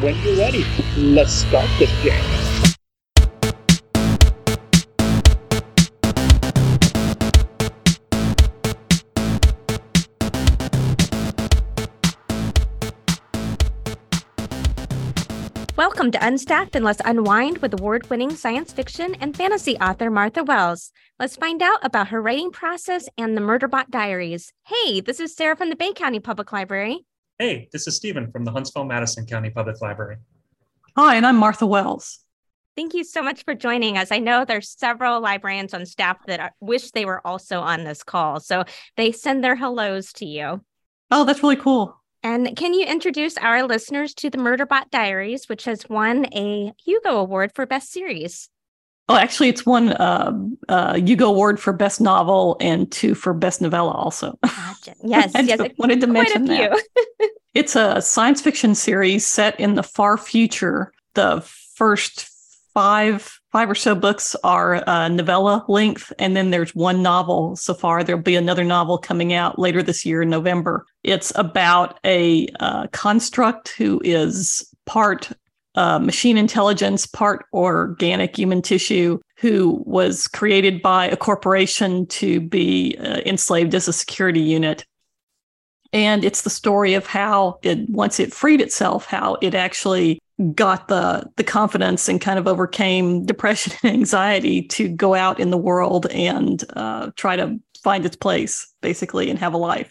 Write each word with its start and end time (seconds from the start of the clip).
when 0.00 0.16
you're 0.22 0.36
ready, 0.36 0.64
let's 0.96 1.32
start 1.32 1.68
this 1.78 1.92
game. 2.02 2.14
Welcome 15.76 16.10
to 16.12 16.18
Unstacked 16.18 16.76
and 16.76 16.84
Let's 16.84 17.00
Unwind 17.04 17.58
with 17.58 17.74
award 17.74 18.08
winning 18.08 18.34
science 18.34 18.72
fiction 18.72 19.14
and 19.20 19.36
fantasy 19.36 19.76
author 19.78 20.10
Martha 20.10 20.42
Wells. 20.42 20.92
Let's 21.18 21.36
find 21.36 21.60
out 21.62 21.78
about 21.82 22.08
her 22.08 22.22
writing 22.22 22.50
process 22.50 23.06
and 23.18 23.36
the 23.36 23.42
Murderbot 23.42 23.90
Diaries. 23.90 24.52
Hey, 24.66 25.00
this 25.00 25.20
is 25.20 25.34
Sarah 25.34 25.56
from 25.56 25.68
the 25.68 25.76
Bay 25.76 25.92
County 25.92 26.20
Public 26.20 26.52
Library. 26.52 27.04
Hey, 27.40 27.70
this 27.72 27.86
is 27.86 27.96
Stephen 27.96 28.30
from 28.30 28.44
the 28.44 28.52
Huntsville 28.52 28.84
Madison 28.84 29.24
County 29.24 29.48
Public 29.48 29.80
Library. 29.80 30.18
Hi, 30.94 31.16
and 31.16 31.24
I'm 31.24 31.36
Martha 31.36 31.64
Wells. 31.64 32.18
Thank 32.76 32.92
you 32.92 33.02
so 33.02 33.22
much 33.22 33.44
for 33.44 33.54
joining 33.54 33.96
us. 33.96 34.12
I 34.12 34.18
know 34.18 34.44
there's 34.44 34.68
several 34.68 35.22
librarians 35.22 35.72
on 35.72 35.86
staff 35.86 36.18
that 36.26 36.52
wish 36.60 36.90
they 36.90 37.06
were 37.06 37.26
also 37.26 37.60
on 37.60 37.84
this 37.84 38.02
call, 38.02 38.40
so 38.40 38.64
they 38.98 39.10
send 39.10 39.42
their 39.42 39.54
hellos 39.54 40.12
to 40.14 40.26
you. 40.26 40.62
Oh, 41.10 41.24
that's 41.24 41.42
really 41.42 41.56
cool. 41.56 41.98
And 42.22 42.54
can 42.58 42.74
you 42.74 42.84
introduce 42.84 43.38
our 43.38 43.62
listeners 43.62 44.12
to 44.16 44.28
the 44.28 44.36
Murderbot 44.36 44.90
Diaries, 44.90 45.48
which 45.48 45.64
has 45.64 45.88
won 45.88 46.26
a 46.34 46.74
Hugo 46.84 47.16
Award 47.16 47.52
for 47.54 47.64
Best 47.64 47.90
Series? 47.90 48.50
Oh, 49.10 49.16
actually, 49.16 49.48
it's 49.48 49.66
one 49.66 49.88
uh, 49.94 50.32
uh, 50.68 50.94
Hugo 50.94 51.26
Award 51.26 51.58
for 51.58 51.72
Best 51.72 52.00
Novel 52.00 52.56
and 52.60 52.88
two 52.92 53.16
for 53.16 53.34
Best 53.34 53.60
Novella, 53.60 53.90
also. 53.90 54.38
Gotcha. 54.44 54.94
Yes, 55.02 55.32
I 55.34 55.40
yes. 55.40 55.60
wanted 55.78 56.00
to 56.02 56.06
mention 56.06 56.44
that. 56.44 56.80
it's 57.54 57.74
a 57.74 58.00
science 58.00 58.40
fiction 58.40 58.76
series 58.76 59.26
set 59.26 59.58
in 59.58 59.74
the 59.74 59.82
far 59.82 60.16
future. 60.16 60.92
The 61.14 61.40
first 61.74 62.30
five 62.72 63.36
five 63.50 63.68
or 63.68 63.74
so 63.74 63.96
books 63.96 64.36
are 64.44 64.88
uh, 64.88 65.08
novella 65.08 65.64
length, 65.66 66.12
and 66.20 66.36
then 66.36 66.50
there's 66.50 66.72
one 66.76 67.02
novel 67.02 67.56
so 67.56 67.74
far. 67.74 68.04
There'll 68.04 68.22
be 68.22 68.36
another 68.36 68.62
novel 68.62 68.96
coming 68.96 69.32
out 69.32 69.58
later 69.58 69.82
this 69.82 70.06
year 70.06 70.22
in 70.22 70.30
November. 70.30 70.86
It's 71.02 71.32
about 71.34 71.98
a 72.04 72.46
uh, 72.60 72.86
construct 72.92 73.70
who 73.70 74.00
is 74.04 74.72
part 74.86 75.32
uh, 75.74 75.98
machine 75.98 76.36
intelligence, 76.36 77.06
part 77.06 77.46
organic 77.52 78.36
human 78.36 78.62
tissue, 78.62 79.18
who 79.38 79.82
was 79.86 80.26
created 80.28 80.82
by 80.82 81.06
a 81.06 81.16
corporation 81.16 82.06
to 82.06 82.40
be 82.40 82.96
uh, 82.98 83.20
enslaved 83.24 83.74
as 83.74 83.88
a 83.88 83.92
security 83.92 84.40
unit. 84.40 84.84
And 85.92 86.24
it's 86.24 86.42
the 86.42 86.50
story 86.50 86.94
of 86.94 87.06
how 87.06 87.58
it, 87.62 87.88
once 87.90 88.20
it 88.20 88.32
freed 88.32 88.60
itself, 88.60 89.06
how 89.06 89.36
it 89.40 89.54
actually 89.54 90.20
got 90.54 90.88
the 90.88 91.30
the 91.36 91.44
confidence 91.44 92.08
and 92.08 92.20
kind 92.20 92.38
of 92.38 92.48
overcame 92.48 93.24
depression 93.26 93.72
and 93.82 93.92
anxiety 93.92 94.62
to 94.62 94.88
go 94.88 95.14
out 95.14 95.38
in 95.38 95.50
the 95.50 95.58
world 95.58 96.06
and 96.06 96.64
uh, 96.76 97.10
try 97.16 97.36
to 97.36 97.58
find 97.82 98.04
its 98.04 98.16
place 98.16 98.72
basically 98.80 99.30
and 99.30 99.38
have 99.38 99.54
a 99.54 99.58
life 99.58 99.90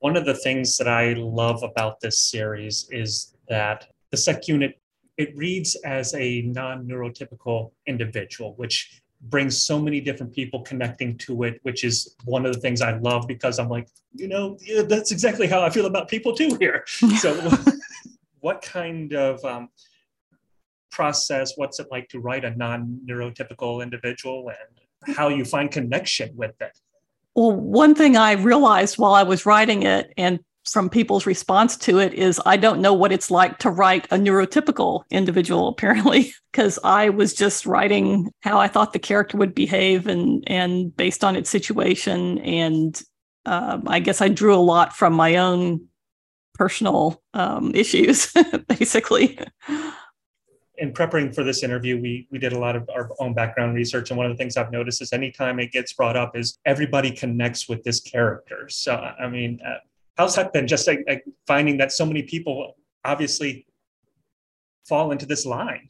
one 0.00 0.16
of 0.16 0.24
the 0.24 0.34
things 0.34 0.76
that 0.76 0.88
i 0.88 1.12
love 1.14 1.62
about 1.62 2.00
this 2.00 2.18
series 2.18 2.88
is 2.90 3.34
that 3.48 3.86
the 4.10 4.16
sec 4.16 4.48
unit 4.48 4.80
it 5.16 5.36
reads 5.36 5.74
as 5.84 6.14
a 6.14 6.42
non-neurotypical 6.42 7.70
individual 7.86 8.54
which 8.56 9.02
brings 9.26 9.62
so 9.62 9.80
many 9.80 10.00
different 10.00 10.32
people 10.32 10.62
connecting 10.62 11.16
to 11.16 11.44
it 11.44 11.60
which 11.62 11.84
is 11.84 12.16
one 12.24 12.44
of 12.44 12.52
the 12.52 12.60
things 12.60 12.80
i 12.82 12.96
love 12.98 13.26
because 13.28 13.58
i'm 13.58 13.68
like 13.68 13.88
you 14.14 14.28
know 14.28 14.56
yeah, 14.60 14.82
that's 14.82 15.12
exactly 15.12 15.46
how 15.46 15.62
i 15.62 15.70
feel 15.70 15.86
about 15.86 16.08
people 16.08 16.34
too 16.34 16.56
here 16.58 16.84
so 17.18 17.50
what 18.40 18.60
kind 18.60 19.12
of 19.14 19.42
um, 19.44 19.68
process, 20.92 21.54
what's 21.56 21.80
it 21.80 21.88
like 21.90 22.08
to 22.10 22.20
write 22.20 22.44
a 22.44 22.50
non 22.50 23.00
neurotypical 23.04 23.82
individual 23.82 24.50
and 24.50 25.16
how 25.16 25.28
you 25.28 25.44
find 25.44 25.72
connection 25.72 26.30
with 26.36 26.54
it? 26.60 26.78
Well, 27.34 27.52
one 27.52 27.94
thing 27.94 28.16
I 28.16 28.32
realized 28.32 28.98
while 28.98 29.14
I 29.14 29.24
was 29.24 29.46
writing 29.46 29.82
it 29.82 30.12
and 30.16 30.38
from 30.64 30.88
people's 30.88 31.26
response 31.26 31.76
to 31.76 31.98
it 31.98 32.14
is 32.14 32.40
I 32.46 32.56
don't 32.56 32.80
know 32.80 32.94
what 32.94 33.12
it's 33.12 33.30
like 33.30 33.58
to 33.58 33.70
write 33.70 34.06
a 34.06 34.16
neurotypical 34.16 35.02
individual, 35.10 35.68
apparently, 35.68 36.32
because 36.52 36.78
I 36.84 37.08
was 37.08 37.34
just 37.34 37.66
writing 37.66 38.30
how 38.40 38.58
I 38.58 38.68
thought 38.68 38.92
the 38.92 38.98
character 38.98 39.36
would 39.38 39.54
behave 39.54 40.06
and 40.06 40.44
and 40.46 40.94
based 40.96 41.24
on 41.24 41.36
its 41.36 41.50
situation. 41.50 42.38
And 42.38 43.00
um, 43.44 43.84
I 43.86 43.98
guess 43.98 44.20
I 44.20 44.28
drew 44.28 44.54
a 44.54 44.56
lot 44.56 44.94
from 44.94 45.14
my 45.14 45.36
own 45.36 45.86
personal 46.54 47.22
um, 47.34 47.72
issues, 47.74 48.32
basically. 48.68 49.38
In 50.78 50.92
preparing 50.92 51.32
for 51.32 51.44
this 51.44 51.62
interview, 51.62 52.00
we 52.00 52.26
we 52.30 52.38
did 52.38 52.52
a 52.52 52.58
lot 52.58 52.76
of 52.76 52.88
our 52.94 53.10
own 53.18 53.34
background 53.34 53.74
research, 53.74 54.10
and 54.10 54.16
one 54.16 54.26
of 54.26 54.32
the 54.32 54.38
things 54.38 54.56
I've 54.56 54.72
noticed 54.72 55.02
is 55.02 55.12
anytime 55.12 55.58
it 55.60 55.70
gets 55.72 55.92
brought 55.92 56.16
up, 56.16 56.36
is 56.36 56.58
everybody 56.64 57.10
connects 57.10 57.68
with 57.68 57.82
this 57.84 58.00
character. 58.00 58.68
So, 58.68 58.94
I 58.94 59.28
mean, 59.28 59.60
uh, 59.66 59.78
how's 60.22 60.36
that 60.36 60.52
been? 60.52 60.68
Just 60.68 60.86
like, 60.86 61.04
like 61.08 61.24
finding 61.46 61.78
that 61.78 61.90
so 61.90 62.06
many 62.06 62.22
people 62.22 62.76
obviously 63.04 63.66
fall 64.88 65.10
into 65.10 65.26
this 65.26 65.44
line. 65.44 65.88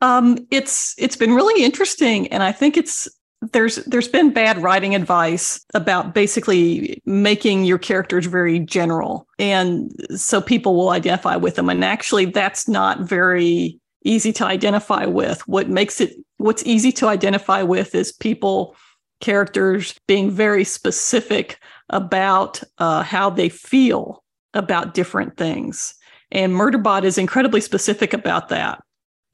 Um, 0.00 0.48
it's 0.50 0.96
it's 0.98 1.16
been 1.16 1.32
really 1.32 1.62
interesting, 1.62 2.26
and 2.28 2.42
I 2.42 2.50
think 2.50 2.76
it's 2.76 3.08
there's 3.52 3.76
there's 3.86 4.08
been 4.08 4.32
bad 4.32 4.60
writing 4.60 4.96
advice 4.96 5.64
about 5.74 6.12
basically 6.12 7.00
making 7.04 7.64
your 7.64 7.78
characters 7.78 8.26
very 8.26 8.60
general 8.60 9.26
and 9.40 9.90
so 10.14 10.40
people 10.40 10.76
will 10.76 10.90
identify 10.90 11.34
with 11.34 11.56
them 11.56 11.68
and 11.68 11.84
actually 11.84 12.24
that's 12.24 12.68
not 12.68 13.00
very 13.00 13.80
easy 14.04 14.32
to 14.32 14.46
identify 14.46 15.06
with 15.06 15.40
what 15.48 15.68
makes 15.68 16.00
it 16.00 16.14
what's 16.36 16.64
easy 16.64 16.92
to 16.92 17.08
identify 17.08 17.64
with 17.64 17.96
is 17.96 18.12
people 18.12 18.76
characters 19.20 19.98
being 20.06 20.30
very 20.30 20.62
specific 20.62 21.58
about 21.92 22.62
uh, 22.78 23.02
how 23.02 23.30
they 23.30 23.48
feel 23.48 24.22
about 24.54 24.94
different 24.94 25.36
things 25.36 25.94
and 26.30 26.52
murderbot 26.52 27.04
is 27.04 27.18
incredibly 27.18 27.60
specific 27.60 28.12
about 28.12 28.48
that 28.48 28.82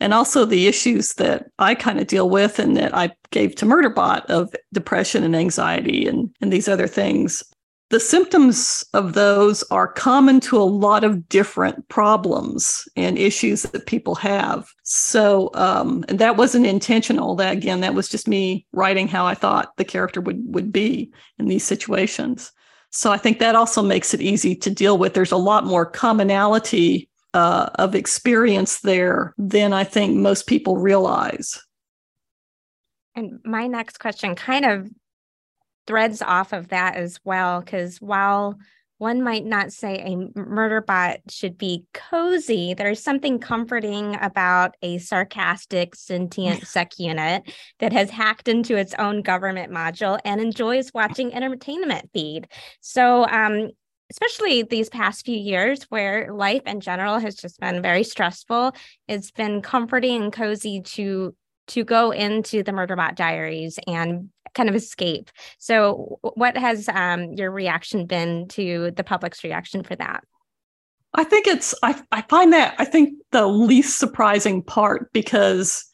and 0.00 0.14
also 0.14 0.44
the 0.44 0.66
issues 0.66 1.14
that 1.14 1.46
I 1.58 1.74
kind 1.74 1.98
of 1.98 2.06
deal 2.06 2.30
with 2.30 2.58
and 2.58 2.76
that 2.76 2.94
I 2.94 3.10
gave 3.30 3.54
to 3.56 3.66
Murderbot 3.66 4.24
of 4.26 4.54
depression 4.72 5.24
and 5.24 5.34
anxiety 5.34 6.06
and, 6.06 6.30
and 6.40 6.52
these 6.52 6.68
other 6.68 6.86
things. 6.86 7.42
The 7.90 8.00
symptoms 8.00 8.84
of 8.92 9.14
those 9.14 9.62
are 9.70 9.88
common 9.88 10.40
to 10.40 10.58
a 10.58 10.62
lot 10.64 11.04
of 11.04 11.26
different 11.28 11.88
problems 11.88 12.86
and 12.96 13.16
issues 13.16 13.62
that 13.62 13.86
people 13.86 14.14
have. 14.16 14.68
So, 14.82 15.50
um, 15.54 16.04
and 16.08 16.18
that 16.18 16.36
wasn't 16.36 16.66
intentional. 16.66 17.34
That 17.36 17.54
again, 17.54 17.80
that 17.80 17.94
was 17.94 18.10
just 18.10 18.28
me 18.28 18.66
writing 18.72 19.08
how 19.08 19.24
I 19.24 19.34
thought 19.34 19.74
the 19.78 19.86
character 19.86 20.20
would 20.20 20.42
would 20.54 20.70
be 20.70 21.10
in 21.38 21.46
these 21.46 21.64
situations. 21.64 22.52
So 22.90 23.10
I 23.10 23.16
think 23.16 23.38
that 23.38 23.54
also 23.54 23.82
makes 23.82 24.12
it 24.12 24.20
easy 24.20 24.54
to 24.56 24.70
deal 24.70 24.98
with. 24.98 25.14
There's 25.14 25.32
a 25.32 25.36
lot 25.36 25.64
more 25.64 25.86
commonality 25.86 27.08
uh, 27.34 27.70
of 27.76 27.94
experience 27.94 28.80
there 28.80 29.34
than 29.38 29.72
I 29.72 29.84
think 29.84 30.16
most 30.16 30.46
people 30.46 30.76
realize. 30.76 31.62
And 33.14 33.40
my 33.44 33.66
next 33.66 33.98
question 33.98 34.34
kind 34.34 34.64
of 34.64 34.88
threads 35.88 36.22
off 36.22 36.52
of 36.52 36.68
that 36.68 36.94
as 36.94 37.18
well, 37.24 37.60
because 37.60 38.00
while 38.00 38.56
one 38.98 39.22
might 39.22 39.46
not 39.46 39.72
say 39.72 40.00
a 40.00 40.38
murder 40.38 40.80
bot 40.80 41.20
should 41.30 41.56
be 41.56 41.84
cozy. 41.94 42.74
There's 42.74 43.02
something 43.02 43.38
comforting 43.38 44.16
about 44.20 44.76
a 44.82 44.98
sarcastic, 44.98 45.94
sentient 45.94 46.66
sec 46.66 46.98
unit 46.98 47.44
that 47.78 47.92
has 47.92 48.10
hacked 48.10 48.48
into 48.48 48.76
its 48.76 48.94
own 48.98 49.22
governor 49.22 49.68
module 49.68 50.18
and 50.24 50.40
enjoys 50.40 50.92
watching 50.92 51.32
entertainment 51.32 52.10
feed. 52.12 52.48
So, 52.80 53.24
um, 53.28 53.70
especially 54.10 54.62
these 54.62 54.88
past 54.88 55.24
few 55.24 55.36
years 55.36 55.84
where 55.90 56.32
life 56.32 56.62
in 56.66 56.80
general 56.80 57.18
has 57.18 57.34
just 57.36 57.60
been 57.60 57.82
very 57.82 58.02
stressful 58.02 58.72
it's 59.06 59.30
been 59.30 59.60
comforting 59.60 60.22
and 60.22 60.32
cozy 60.32 60.80
to 60.80 61.34
to 61.66 61.84
go 61.84 62.10
into 62.10 62.62
the 62.62 62.72
murderbot 62.72 63.14
diaries 63.14 63.78
and 63.86 64.30
kind 64.54 64.68
of 64.68 64.74
escape. 64.74 65.30
So 65.58 66.18
what 66.22 66.56
has 66.56 66.88
um, 66.88 67.32
your 67.32 67.50
reaction 67.50 68.06
been 68.06 68.48
to 68.48 68.90
the 68.92 69.04
public's 69.04 69.44
reaction 69.44 69.82
for 69.82 69.96
that? 69.96 70.24
I 71.14 71.24
think 71.24 71.46
it's 71.46 71.74
I, 71.82 72.00
I 72.12 72.20
find 72.22 72.52
that 72.52 72.74
i 72.78 72.84
think 72.84 73.14
the 73.32 73.46
least 73.46 73.98
surprising 73.98 74.62
part 74.62 75.10
because 75.14 75.88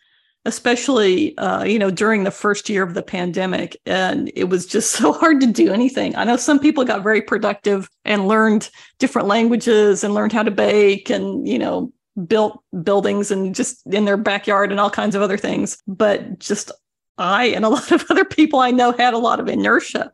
especially 0.44 1.36
uh, 1.38 1.64
you 1.64 1.78
know 1.78 1.90
during 1.90 2.24
the 2.24 2.30
first 2.30 2.68
year 2.68 2.82
of 2.82 2.94
the 2.94 3.02
pandemic 3.02 3.76
and 3.86 4.30
it 4.34 4.44
was 4.44 4.66
just 4.66 4.90
so 4.98 5.12
hard 5.12 5.40
to 5.40 5.46
do 5.46 5.72
anything. 5.72 6.14
I 6.16 6.24
know 6.24 6.36
some 6.36 6.58
people 6.58 6.84
got 6.84 7.02
very 7.02 7.22
productive 7.22 7.88
and 8.04 8.28
learned 8.28 8.70
different 8.98 9.28
languages 9.28 10.04
and 10.04 10.14
learned 10.14 10.32
how 10.32 10.42
to 10.42 10.50
bake 10.50 11.10
and 11.10 11.46
you 11.46 11.58
know 11.58 11.92
built 12.26 12.62
buildings 12.82 13.30
and 13.30 13.54
just 13.54 13.84
in 13.86 14.04
their 14.04 14.16
backyard 14.16 14.70
and 14.70 14.78
all 14.78 14.90
kinds 14.90 15.14
of 15.14 15.22
other 15.22 15.38
things. 15.38 15.78
But 15.86 16.38
just 16.38 16.70
i 17.18 17.46
and 17.46 17.64
a 17.64 17.68
lot 17.68 17.90
of 17.92 18.04
other 18.10 18.24
people 18.24 18.58
i 18.58 18.70
know 18.70 18.92
had 18.92 19.14
a 19.14 19.18
lot 19.18 19.40
of 19.40 19.48
inertia 19.48 20.12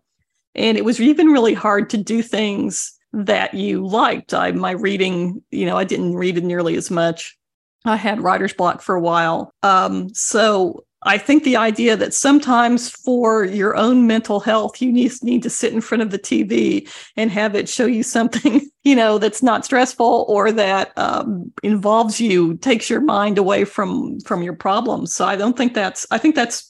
and 0.54 0.76
it 0.76 0.84
was 0.84 1.00
even 1.00 1.28
really 1.28 1.54
hard 1.54 1.90
to 1.90 1.96
do 1.96 2.22
things 2.22 2.96
that 3.12 3.54
you 3.54 3.86
liked. 3.86 4.34
I 4.34 4.52
my 4.52 4.72
reading, 4.72 5.42
you 5.50 5.66
know, 5.66 5.76
I 5.76 5.84
didn't 5.84 6.14
read 6.14 6.42
nearly 6.42 6.76
as 6.76 6.90
much. 6.90 7.36
I 7.84 7.96
had 7.96 8.20
writer's 8.20 8.52
block 8.52 8.82
for 8.82 8.94
a 8.94 9.00
while. 9.00 9.52
Um, 9.62 10.12
so 10.14 10.84
I 11.02 11.16
think 11.16 11.44
the 11.44 11.56
idea 11.56 11.96
that 11.96 12.12
sometimes 12.12 12.90
for 12.90 13.44
your 13.44 13.74
own 13.74 14.06
mental 14.06 14.38
health, 14.38 14.82
you 14.82 14.92
need, 14.92 15.12
need 15.22 15.42
to 15.42 15.50
sit 15.50 15.72
in 15.72 15.80
front 15.80 16.02
of 16.02 16.10
the 16.10 16.18
TV 16.18 16.90
and 17.16 17.30
have 17.30 17.54
it 17.54 17.70
show 17.70 17.86
you 17.86 18.02
something, 18.02 18.68
you 18.84 18.94
know, 18.94 19.16
that's 19.18 19.42
not 19.42 19.64
stressful 19.64 20.26
or 20.28 20.52
that 20.52 20.92
um, 20.98 21.50
involves 21.62 22.20
you, 22.20 22.58
takes 22.58 22.90
your 22.90 23.00
mind 23.00 23.38
away 23.38 23.64
from 23.64 24.20
from 24.20 24.42
your 24.42 24.54
problems. 24.54 25.14
So 25.14 25.24
I 25.24 25.36
don't 25.36 25.56
think 25.56 25.72
that's. 25.72 26.06
I 26.10 26.18
think 26.18 26.34
that's 26.34 26.69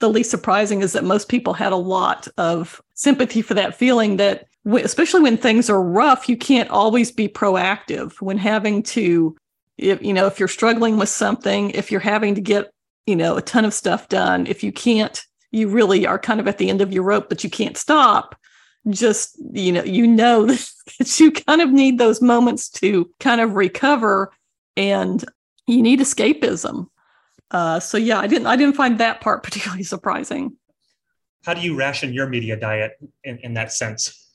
the 0.00 0.10
least 0.10 0.30
surprising 0.30 0.80
is 0.80 0.92
that 0.92 1.04
most 1.04 1.28
people 1.28 1.54
had 1.54 1.72
a 1.72 1.76
lot 1.76 2.28
of 2.36 2.80
sympathy 2.94 3.42
for 3.42 3.54
that 3.54 3.74
feeling 3.74 4.16
that 4.16 4.46
especially 4.64 5.22
when 5.22 5.36
things 5.36 5.70
are 5.70 5.82
rough 5.82 6.28
you 6.28 6.36
can't 6.36 6.70
always 6.70 7.10
be 7.10 7.28
proactive. 7.28 8.20
When 8.20 8.38
having 8.38 8.82
to 8.84 9.36
if 9.76 10.02
you 10.02 10.12
know 10.12 10.26
if 10.26 10.38
you're 10.38 10.48
struggling 10.48 10.98
with 10.98 11.08
something 11.08 11.70
if 11.70 11.90
you're 11.90 12.00
having 12.00 12.34
to 12.34 12.40
get 12.40 12.72
you 13.06 13.16
know 13.16 13.36
a 13.36 13.42
ton 13.42 13.64
of 13.64 13.74
stuff 13.74 14.08
done 14.08 14.46
if 14.46 14.62
you 14.62 14.72
can't 14.72 15.24
you 15.50 15.68
really 15.68 16.06
are 16.06 16.18
kind 16.18 16.40
of 16.40 16.48
at 16.48 16.58
the 16.58 16.68
end 16.68 16.80
of 16.80 16.92
your 16.92 17.04
rope 17.04 17.28
but 17.28 17.42
you 17.42 17.50
can't 17.50 17.76
stop. 17.76 18.38
Just 18.88 19.36
you 19.52 19.72
know 19.72 19.84
you 19.84 20.06
know 20.06 20.46
that 20.98 21.20
you 21.20 21.32
kind 21.32 21.60
of 21.60 21.70
need 21.70 21.98
those 21.98 22.22
moments 22.22 22.68
to 22.70 23.10
kind 23.20 23.40
of 23.40 23.54
recover 23.54 24.32
and 24.76 25.24
you 25.66 25.82
need 25.82 26.00
escapism 26.00 26.88
uh, 27.50 27.80
so 27.80 27.96
yeah 27.96 28.18
i 28.18 28.26
didn't 28.26 28.46
i 28.46 28.56
didn't 28.56 28.76
find 28.76 28.98
that 28.98 29.20
part 29.20 29.42
particularly 29.44 29.82
surprising 29.82 30.56
how 31.44 31.54
do 31.54 31.60
you 31.60 31.76
ration 31.76 32.12
your 32.12 32.28
media 32.28 32.56
diet 32.56 32.92
in, 33.24 33.38
in 33.38 33.54
that 33.54 33.72
sense 33.72 34.26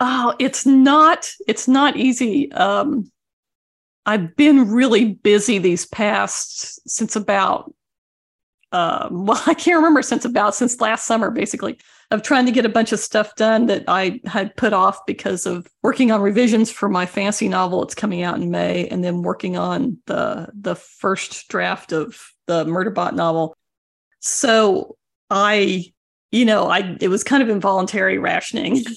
oh 0.00 0.34
it's 0.38 0.66
not 0.66 1.30
it's 1.46 1.66
not 1.66 1.96
easy 1.96 2.50
um 2.52 3.10
I've 4.08 4.36
been 4.36 4.70
really 4.70 5.14
busy 5.14 5.58
these 5.58 5.84
past 5.84 6.88
since 6.88 7.16
about 7.16 7.74
um, 8.72 9.26
well, 9.26 9.42
I 9.46 9.54
can't 9.54 9.76
remember 9.76 10.02
since 10.02 10.24
about 10.24 10.54
since 10.54 10.80
last 10.80 11.06
summer, 11.06 11.30
basically, 11.30 11.78
of 12.10 12.22
trying 12.22 12.46
to 12.46 12.52
get 12.52 12.66
a 12.66 12.70
bunch 12.70 12.92
of 12.92 13.00
stuff 13.00 13.34
done 13.34 13.66
that 13.66 13.84
I 13.88 14.20
had 14.26 14.56
put 14.56 14.72
off 14.72 15.04
because 15.06 15.46
of 15.46 15.66
working 15.82 16.10
on 16.10 16.20
revisions 16.20 16.70
for 16.70 16.88
my 16.88 17.06
fancy 17.06 17.48
novel. 17.48 17.82
It's 17.82 17.94
coming 17.94 18.22
out 18.22 18.40
in 18.40 18.50
May, 18.50 18.86
and 18.88 19.02
then 19.02 19.22
working 19.22 19.56
on 19.56 19.98
the 20.06 20.48
the 20.52 20.74
first 20.74 21.48
draft 21.48 21.92
of 21.92 22.32
the 22.46 22.64
Murderbot 22.64 23.14
novel. 23.14 23.56
So 24.20 24.96
I, 25.30 25.84
you 26.32 26.44
know, 26.44 26.68
I 26.68 26.96
it 27.00 27.08
was 27.08 27.24
kind 27.24 27.42
of 27.42 27.48
involuntary 27.48 28.18
rationing. 28.18 28.84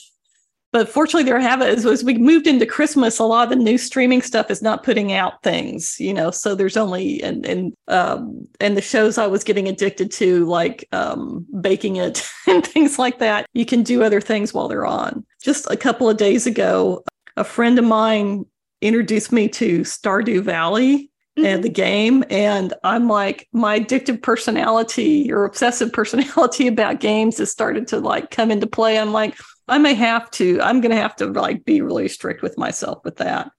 but 0.71 0.87
fortunately 0.87 1.23
there 1.23 1.39
have 1.39 1.63
as, 1.63 1.83
as 1.83 2.03
we 2.03 2.15
moved 2.19 2.45
into 2.45 2.63
christmas 2.63 3.17
a 3.17 3.23
lot 3.23 3.45
of 3.45 3.49
the 3.49 3.55
new 3.55 3.75
streaming 3.75 4.21
stuff 4.21 4.51
is 4.51 4.61
not 4.61 4.83
putting 4.83 5.11
out 5.11 5.41
things 5.41 5.99
you 5.99 6.13
know 6.13 6.29
so 6.29 6.53
there's 6.53 6.77
only 6.77 7.19
and 7.23 7.43
and 7.43 7.73
um 7.87 8.47
and 8.59 8.77
the 8.77 8.81
shows 8.81 9.17
i 9.17 9.25
was 9.25 9.43
getting 9.43 9.67
addicted 9.67 10.11
to 10.11 10.45
like 10.45 10.87
um 10.91 11.43
baking 11.59 11.95
it 11.95 12.23
and 12.47 12.67
things 12.67 12.99
like 12.99 13.17
that 13.17 13.47
you 13.53 13.65
can 13.65 13.81
do 13.81 14.03
other 14.03 14.21
things 14.21 14.53
while 14.53 14.67
they're 14.67 14.85
on 14.85 15.25
just 15.41 15.65
a 15.71 15.77
couple 15.77 16.07
of 16.07 16.17
days 16.17 16.45
ago 16.45 17.03
a 17.35 17.43
friend 17.43 17.79
of 17.79 17.85
mine 17.85 18.45
introduced 18.81 19.31
me 19.31 19.47
to 19.47 19.81
stardew 19.81 20.41
valley. 20.41 21.08
And 21.45 21.63
the 21.63 21.69
game 21.69 22.23
and 22.29 22.73
i'm 22.83 23.07
like 23.07 23.47
my 23.51 23.79
addictive 23.79 24.21
personality 24.21 25.31
or 25.31 25.45
obsessive 25.45 25.91
personality 25.93 26.67
about 26.67 26.99
games 26.99 27.37
has 27.37 27.51
started 27.51 27.87
to 27.87 27.99
like 27.99 28.31
come 28.31 28.51
into 28.51 28.67
play 28.67 28.97
i'm 28.97 29.11
like 29.11 29.35
I 29.69 29.77
may 29.77 29.93
have 29.93 30.29
to, 30.31 30.59
I'm 30.61 30.81
going 30.81 30.91
to 30.91 31.01
have 31.01 31.15
to 31.17 31.27
like 31.27 31.63
be 31.63 31.81
really 31.81 32.07
strict 32.07 32.41
with 32.41 32.57
myself 32.57 33.03
with 33.05 33.17
that. 33.17 33.51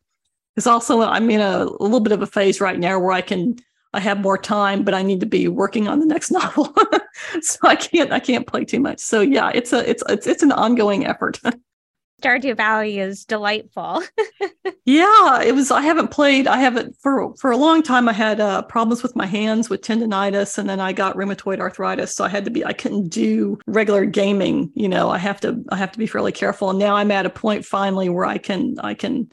Because 0.54 0.66
also 0.66 1.00
I'm 1.02 1.30
in 1.30 1.40
a, 1.40 1.64
a, 1.64 1.82
little 1.82 2.00
bit 2.00 2.12
of 2.12 2.22
a 2.22 2.26
phase 2.26 2.60
right 2.60 2.78
now 2.78 2.98
where 2.98 3.12
I 3.12 3.20
can, 3.20 3.56
I 3.92 4.00
have 4.00 4.20
more 4.20 4.36
time, 4.36 4.82
but 4.82 4.94
I 4.94 5.02
need 5.02 5.20
to 5.20 5.26
be 5.26 5.48
working 5.48 5.88
on 5.88 6.00
the 6.00 6.06
next 6.06 6.30
novel. 6.32 6.74
so 7.40 7.58
I 7.62 7.76
can't, 7.76 8.12
I 8.12 8.18
can't 8.18 8.46
play 8.46 8.64
too 8.64 8.80
much. 8.80 8.98
So 8.98 9.20
yeah, 9.20 9.50
it's 9.54 9.72
a, 9.72 9.88
it's, 9.88 10.02
it's, 10.08 10.26
it's 10.26 10.42
an 10.42 10.52
ongoing 10.52 11.06
effort. 11.06 11.40
Stardew 12.20 12.56
Valley 12.56 12.98
is 12.98 13.24
delightful. 13.24 14.02
yeah, 14.84 15.42
it 15.42 15.54
was. 15.54 15.70
I 15.70 15.82
haven't 15.82 16.10
played. 16.10 16.46
I 16.46 16.58
haven't 16.58 16.96
for 17.00 17.34
for 17.36 17.50
a 17.50 17.56
long 17.56 17.82
time. 17.82 18.08
I 18.08 18.12
had 18.12 18.40
uh, 18.40 18.62
problems 18.62 19.02
with 19.02 19.16
my 19.16 19.26
hands 19.26 19.70
with 19.70 19.80
tendonitis, 19.80 20.58
and 20.58 20.68
then 20.68 20.80
I 20.80 20.92
got 20.92 21.16
rheumatoid 21.16 21.60
arthritis. 21.60 22.14
So 22.14 22.24
I 22.24 22.28
had 22.28 22.44
to 22.44 22.50
be. 22.50 22.64
I 22.64 22.72
couldn't 22.72 23.08
do 23.08 23.58
regular 23.66 24.04
gaming. 24.04 24.70
You 24.74 24.88
know, 24.88 25.10
I 25.10 25.18
have 25.18 25.40
to. 25.40 25.64
I 25.70 25.76
have 25.76 25.92
to 25.92 25.98
be 25.98 26.06
fairly 26.06 26.32
careful. 26.32 26.70
And 26.70 26.78
now 26.78 26.96
I'm 26.96 27.10
at 27.10 27.26
a 27.26 27.30
point 27.30 27.64
finally 27.64 28.08
where 28.08 28.26
I 28.26 28.38
can. 28.38 28.76
I 28.80 28.94
can 28.94 29.30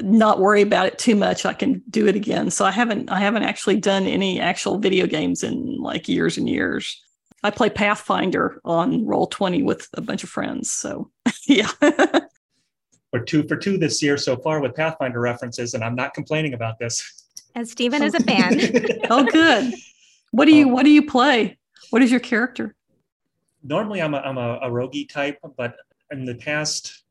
not 0.00 0.40
worry 0.40 0.62
about 0.62 0.86
it 0.86 0.98
too 0.98 1.14
much. 1.14 1.44
I 1.44 1.52
can 1.52 1.82
do 1.90 2.06
it 2.06 2.16
again. 2.16 2.50
So 2.50 2.64
I 2.64 2.70
haven't. 2.70 3.10
I 3.10 3.20
haven't 3.20 3.42
actually 3.42 3.76
done 3.76 4.06
any 4.06 4.40
actual 4.40 4.78
video 4.78 5.06
games 5.06 5.42
in 5.42 5.78
like 5.80 6.08
years 6.08 6.38
and 6.38 6.48
years. 6.48 7.00
I 7.42 7.50
play 7.50 7.70
Pathfinder 7.70 8.60
on 8.64 9.04
Roll 9.04 9.26
Twenty 9.26 9.62
with 9.62 9.88
a 9.94 10.00
bunch 10.00 10.22
of 10.22 10.30
friends. 10.30 10.70
So 10.70 11.10
yeah. 11.46 11.70
We're 13.12 13.20
two 13.20 13.42
for 13.46 13.56
two 13.56 13.76
this 13.76 14.02
year 14.02 14.16
so 14.16 14.36
far 14.36 14.60
with 14.60 14.74
Pathfinder 14.74 15.20
references, 15.20 15.74
and 15.74 15.84
I'm 15.84 15.94
not 15.94 16.14
complaining 16.14 16.54
about 16.54 16.78
this. 16.78 17.26
And 17.54 17.68
Stephen 17.68 18.02
is 18.02 18.14
a 18.14 18.20
fan. 18.20 18.58
oh, 19.10 19.24
good. 19.24 19.74
What 20.30 20.46
do 20.46 20.54
you 20.54 20.66
um, 20.66 20.72
What 20.72 20.84
do 20.84 20.90
you 20.90 21.06
play? 21.06 21.58
What 21.90 22.02
is 22.02 22.10
your 22.10 22.20
character? 22.20 22.74
Normally, 23.62 24.00
I'm 24.00 24.14
a 24.14 24.18
I'm 24.18 24.38
a, 24.38 24.58
a 24.62 24.70
roguey 24.70 25.08
type, 25.08 25.38
but 25.56 25.76
in 26.10 26.24
the 26.24 26.34
past 26.34 27.01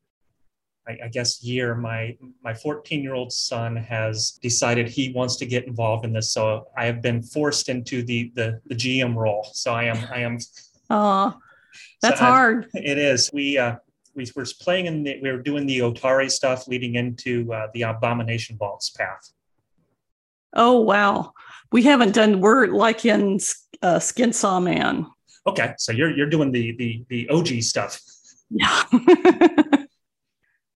I, 0.88 0.98
I 1.04 1.08
guess 1.08 1.42
year 1.42 1.74
my 1.74 2.16
my 2.42 2.54
14 2.54 3.02
year 3.02 3.14
old 3.14 3.32
son 3.32 3.76
has 3.76 4.38
decided 4.42 4.88
he 4.88 5.12
wants 5.12 5.36
to 5.36 5.46
get 5.46 5.66
involved 5.66 6.04
in 6.04 6.12
this 6.12 6.32
so 6.32 6.66
i 6.76 6.84
have 6.86 7.00
been 7.00 7.22
forced 7.22 7.68
into 7.68 8.02
the 8.02 8.32
the, 8.34 8.60
the 8.66 8.74
gm 8.74 9.14
role 9.14 9.48
so 9.52 9.72
i 9.72 9.84
am 9.84 9.98
i 10.12 10.18
am 10.18 10.38
oh 10.90 11.34
that's 12.02 12.18
so 12.18 12.26
hard. 12.26 12.66
I, 12.74 12.78
it 12.80 12.98
is. 12.98 13.30
We 13.32 13.58
uh 13.58 13.76
we 14.14 14.30
were 14.34 14.46
playing 14.60 14.86
in 14.86 15.04
the 15.04 15.18
we 15.22 15.30
were 15.30 15.42
doing 15.42 15.66
the 15.66 15.78
otari 15.80 16.30
stuff 16.30 16.68
leading 16.68 16.96
into 16.96 17.52
uh, 17.52 17.68
the 17.72 17.82
abomination 17.82 18.56
vaults 18.58 18.90
path. 18.90 19.32
Oh 20.54 20.80
wow. 20.80 21.32
We 21.70 21.84
haven't 21.84 22.12
done 22.12 22.40
we're 22.40 22.66
like 22.66 23.04
in 23.04 23.36
uh, 23.80 23.98
Skinsaw 23.98 24.62
Man. 24.62 25.06
Okay 25.46 25.74
so 25.78 25.92
you're 25.92 26.14
you're 26.14 26.28
doing 26.28 26.52
the 26.52 26.72
the 26.76 27.04
the 27.08 27.28
og 27.30 27.48
stuff. 27.62 28.00
Yeah 28.50 28.82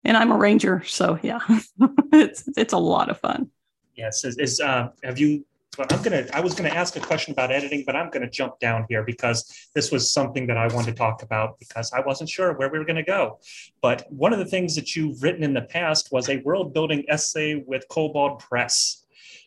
and 0.05 0.17
I'm 0.17 0.33
a 0.33 0.37
ranger, 0.37 0.83
so 0.85 1.19
yeah, 1.23 1.41
it's 2.13 2.49
it's 2.57 2.73
a 2.73 2.79
lot 2.79 3.11
of 3.11 3.19
fun. 3.19 3.51
Yes, 3.95 4.25
is, 4.25 4.39
is 4.39 4.61
uh, 4.61 4.89
have 5.03 5.19
you? 5.19 5.45
Well, 5.79 5.87
I'm 5.91 6.03
gonna. 6.03 6.27
I 6.33 6.41
was 6.41 6.55
gonna 6.55 6.71
ask 6.71 6.97
a 6.97 7.01
question 7.01 7.33
about 7.33 7.51
editing, 7.51 7.85
but 7.87 7.97
I'm 7.97 8.11
gonna 8.11 8.29
jump 8.29 8.59
down 8.59 8.87
here 8.89 9.03
because 9.03 9.69
this 9.75 9.91
was 9.91 10.13
something 10.13 10.47
that 10.49 10.57
I 10.57 10.67
wanted 10.69 10.93
to 10.93 10.97
talk 10.97 11.23
about 11.23 11.59
because 11.59 11.93
I 11.93 12.01
wasn't 12.01 12.29
sure 12.29 12.53
where 12.55 12.69
we 12.69 12.79
were 12.79 12.85
gonna 12.85 13.05
go. 13.05 13.39
But 13.81 14.07
one 14.13 14.33
of 14.33 14.39
the 14.39 14.45
things 14.45 14.75
that 14.75 14.95
you've 14.95 15.23
written 15.23 15.43
in 15.43 15.55
the 15.55 15.63
past 15.63 16.11
was 16.13 16.29
a 16.29 16.39
world 16.39 16.75
building 16.75 17.05
essay 17.09 17.65
with 17.67 17.87
Kobold 17.89 18.41
Press. 18.41 19.05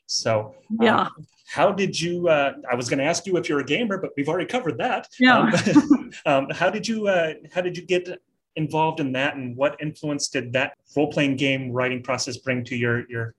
So 0.08 0.56
yeah. 0.80 1.02
Um, 1.02 1.28
how 1.48 1.72
did 1.72 2.00
you 2.00 2.28
uh, 2.28 2.54
i 2.70 2.76
was 2.76 2.90
going 2.90 2.98
to 2.98 3.06
ask 3.06 3.28
you 3.28 3.38
if 3.38 3.48
you're 3.48 3.60
a 3.60 3.66
gamer 3.66 4.00
but 4.00 4.10
we've 4.18 4.28
already 4.28 4.48
covered 4.48 4.80
that 4.80 5.08
yeah 5.20 5.38
um, 5.76 6.12
um, 6.26 6.48
how 6.50 6.72
did 6.72 6.88
you 6.88 7.08
uh, 7.08 7.34
how 7.54 7.62
did 7.62 7.78
you 7.78 7.86
get 7.86 8.20
involved 8.56 9.00
in 9.00 9.12
that 9.14 9.36
and 9.36 9.56
what 9.56 9.78
influence 9.82 10.30
did 10.30 10.54
that 10.54 10.78
role-playing 10.96 11.36
game 11.36 11.72
writing 11.72 12.02
process 12.02 12.38
bring 12.38 12.64
to 12.64 12.76
your 12.76 13.10
your 13.10 13.36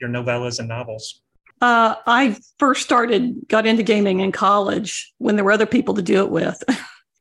your 0.00 0.08
novellas 0.08 0.58
and 0.58 0.68
novels? 0.68 1.22
Uh, 1.60 1.96
i 2.06 2.36
first 2.58 2.82
started 2.82 3.36
got 3.48 3.66
into 3.66 3.82
gaming 3.82 4.20
in 4.20 4.32
college 4.32 5.12
when 5.18 5.36
there 5.36 5.44
were 5.44 5.52
other 5.52 5.66
people 5.66 5.94
to 5.94 6.02
do 6.02 6.22
it 6.22 6.30
with. 6.30 6.62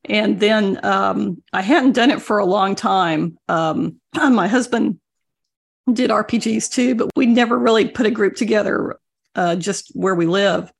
And 0.10 0.40
then 0.40 0.80
um, 0.86 1.44
i 1.52 1.62
hadn't 1.62 1.92
done 1.92 2.12
it 2.12 2.22
for 2.22 2.38
a 2.38 2.46
long 2.46 2.76
time. 2.76 3.38
Um, 3.50 4.00
my 4.14 4.48
husband 4.48 5.00
did 5.92 6.12
rpgs 6.12 6.72
too 6.72 6.96
but 6.96 7.10
we 7.18 7.26
never 7.26 7.58
really 7.58 7.90
put 7.90 8.06
a 8.06 8.12
group 8.12 8.36
together 8.36 8.98
uh, 9.36 9.58
just 9.58 9.92
where 9.94 10.16
we 10.16 10.26
live. 10.26 10.72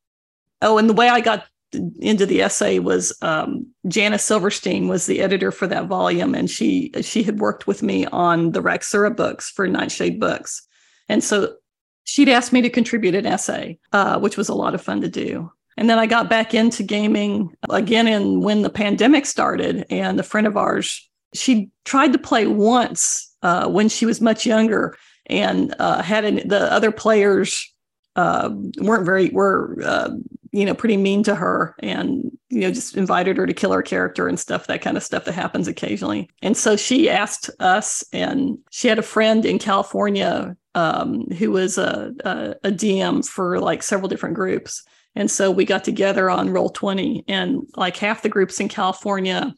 Oh 0.62 0.78
and 0.78 0.90
the 0.90 0.94
way 0.94 1.10
i 1.10 1.20
got 1.20 1.46
into 1.74 2.26
the 2.26 2.42
essay 2.42 2.80
was 2.80 3.16
um, 3.22 3.68
Janna 3.88 4.20
Silverstein 4.20 4.88
was 4.88 5.06
the 5.06 5.22
editor 5.22 5.52
for 5.52 5.68
that 5.68 5.88
volume, 5.88 6.34
and 6.34 6.50
she 6.50 6.92
she 7.02 7.24
had 7.24 7.40
worked 7.40 7.68
with 7.68 7.84
me 7.84 8.06
on 8.08 8.52
the 8.52 8.62
Raxura 8.62 9.16
books 9.16 9.50
for 9.50 9.68
Nightshade 9.68 10.20
Books, 10.20 10.66
and 11.10 11.24
so 11.24 11.56
she'd 12.04 12.30
asked 12.30 12.54
me 12.54 12.62
to 12.62 12.70
contribute 12.70 13.16
an 13.16 13.26
essay, 13.26 13.78
uh, 13.92 14.20
which 14.20 14.38
was 14.38 14.50
a 14.50 14.56
lot 14.56 14.74
of 14.74 14.82
fun 14.82 15.02
to 15.02 15.10
do. 15.10 15.52
And 15.80 15.90
then 15.90 16.00
I 16.00 16.08
got 16.08 16.30
back 16.30 16.54
into 16.56 16.82
gaming 16.82 17.56
again 17.70 18.08
in 18.08 18.42
when 18.42 18.62
the 18.62 18.70
pandemic 18.70 19.26
started, 19.26 19.86
and 19.90 20.20
a 20.20 20.24
friend 20.24 20.48
of 20.48 20.58
ours 20.58 21.08
she 21.34 21.70
tried 21.86 22.14
to 22.14 22.18
play 22.18 22.48
once 22.48 23.36
uh, 23.42 23.68
when 23.68 23.90
she 23.90 24.06
was 24.06 24.22
much 24.22 24.46
younger, 24.46 24.98
and 25.28 25.76
uh, 25.80 26.02
had 26.02 26.26
an, 26.26 26.48
the 26.48 26.72
other 26.72 26.92
players 26.92 27.74
uh, 28.18 28.50
weren't 28.80 29.06
very 29.06 29.30
were 29.30 29.78
uh, 29.86 30.10
you 30.52 30.66
know 30.66 30.74
pretty 30.74 30.98
mean 30.98 31.24
to 31.24 31.36
her 31.36 31.76
and 31.80 32.36
you 32.50 32.62
know 32.62 32.72
just 32.72 32.98
invited 32.98 33.38
her 33.38 33.46
to 33.46 33.54
kill 33.54 33.72
her 33.72 33.84
character 33.84 34.28
and 34.28 34.40
stuff 34.40 34.66
that 34.68 34.82
kind 34.82 34.98
of 34.98 35.04
stuff 35.04 35.24
that 35.26 35.34
happens 35.34 35.68
occasionally. 35.68 36.30
And 36.42 36.58
so 36.58 36.76
she 36.76 37.10
asked 37.10 37.50
us 37.60 38.04
and 38.12 38.58
she 38.72 38.88
had 38.88 39.00
a 39.00 39.04
friend 39.04 39.46
in 39.46 39.60
california 39.60 40.58
um, 40.74 41.26
who 41.38 41.52
was 41.52 41.78
a, 41.78 42.12
a, 42.26 42.56
a 42.64 42.72
dm 42.72 43.26
for 43.26 43.60
like 43.60 43.84
several 43.84 44.10
different 44.10 44.36
groups. 44.36 44.84
And 45.16 45.32
so 45.32 45.50
we 45.50 45.66
got 45.66 45.84
together 45.84 46.30
on 46.30 46.50
roll 46.50 46.70
20 46.70 47.26
and 47.28 47.68
like 47.76 47.98
half 47.98 48.24
the 48.24 48.30
groups 48.30 48.60
in 48.60 48.68
california 48.68 49.54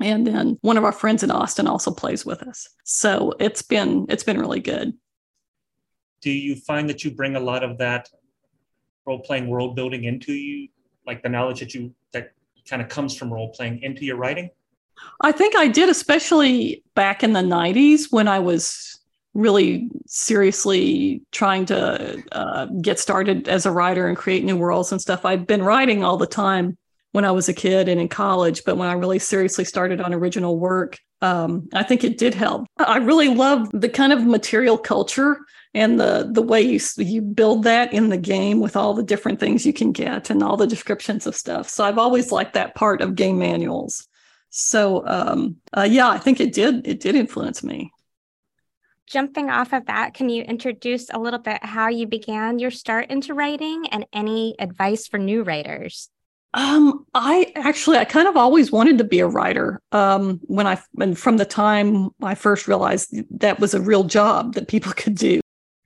and 0.00 0.26
then 0.26 0.58
one 0.60 0.76
of 0.76 0.84
our 0.84 0.92
friends 0.92 1.24
in 1.24 1.32
austin 1.32 1.66
also 1.66 1.90
plays 1.90 2.24
with 2.24 2.42
us. 2.42 2.68
So 2.84 3.34
it's 3.40 3.62
been 3.62 4.06
it's 4.08 4.24
been 4.24 4.38
really 4.38 4.60
good 4.60 4.94
do 6.24 6.30
you 6.30 6.56
find 6.56 6.88
that 6.88 7.04
you 7.04 7.10
bring 7.10 7.36
a 7.36 7.40
lot 7.40 7.62
of 7.62 7.76
that 7.76 8.08
role 9.06 9.18
playing 9.18 9.46
world 9.46 9.76
building 9.76 10.04
into 10.04 10.32
you, 10.32 10.68
like 11.06 11.22
the 11.22 11.28
knowledge 11.28 11.60
that 11.60 11.74
you 11.74 11.94
that 12.12 12.32
kind 12.66 12.80
of 12.80 12.88
comes 12.88 13.14
from 13.14 13.30
role 13.30 13.50
playing 13.50 13.82
into 13.82 14.06
your 14.06 14.16
writing? 14.16 14.48
I 15.20 15.32
think 15.32 15.54
I 15.54 15.68
did, 15.68 15.90
especially 15.90 16.82
back 16.94 17.22
in 17.22 17.34
the 17.34 17.40
90s 17.40 18.10
when 18.10 18.26
I 18.26 18.38
was 18.38 18.98
really 19.34 19.90
seriously 20.06 21.20
trying 21.30 21.66
to 21.66 22.22
uh, 22.32 22.66
get 22.80 22.98
started 22.98 23.46
as 23.46 23.66
a 23.66 23.70
writer 23.70 24.08
and 24.08 24.16
create 24.16 24.44
new 24.44 24.56
worlds 24.56 24.92
and 24.92 25.02
stuff. 25.02 25.26
I'd 25.26 25.46
been 25.46 25.62
writing 25.62 26.04
all 26.04 26.16
the 26.16 26.26
time 26.26 26.78
when 27.12 27.26
I 27.26 27.32
was 27.32 27.50
a 27.50 27.52
kid 27.52 27.86
and 27.86 28.00
in 28.00 28.08
college, 28.08 28.64
but 28.64 28.78
when 28.78 28.88
I 28.88 28.94
really 28.94 29.18
seriously 29.18 29.64
started 29.64 30.00
on 30.00 30.14
original 30.14 30.58
work, 30.58 30.98
um, 31.20 31.68
I 31.74 31.82
think 31.82 32.02
it 32.02 32.16
did 32.16 32.32
help. 32.32 32.66
I 32.78 32.96
really 32.96 33.28
love 33.28 33.68
the 33.72 33.90
kind 33.90 34.12
of 34.12 34.24
material 34.24 34.78
culture 34.78 35.38
and 35.74 35.98
the 35.98 36.28
the 36.30 36.42
way 36.42 36.62
you 36.62 36.80
you 36.98 37.20
build 37.20 37.64
that 37.64 37.92
in 37.92 38.08
the 38.08 38.16
game 38.16 38.60
with 38.60 38.76
all 38.76 38.94
the 38.94 39.02
different 39.02 39.40
things 39.40 39.66
you 39.66 39.72
can 39.72 39.92
get 39.92 40.30
and 40.30 40.42
all 40.42 40.56
the 40.56 40.66
descriptions 40.66 41.26
of 41.26 41.34
stuff. 41.34 41.68
So 41.68 41.84
I've 41.84 41.98
always 41.98 42.30
liked 42.30 42.54
that 42.54 42.74
part 42.74 43.00
of 43.00 43.16
game 43.16 43.38
manuals. 43.38 44.06
So 44.50 45.06
um, 45.06 45.56
uh, 45.76 45.88
yeah, 45.90 46.08
I 46.08 46.18
think 46.18 46.40
it 46.40 46.52
did 46.52 46.86
it 46.86 47.00
did 47.00 47.16
influence 47.16 47.62
me. 47.62 47.90
Jumping 49.06 49.50
off 49.50 49.72
of 49.74 49.86
that, 49.86 50.14
can 50.14 50.30
you 50.30 50.42
introduce 50.44 51.10
a 51.10 51.18
little 51.18 51.38
bit 51.38 51.62
how 51.62 51.88
you 51.88 52.06
began 52.06 52.58
your 52.58 52.70
start 52.70 53.10
into 53.10 53.34
writing 53.34 53.84
and 53.90 54.06
any 54.14 54.54
advice 54.58 55.06
for 55.06 55.18
new 55.18 55.42
writers? 55.42 56.08
Um, 56.54 57.04
I 57.12 57.52
actually, 57.56 57.98
I 57.98 58.04
kind 58.04 58.28
of 58.28 58.36
always 58.36 58.70
wanted 58.70 58.98
to 58.98 59.04
be 59.04 59.18
a 59.18 59.26
writer. 59.26 59.82
Um, 59.90 60.40
when 60.44 60.66
I, 60.66 60.80
and 61.00 61.18
from 61.18 61.36
the 61.36 61.44
time 61.44 62.10
I 62.22 62.36
first 62.36 62.68
realized 62.68 63.12
that 63.40 63.58
was 63.58 63.74
a 63.74 63.80
real 63.80 64.04
job 64.04 64.54
that 64.54 64.68
people 64.68 64.92
could 64.96 65.16
do. 65.16 65.40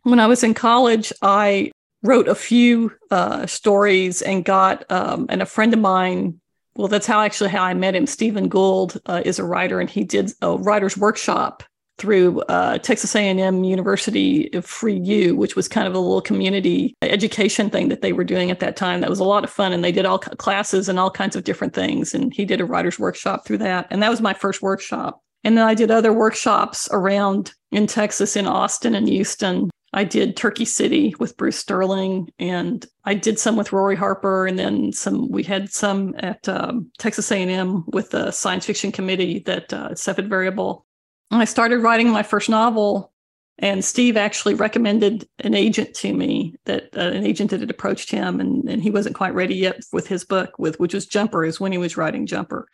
When 0.09 0.21
I 0.21 0.27
was 0.27 0.43
in 0.43 0.55
college, 0.55 1.13
I 1.21 1.71
wrote 2.03 2.29
a 2.29 2.35
few 2.35 2.93
uh, 3.11 3.45
stories 3.45 4.23
and 4.23 4.43
got, 4.43 4.91
um, 4.91 5.27
and 5.29 5.43
a 5.43 5.47
friend 5.47 5.75
of 5.75 5.81
mine, 5.81 6.41
well, 6.77 6.89
that's 6.89 7.07
how 7.07 7.21
actually 7.21 7.51
how 7.51 7.63
I 7.63 7.75
met 7.75 7.95
him. 7.95 8.07
Stephen 8.07 8.49
Gould 8.49 8.99
uh, 9.05 9.21
is 9.27 9.39
a 9.39 9.45
writer, 9.45 9.81
and 9.81 9.91
he 9.91 10.05
did 10.05 10.33
a 10.41 10.57
writer's 10.57 10.97
workshop 10.97 11.63
through 11.99 12.41
uh, 12.43 12.79
Texas 12.79 13.15
A&M 13.15 13.65
University 13.65 14.49
Free 14.63 14.99
U, 14.99 15.37
which 15.37 15.57
was 15.57 15.69
kind 15.69 15.87
of 15.87 15.95
a 15.95 15.99
little 15.99 16.23
community 16.23 16.95
education 17.03 17.69
thing 17.69 17.91
that 17.91 18.01
they 18.01 18.15
were 18.15 18.25
doing 18.25 18.51
at 18.51 18.61
that 18.61 18.77
time. 18.77 19.03
That 19.03 19.11
was 19.11 19.21
a 19.21 19.25
lot 19.25 19.45
of 19.45 19.51
fun, 19.51 19.75
and 19.75 19.85
they 19.85 19.93
did 19.93 20.07
all 20.07 20.21
classes 20.21 20.89
and 20.89 20.99
all 20.99 21.11
kinds 21.11 21.37
of 21.37 21.45
different 21.45 21.75
things. 21.75 22.15
And 22.15 22.33
he 22.33 22.47
did 22.47 22.63
a 22.63 22.65
writer's 22.65 22.99
workshop 22.99 23.45
through 23.45 23.59
that, 23.59 23.87
and 23.91 24.03
that 24.03 24.11
was 24.11 24.23
my 24.23 24.33
first 24.33 24.63
workshop. 24.63 25.21
And 25.45 25.59
then 25.59 25.67
I 25.67 25.75
did 25.75 25.91
other 25.91 26.15
workshops 26.15 26.89
around 26.93 27.53
in 27.73 27.87
Texas, 27.87 28.37
in 28.37 28.47
Austin 28.47 28.95
and 28.95 29.07
Houston. 29.07 29.69
I 29.99 30.05
did 30.05 30.37
Turkey 30.37 30.65
City 30.65 31.13
with 31.19 31.37
Bruce 31.37 31.59
Sterling, 31.59 32.31
and 32.39 32.87
I 33.05 33.15
did 33.15 33.37
some 33.37 33.57
with 33.57 33.73
Rory 33.73 33.97
Harper, 33.97 34.47
and 34.47 34.57
then 34.57 34.93
some. 34.93 35.29
We 35.29 35.43
had 35.43 35.73
some 35.73 36.15
at 36.19 36.49
um, 36.49 36.93
Texas 36.99 37.33
A&M 37.33 37.83
with 37.89 38.11
the 38.11 38.31
science 38.31 38.65
fiction 38.65 38.93
committee 38.93 39.41
that 39.41 39.73
uh, 39.73 39.89
Cepheid 39.91 40.29
Variable 40.29 40.87
I 41.33 41.45
started 41.47 41.81
writing 41.81 42.11
my 42.11 42.23
first 42.23 42.49
novel, 42.49 43.13
and 43.59 43.85
Steve 43.85 44.17
actually 44.17 44.55
recommended 44.55 45.29
an 45.41 45.55
agent 45.55 45.95
to 45.95 46.15
me 46.15 46.55
that 46.65 46.97
uh, 46.97 47.01
an 47.01 47.27
agent 47.27 47.51
that 47.51 47.59
had 47.59 47.71
approached 47.71 48.13
him, 48.13 48.39
and, 48.39 48.69
and 48.69 48.81
he 48.81 48.93
wasn't 48.93 49.17
quite 49.17 49.35
ready 49.35 49.57
yet 49.57 49.83
with 49.93 50.07
his 50.07 50.25
book, 50.25 50.59
with 50.61 50.79
which 50.79 50.95
was 50.95 51.07
Jumper, 51.07 51.45
is 51.45 51.59
when 51.59 51.73
he 51.73 51.79
was 51.79 51.97
writing 51.97 52.25
Jumper. 52.25 52.69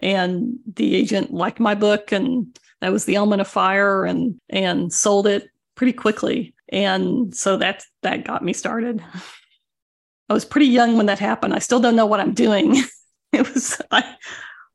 And 0.00 0.58
the 0.74 0.94
agent 0.94 1.32
liked 1.32 1.58
my 1.58 1.74
book, 1.74 2.12
and 2.12 2.46
that 2.82 2.92
was 2.92 3.06
the 3.06 3.16
element 3.16 3.40
of 3.40 3.48
fire, 3.48 4.04
and 4.04 4.38
and 4.50 4.92
sold 4.92 5.26
it 5.26 5.48
pretty 5.74 5.94
quickly. 5.94 6.54
And 6.70 7.34
so 7.34 7.56
that 7.58 7.84
that 8.02 8.24
got 8.24 8.44
me 8.44 8.52
started. 8.52 9.02
I 10.28 10.34
was 10.34 10.44
pretty 10.44 10.66
young 10.66 10.96
when 10.96 11.06
that 11.06 11.18
happened. 11.18 11.54
I 11.54 11.60
still 11.60 11.80
don't 11.80 11.96
know 11.96 12.06
what 12.06 12.20
I'm 12.20 12.34
doing. 12.34 12.82
it 13.32 13.52
was 13.52 13.80
I 13.90 14.16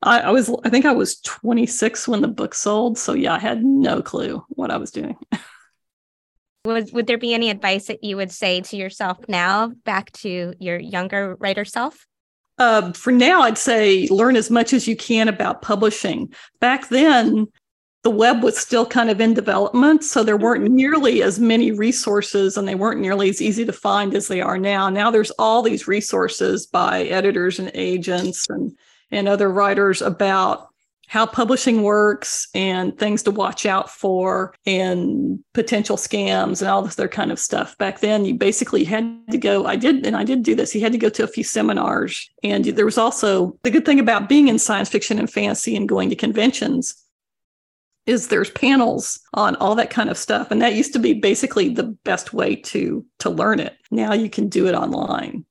I, 0.04 0.22
I, 0.22 0.32
was 0.32 0.50
I 0.64 0.70
think 0.70 0.86
I 0.86 0.94
was 0.94 1.20
26 1.22 2.08
when 2.08 2.22
the 2.22 2.28
book 2.28 2.56
sold. 2.56 2.98
So 2.98 3.14
yeah, 3.14 3.36
I 3.36 3.40
had 3.40 3.64
no 3.64 4.02
clue 4.02 4.44
what 4.50 4.72
I 4.72 4.78
was 4.78 4.92
doing. 4.92 5.18
would 6.66 6.92
would 6.94 7.08
there 7.08 7.18
be 7.18 7.34
any 7.34 7.50
advice 7.50 7.88
that 7.88 8.04
you 8.04 8.18
would 8.18 8.32
say 8.32 8.62
to 8.62 8.78
yourself 8.78 9.18
now, 9.28 9.68
back 9.86 10.12
to 10.14 10.54
your 10.60 10.80
younger 10.80 11.36
writer 11.36 11.66
self? 11.66 12.08
Uh, 12.58 12.92
for 12.94 13.12
now, 13.12 13.42
I'd 13.42 13.58
say 13.58 14.08
learn 14.10 14.36
as 14.36 14.52
much 14.52 14.74
as 14.74 14.88
you 14.88 14.96
can 14.96 15.28
about 15.28 15.62
publishing. 15.62 16.32
Back 16.60 16.90
then, 16.90 17.48
the 18.04 18.12
web 18.12 18.42
was 18.42 18.58
still 18.58 18.86
kind 18.86 19.10
of 19.10 19.22
in 19.22 19.34
development, 19.34 20.04
so 20.04 20.24
there 20.24 20.38
weren't 20.38 20.64
mm-hmm. 20.64 20.76
nearly 20.76 21.24
as 21.24 21.40
many 21.40 21.72
resources 21.72 22.58
and 22.58 22.68
they 22.68 22.76
weren't 22.76 23.02
nearly 23.02 23.30
as 23.30 23.42
easy 23.42 23.66
to 23.66 23.74
find 23.74 24.14
as 24.16 24.28
they 24.28 24.42
are 24.42 24.58
now. 24.58 24.90
Now 24.90 25.12
there's 25.12 25.32
all 25.32 25.62
these 25.62 25.88
resources 25.88 26.66
by 26.66 27.04
editors 27.04 27.60
and 27.60 27.72
agents 27.74 28.50
and 28.50 28.76
and 29.12 29.28
other 29.28 29.52
writers 29.52 30.02
about 30.02 30.70
how 31.12 31.26
publishing 31.26 31.84
works 31.84 32.48
and 32.56 32.98
things 32.98 33.22
to 33.22 33.32
watch 33.32 33.66
out 33.66 33.90
for 33.90 34.56
and 34.66 35.40
potential 35.54 35.98
scams 35.98 36.62
and 36.62 36.72
all 36.72 36.82
this 36.82 36.98
other 36.98 37.10
kind 37.10 37.34
of 37.34 37.38
stuff. 37.38 37.78
Back 37.78 38.00
then, 38.00 38.24
you 38.24 38.36
basically 38.36 38.86
had 38.86 39.22
to 39.30 39.38
go. 39.38 39.66
I 39.66 39.76
did, 39.76 40.06
and 40.06 40.16
I 40.16 40.24
did 40.24 40.42
do 40.42 40.56
this. 40.56 40.74
You 40.74 40.80
had 40.80 40.94
to 40.94 40.98
go 40.98 41.10
to 41.10 41.26
a 41.26 41.28
few 41.28 41.44
seminars. 41.44 42.30
And 42.46 42.64
there 42.64 42.86
was 42.86 42.98
also 42.98 43.60
the 43.64 43.72
good 43.72 43.86
thing 43.86 44.00
about 44.00 44.30
being 44.30 44.48
in 44.48 44.58
science 44.58 44.88
fiction 44.88 45.20
and 45.20 45.30
fantasy 45.30 45.76
and 45.76 45.90
going 45.90 46.10
to 46.10 46.16
conventions 46.16 46.96
is 48.06 48.28
there's 48.28 48.50
panels 48.50 49.20
on 49.34 49.56
all 49.58 49.76
that 49.76 49.90
kind 49.90 50.10
of 50.10 50.18
stuff. 50.18 50.52
And 50.52 50.62
that 50.62 50.76
used 50.76 50.94
to 50.94 51.00
be 51.00 51.14
basically 51.14 51.70
the 51.70 51.96
best 52.04 52.34
way 52.34 52.56
to 52.56 53.06
to 53.20 53.30
learn 53.30 53.60
it. 53.60 53.76
Now 53.92 54.14
you 54.14 54.30
can 54.30 54.50
do 54.50 54.68
it 54.68 54.74
online. 54.74 55.46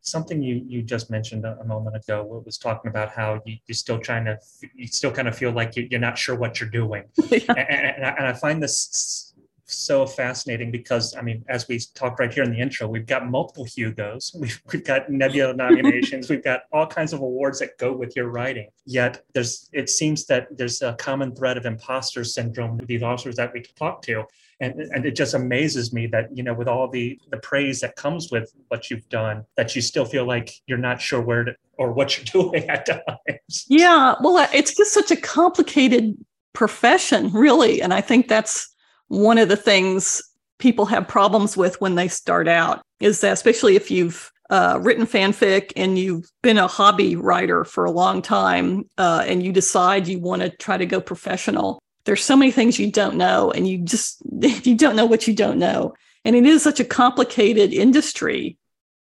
Something 0.00 0.42
you 0.42 0.64
you 0.66 0.82
just 0.82 1.10
mentioned 1.10 1.44
a, 1.44 1.62
moment 1.64 1.96
ago 1.96 2.42
was 2.44 2.58
talking 2.58 2.88
about 2.90 3.10
how 3.10 3.40
you, 3.44 3.56
are 3.70 3.74
still 3.74 4.00
trying 4.00 4.24
to 4.24 4.36
you 4.74 4.88
still 4.88 5.12
kind 5.12 5.28
of 5.28 5.36
feel 5.36 5.52
like 5.52 5.76
you, 5.76 5.88
are 5.92 6.00
not 6.00 6.18
sure 6.18 6.34
what 6.34 6.60
you're 6.60 6.70
doing. 6.70 7.04
Yeah. 7.30 7.40
and, 7.48 7.86
and, 7.96 8.06
I, 8.06 8.10
and, 8.10 8.26
I, 8.26 8.32
find 8.32 8.62
this 8.62 9.31
so 9.72 10.06
fascinating 10.06 10.70
because 10.70 11.16
i 11.16 11.22
mean 11.22 11.44
as 11.48 11.66
we 11.68 11.78
talked 11.94 12.20
right 12.20 12.32
here 12.32 12.44
in 12.44 12.50
the 12.50 12.58
intro 12.58 12.86
we've 12.86 13.06
got 13.06 13.28
multiple 13.28 13.64
hugos. 13.64 14.34
We've, 14.38 14.60
we've 14.72 14.84
got 14.84 15.10
nebula 15.10 15.54
nominations. 15.64 16.28
We've 16.28 16.44
got 16.44 16.62
all 16.72 16.86
kinds 16.86 17.12
of 17.12 17.20
awards 17.20 17.58
that 17.60 17.78
go 17.78 17.92
with 17.92 18.14
your 18.16 18.28
writing. 18.28 18.68
Yet 18.84 19.24
there's 19.34 19.68
it 19.72 19.88
seems 19.88 20.26
that 20.26 20.48
there's 20.56 20.82
a 20.82 20.94
common 20.94 21.34
thread 21.34 21.56
of 21.56 21.66
imposter 21.66 22.24
syndrome 22.24 22.76
with 22.78 22.86
these 22.86 23.02
authors 23.02 23.36
that 23.36 23.52
we 23.52 23.62
talk 23.62 24.02
to. 24.02 24.24
And, 24.60 24.80
and 24.80 25.04
it 25.04 25.16
just 25.16 25.34
amazes 25.34 25.92
me 25.92 26.06
that 26.08 26.28
you 26.36 26.42
know 26.42 26.54
with 26.54 26.68
all 26.68 26.88
the 26.88 27.18
the 27.30 27.38
praise 27.38 27.80
that 27.80 27.96
comes 27.96 28.30
with 28.30 28.52
what 28.68 28.90
you've 28.90 29.08
done 29.08 29.44
that 29.56 29.74
you 29.74 29.82
still 29.82 30.04
feel 30.04 30.26
like 30.26 30.52
you're 30.66 30.78
not 30.78 31.00
sure 31.00 31.20
where 31.20 31.44
to 31.44 31.54
or 31.78 31.92
what 31.92 32.16
you're 32.16 32.24
doing 32.42 32.68
at 32.68 32.86
times. 32.86 33.66
Yeah 33.68 34.14
well 34.22 34.48
it's 34.52 34.76
just 34.76 34.92
such 34.92 35.10
a 35.10 35.16
complicated 35.16 36.16
profession 36.52 37.32
really. 37.32 37.80
And 37.82 37.92
i 37.94 38.00
think 38.00 38.28
that's 38.28 38.71
one 39.12 39.38
of 39.38 39.48
the 39.48 39.56
things 39.56 40.22
people 40.58 40.86
have 40.86 41.06
problems 41.06 41.56
with 41.56 41.80
when 41.80 41.94
they 41.94 42.08
start 42.08 42.48
out 42.48 42.82
is 43.00 43.20
that 43.20 43.32
especially 43.32 43.76
if 43.76 43.90
you've 43.90 44.30
uh, 44.50 44.78
written 44.82 45.06
fanfic 45.06 45.72
and 45.76 45.98
you've 45.98 46.30
been 46.42 46.58
a 46.58 46.66
hobby 46.66 47.16
writer 47.16 47.64
for 47.64 47.84
a 47.84 47.90
long 47.90 48.20
time 48.22 48.84
uh, 48.98 49.24
and 49.26 49.42
you 49.42 49.52
decide 49.52 50.06
you 50.06 50.18
want 50.18 50.42
to 50.42 50.50
try 50.50 50.76
to 50.76 50.86
go 50.86 51.00
professional 51.00 51.82
there's 52.04 52.24
so 52.24 52.36
many 52.36 52.50
things 52.50 52.78
you 52.78 52.90
don't 52.90 53.16
know 53.16 53.50
and 53.50 53.68
you 53.68 53.78
just 53.78 54.18
you 54.66 54.76
don't 54.76 54.96
know 54.96 55.06
what 55.06 55.26
you 55.28 55.34
don't 55.34 55.58
know. 55.58 55.94
And 56.24 56.36
it 56.36 56.46
is 56.46 56.62
such 56.62 56.80
a 56.80 56.84
complicated 56.84 57.72
industry. 57.72 58.56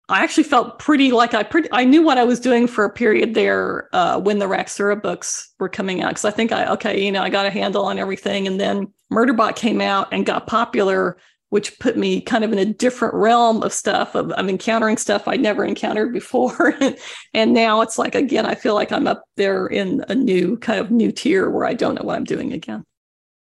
I 0.10 0.24
actually 0.24 0.44
felt 0.44 0.80
pretty 0.80 1.12
like 1.12 1.34
i 1.34 1.44
pretty 1.44 1.70
i 1.72 1.86
knew 1.86 2.04
what 2.04 2.18
i 2.18 2.26
was 2.26 2.40
doing 2.42 2.68
for 2.68 2.84
a 2.84 2.90
period 2.90 3.34
there 3.34 3.88
uh, 3.94 4.20
when 4.20 4.38
the 4.38 4.46
raxura 4.46 5.02
books 5.02 5.54
were 5.60 5.70
coming 5.70 6.04
out 6.04 6.10
because 6.10 6.26
i 6.26 6.30
think 6.30 6.52
i 6.52 6.68
okay 6.74 7.02
you 7.02 7.10
know 7.10 7.22
i 7.22 7.30
got 7.30 7.46
a 7.46 7.50
handle 7.50 7.86
on 7.86 7.98
everything 7.98 8.46
and 8.46 8.60
then 8.60 8.92
murderbot 9.14 9.56
came 9.56 9.82
out 9.82 10.08
and 10.12 10.26
got 10.26 10.48
popular 10.48 11.18
which 11.50 11.78
put 11.78 11.96
me 11.96 12.20
kind 12.20 12.44
of 12.44 12.52
in 12.52 12.58
a 12.58 12.66
different 12.66 13.14
realm 13.14 13.62
of 13.62 13.72
stuff 13.72 14.16
of 14.16 14.34
i'm 14.38 14.50
encountering 14.50 14.98
stuff 14.98 15.28
i'd 15.28 15.40
never 15.42 15.64
encountered 15.64 16.12
before 16.14 16.74
and 17.34 17.54
now 17.54 17.82
it's 17.82 17.98
like 17.98 18.16
again 18.16 18.46
i 18.46 18.56
feel 18.56 18.74
like 18.74 18.92
i'm 18.92 19.08
up 19.08 19.24
there 19.38 19.68
in 19.68 20.04
a 20.10 20.16
new 20.16 20.58
kind 20.58 20.80
of 20.80 20.90
new 20.92 21.12
tier 21.12 21.50
where 21.50 21.66
i 21.66 21.74
don't 21.74 21.96
know 21.96 22.04
what 22.04 22.16
i'm 22.16 22.24
doing 22.24 22.54
again 22.54 22.84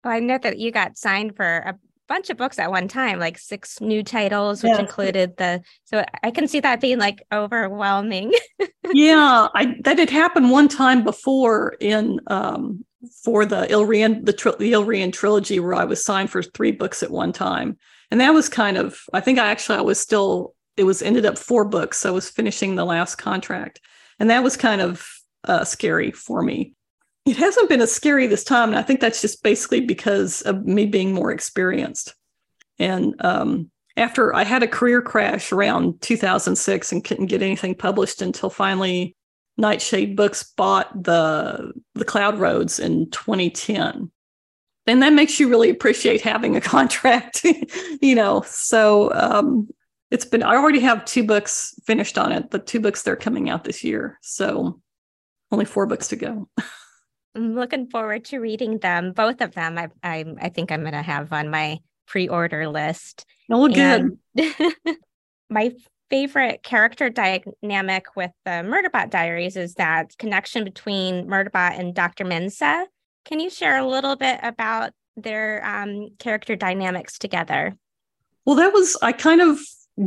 well 0.04 0.14
i 0.14 0.20
know 0.20 0.38
that 0.38 0.60
you 0.60 0.72
got 0.72 0.98
signed 0.98 1.36
for 1.36 1.58
a 1.60 1.76
bunch 2.08 2.30
of 2.30 2.38
books 2.38 2.58
at 2.58 2.72
one 2.72 2.88
time, 2.88 3.20
like 3.20 3.38
six 3.38 3.82
new 3.82 4.04
titles, 4.04 4.64
which 4.64 4.72
Yeah. 4.72 4.80
included 4.80 5.38
the. 5.38 5.62
So 5.86 6.04
I 6.24 6.32
can 6.32 6.48
see 6.48 6.60
that 6.62 6.82
being 6.82 7.00
like 7.00 7.22
overwhelming. 7.32 8.34
yeah, 8.94 9.48
I 9.54 9.76
that 9.84 10.00
had 10.00 10.10
happened 10.10 10.50
one 10.50 10.68
time 10.68 11.04
before 11.04 11.76
in 11.80 12.20
um 12.28 12.86
for 13.24 13.46
the 13.46 13.72
Ile-Rien 13.72 14.26
the 14.26 14.56
the 14.60 14.74
Ile-Rien 14.74 15.12
trilogy 15.12 15.60
where 15.60 15.76
I 15.76 15.86
was 15.86 16.04
signed 16.04 16.30
for 16.30 16.42
three 16.42 16.72
books 16.72 17.04
at 17.04 17.12
one 17.12 17.32
time. 17.32 17.78
And 18.10 18.22
that 18.22 18.34
was 18.34 18.50
kind 18.50 18.78
of 18.78 19.02
I 19.14 19.20
think 19.20 19.40
I 19.40 19.48
actually 19.48 19.78
I 19.78 19.82
was 19.82 20.00
still 20.00 20.56
it 20.78 20.84
was 20.84 21.02
ended 21.02 21.26
up 21.26 21.38
four 21.38 21.66
books. 21.66 22.00
So 22.00 22.10
I 22.10 22.14
was 22.14 22.30
finishing 22.30 22.76
the 22.76 22.86
last 22.86 23.16
contract. 23.16 23.82
And 24.20 24.30
that 24.30 24.44
was 24.44 24.56
kind 24.56 24.82
of 24.82 25.08
uh, 25.44 25.64
scary 25.64 26.12
for 26.12 26.42
me. 26.42 26.74
It 27.26 27.36
hasn't 27.36 27.70
been 27.70 27.82
as 27.82 27.92
scary 27.92 28.28
this 28.28 28.44
time. 28.44 28.70
And 28.70 28.78
I 28.78 28.84
think 28.84 29.00
that's 29.00 29.22
just 29.22 29.44
basically 29.44 29.82
because 29.82 30.42
of 30.44 30.66
me 30.66 30.86
being 30.86 31.14
more 31.14 31.32
experienced. 31.32 32.16
And 32.80 33.16
um, 33.24 33.70
after 33.98 34.34
I 34.34 34.44
had 34.44 34.64
a 34.64 34.68
career 34.68 35.02
crash 35.02 35.52
around 35.52 36.02
2006 36.02 36.92
and 36.92 37.04
couldn't 37.04 37.26
get 37.26 37.42
anything 37.42 37.76
published 37.76 38.22
until 38.22 38.50
finally 38.50 39.17
Nightshade 39.58 40.16
Books 40.16 40.44
bought 40.44 41.04
the 41.04 41.74
the 41.96 42.06
Cloud 42.06 42.40
Roads 42.40 42.80
in 42.80 43.10
2010. 43.12 44.12
And 44.86 45.04
that 45.04 45.12
makes 45.12 45.40
you 45.40 45.50
really 45.50 45.70
appreciate 45.70 46.22
having 46.22 46.56
a 46.56 46.62
contract, 46.76 47.46
you 48.02 48.16
know. 48.16 48.44
So 48.46 49.12
um, 49.14 49.70
it's 50.12 50.26
been 50.26 50.44
I 50.44 50.56
already 50.56 50.80
have 50.80 51.06
two 51.06 51.24
books 51.24 51.76
finished 51.86 52.18
on 52.18 52.32
it, 52.32 52.52
the 52.52 52.60
two 52.60 52.80
books 52.80 53.04
that 53.04 53.12
are 53.12 53.18
coming 53.18 53.50
out 53.50 53.64
this 53.64 53.84
year. 53.84 54.18
So 54.22 54.82
only 55.52 55.66
four 55.66 55.86
books 55.86 56.08
to 56.10 56.16
go. 56.16 56.50
I'm 57.36 57.56
looking 57.56 57.88
forward 57.88 58.26
to 58.26 58.40
reading 58.40 58.80
them, 58.80 59.12
both 59.12 59.42
of 59.42 59.54
them. 59.54 59.78
I 59.78 59.90
I, 60.04 60.26
I 60.42 60.50
think 60.50 60.72
I'm 60.72 60.82
going 60.82 60.94
to 60.94 61.02
have 61.02 61.34
on 61.34 61.50
my 61.50 61.80
pre-order 62.08 62.68
list. 62.68 63.26
Oh, 63.52 63.68
good. 63.68 64.18
My 65.50 65.72
favorite 66.10 66.64
character 66.64 67.10
dynamic 67.10 68.16
with 68.16 68.32
the 68.46 68.52
Murderbot 68.52 69.10
Diaries 69.10 69.58
is 69.58 69.76
that 69.76 70.18
connection 70.18 70.64
between 70.64 71.28
Murderbot 71.28 71.80
and 71.80 71.94
Dr. 71.94 72.26
Mensah. 72.26 72.86
Can 73.26 73.40
you 73.40 73.50
share 73.50 73.78
a 73.78 73.88
little 73.88 74.16
bit 74.16 74.40
about 74.44 74.92
their 75.16 75.66
um, 75.66 76.10
character 76.20 76.56
dynamics 76.56 77.18
together? 77.18 77.76
Well, 78.46 78.56
that 78.56 78.72
was 78.74 78.98
I 79.02 79.12
kind 79.12 79.42
of 79.42 79.60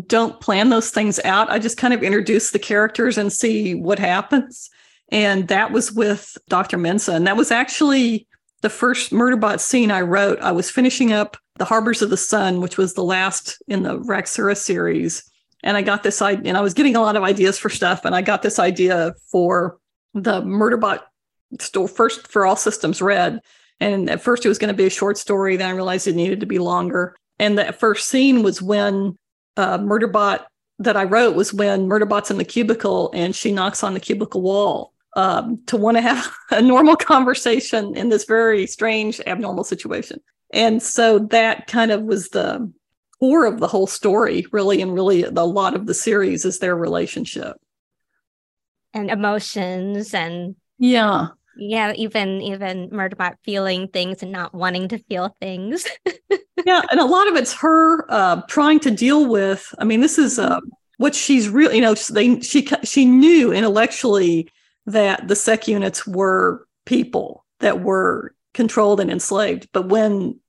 don't 0.07 0.41
plan 0.41 0.71
those 0.71 0.91
things 0.91 1.19
out. 1.25 1.51
I 1.51 1.59
just 1.59 1.77
kind 1.77 1.93
of 1.93 2.03
introduce 2.03 2.53
the 2.53 2.59
characters 2.59 3.19
and 3.19 3.33
see 3.33 3.75
what 3.75 3.99
happens. 3.99 4.71
And 5.11 5.49
that 5.49 5.73
was 5.73 5.93
with 5.93 6.39
Dr. 6.49 6.79
Mensah. 6.79 7.15
And 7.15 7.27
that 7.27 7.37
was 7.37 7.51
actually 7.51 8.29
the 8.63 8.71
first 8.71 9.11
Murderbot 9.11 9.59
scene 9.59 9.91
I 9.91 10.03
wrote. 10.03 10.41
I 10.41 10.53
was 10.53 10.71
finishing 10.71 11.13
up 11.13 11.37
The 11.59 11.65
Harbors 11.65 12.03
of 12.03 12.11
the 12.11 12.17
Sun, 12.17 12.61
which 12.61 12.79
was 12.79 12.95
the 12.95 13.03
last 13.03 13.61
in 13.67 13.83
the 13.83 13.99
Raxura 13.99 14.57
series. 14.57 15.30
And 15.63 15.77
I 15.77 15.83
got 15.83 16.03
this 16.03 16.23
idea, 16.23 16.49
and 16.49 16.57
I 16.57 16.61
was 16.61 16.75
getting 16.75 16.97
a 16.97 17.01
lot 17.01 17.17
of 17.17 17.23
ideas 17.23 17.59
for 17.59 17.69
stuff. 17.69 18.05
And 18.05 18.15
I 18.15 18.23
got 18.23 18.43
this 18.43 18.59
idea 18.59 19.15
for 19.31 19.79
the 20.15 20.43
Murderbot 20.43 21.01
store 21.59 21.89
first 21.89 22.29
for 22.29 22.47
All 22.47 22.57
Systems 22.57 23.03
Red. 23.03 23.41
And 23.81 24.11
at 24.11 24.21
first 24.21 24.45
it 24.45 24.49
was 24.49 24.59
going 24.59 24.73
to 24.73 24.77
be 24.77 24.87
a 24.87 24.91
short 24.91 25.19
story. 25.19 25.57
Then 25.57 25.71
I 25.71 25.73
realized 25.73 26.07
it 26.07 26.15
needed 26.15 26.41
to 26.41 26.47
be 26.47 26.59
longer. 26.59 27.17
And 27.39 27.59
that 27.59 27.81
first 27.81 28.09
scene 28.09 28.43
was 28.43 28.61
when 28.61 29.17
uh, 29.57 29.79
Murderbot 29.79 30.45
that 30.79 30.97
I 30.97 31.05
wrote 31.05 31.37
was 31.37 31.53
when 31.53 31.89
Murderbot's 31.89 32.31
in 32.31 32.39
the 32.39 32.45
cubicle 32.45 33.11
and 33.15 33.35
she 33.35 33.53
knocks 33.53 33.83
on 33.83 33.95
the 33.95 34.01
cubicle 34.01 34.41
wall 34.41 34.93
um, 35.17 35.61
to 35.67 35.77
want 35.77 35.97
to 35.97 36.01
have 36.01 36.33
a 36.51 36.63
normal 36.63 36.97
conversation 36.97 37.97
in 37.97 38.09
this 38.09 38.25
very 38.25 38.67
strange, 38.67 39.21
abnormal 39.27 39.65
situation. 39.65 40.21
And 40.53 40.83
so 40.83 41.19
that 41.19 41.67
kind 41.67 41.91
of 41.91 42.03
was 42.03 42.31
the 42.31 42.71
core 43.21 43.47
of 43.47 43.61
the 43.61 43.69
whole 43.69 43.87
story, 43.87 44.47
really, 44.53 44.83
and 44.83 44.95
really 44.95 45.25
a 45.25 45.31
lot 45.31 45.75
of 45.77 45.87
the 45.87 45.95
series 45.95 46.45
is 46.45 46.59
their 46.59 46.77
relationship. 46.77 47.57
And 48.93 49.11
emotions 49.11 50.15
and 50.15 50.57
Yeah. 50.79 51.29
yeah, 51.57 51.93
even 51.97 52.41
even 52.41 52.91
Murderbot 52.91 53.37
feeling 53.45 53.89
things 53.89 54.23
and 54.23 54.33
not 54.33 54.55
wanting 54.55 54.89
to 54.89 54.99
feel 54.99 55.37
things. 55.41 55.87
yeah, 56.65 56.83
and 56.91 57.01
a 57.01 57.05
lot 57.05 57.29
of 57.29 57.37
it's 57.37 57.53
her 57.55 58.11
uh, 58.11 58.43
trying 58.49 58.81
to 58.81 58.91
deal 58.91 59.27
with. 59.29 59.73
I 59.79 59.85
mean, 59.85 60.01
this 60.01 60.19
is 60.19 60.39
uh, 60.39 60.61
what 60.99 61.15
she's 61.15 61.49
really, 61.49 61.77
you 61.77 61.83
know, 61.83 61.95
they 61.95 62.41
she 62.41 62.67
she 62.85 63.05
knew 63.05 63.53
intellectually 63.53 64.49
that 64.87 65.29
the 65.29 65.37
sec 65.37 65.69
units 65.69 66.07
were 66.07 66.67
people 66.87 67.45
that 67.61 67.83
were 67.83 68.35
controlled 68.55 69.01
and 69.01 69.11
enslaved, 69.11 69.69
but 69.73 69.89
when 69.89 70.41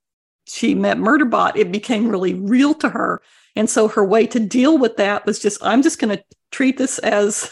she 0.52 0.76
met 0.76 0.98
Murderbot, 0.98 1.56
it 1.56 1.72
became 1.72 2.10
really 2.10 2.34
real 2.34 2.74
to 2.76 2.90
her, 2.90 3.22
and 3.56 3.70
so 3.70 3.88
her 3.88 4.06
way 4.06 4.28
to 4.28 4.40
deal 4.40 4.78
with 4.78 4.98
that 4.98 5.26
was 5.26 5.40
just, 5.40 5.64
I'm 5.64 5.82
just 5.82 6.00
going 6.00 6.16
to 6.16 6.24
treat 6.52 6.78
this 6.78 7.00
as 7.00 7.52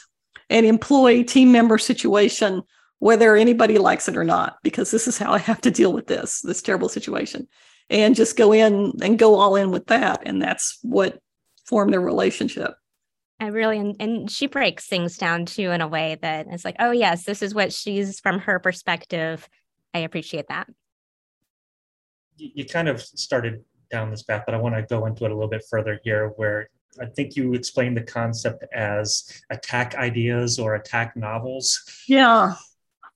an 0.49 0.65
employee 0.65 1.23
team 1.23 1.51
member 1.51 1.77
situation 1.77 2.63
whether 2.99 3.35
anybody 3.35 3.77
likes 3.77 4.07
it 4.07 4.17
or 4.17 4.23
not, 4.23 4.57
because 4.62 4.91
this 4.91 5.07
is 5.07 5.17
how 5.17 5.31
I 5.31 5.39
have 5.39 5.62
to 5.62 5.71
deal 5.71 5.93
with 5.93 6.07
this, 6.07 6.41
this 6.41 6.62
terrible 6.62 6.89
situation. 6.89 7.47
And 7.89 8.15
just 8.15 8.38
go 8.38 8.51
in 8.51 8.93
and 9.01 9.17
go 9.17 9.35
all 9.35 9.55
in 9.55 9.71
with 9.71 9.88
that. 9.88 10.21
And 10.25 10.41
that's 10.41 10.77
what 10.83 11.19
formed 11.65 11.91
their 11.91 12.01
relationship. 12.01 12.75
I 13.39 13.47
really 13.47 13.79
and, 13.79 13.95
and 14.01 14.29
she 14.29 14.47
breaks 14.47 14.85
things 14.85 15.17
down 15.17 15.45
too 15.45 15.71
in 15.71 15.79
a 15.79 15.88
way 15.88 16.17
that 16.21 16.47
it's 16.51 16.65
like, 16.65 16.75
oh 16.79 16.91
yes, 16.91 17.23
this 17.23 17.41
is 17.41 17.55
what 17.55 17.71
she's 17.71 18.19
from 18.19 18.39
her 18.39 18.59
perspective. 18.59 19.47
I 19.93 19.99
appreciate 19.99 20.49
that. 20.49 20.67
You, 22.39 22.65
kind 22.65 22.88
of 22.88 23.02
started 23.02 23.63
down 23.91 24.10
this 24.10 24.23
path, 24.23 24.43
but 24.45 24.56
I 24.56 24.58
want 24.58 24.75
to 24.75 24.82
go 24.84 25.06
into 25.06 25.25
it 25.25 25.32
a 25.32 25.34
little 25.34 25.49
bit 25.49 25.65
further 25.69 25.99
here, 26.04 26.30
where 26.38 26.69
I 26.99 27.06
think 27.06 27.36
you 27.36 27.54
explained 27.54 27.97
the 27.97 28.02
concept 28.02 28.63
as 28.73 29.41
attack 29.49 29.95
ideas 29.95 30.60
or 30.60 30.75
attack 30.75 31.15
novels. 31.15 31.84
Yeah. 32.08 32.56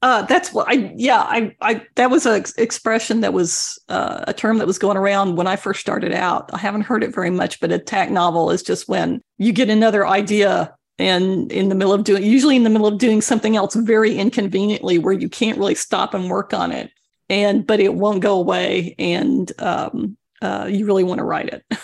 Uh, 0.02 0.22
that's 0.24 0.52
what 0.52 0.68
I, 0.68 0.94
yeah, 0.98 1.22
I, 1.22 1.56
I, 1.62 1.86
that 1.96 2.12
was 2.12 2.26
an 2.26 2.34
ex- 2.34 2.54
expression 2.58 3.22
that 3.22 3.32
was 3.32 3.80
uh, 3.88 4.26
a 4.28 4.34
term 4.34 4.58
that 4.58 4.68
was 4.68 4.78
going 4.78 4.98
around 4.98 5.38
when 5.38 5.48
I 5.48 5.56
first 5.56 5.80
started 5.80 6.12
out. 6.12 6.54
I 6.54 6.58
haven't 6.58 6.82
heard 6.82 7.06
it 7.06 7.16
very 7.16 7.30
much, 7.30 7.62
but 7.62 7.72
attack 7.72 8.12
novel 8.12 8.52
is 8.52 8.64
just 8.64 8.90
when 8.90 9.22
you 9.38 9.54
get 9.54 9.70
another 9.70 10.06
idea 10.06 10.76
and 11.00 11.50
in 11.54 11.70
the 11.70 11.76
middle 11.76 11.94
of 11.94 12.04
doing, 12.04 12.22
usually 12.22 12.58
in 12.58 12.64
the 12.64 12.70
middle 12.70 12.88
of 12.88 12.98
doing 12.98 13.22
something 13.22 13.56
else 13.56 13.76
very 13.76 14.18
inconveniently 14.18 15.00
where 15.00 15.14
you 15.14 15.30
can't 15.30 15.58
really 15.58 15.76
stop 15.76 16.14
and 16.14 16.30
work 16.30 16.54
on 16.54 16.74
it. 16.74 16.92
And, 17.42 17.66
but 17.66 17.80
it 17.80 17.94
won't 17.94 18.22
go 18.22 18.40
away. 18.40 18.96
And 19.00 19.52
um, 19.60 20.18
uh, 20.42 20.68
you 20.70 20.86
really 20.86 21.04
want 21.04 21.20
to 21.20 21.26
write 21.26 21.50
it. 21.50 21.66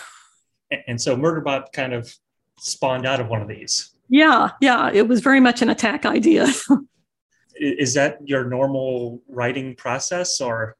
And 0.86 1.02
so 1.02 1.16
Murderbot 1.16 1.72
kind 1.72 1.92
of 1.92 2.14
spawned 2.60 3.04
out 3.04 3.18
of 3.18 3.26
one 3.26 3.42
of 3.42 3.48
these. 3.48 3.90
Yeah. 4.08 4.50
Yeah. 4.60 4.88
It 4.92 5.08
was 5.08 5.20
very 5.20 5.40
much 5.40 5.62
an 5.62 5.68
attack 5.68 6.06
idea. 6.06 6.46
is 7.60 7.94
that 7.94 8.18
your 8.24 8.44
normal 8.44 9.22
writing 9.28 9.76
process 9.76 10.40
or 10.40 10.76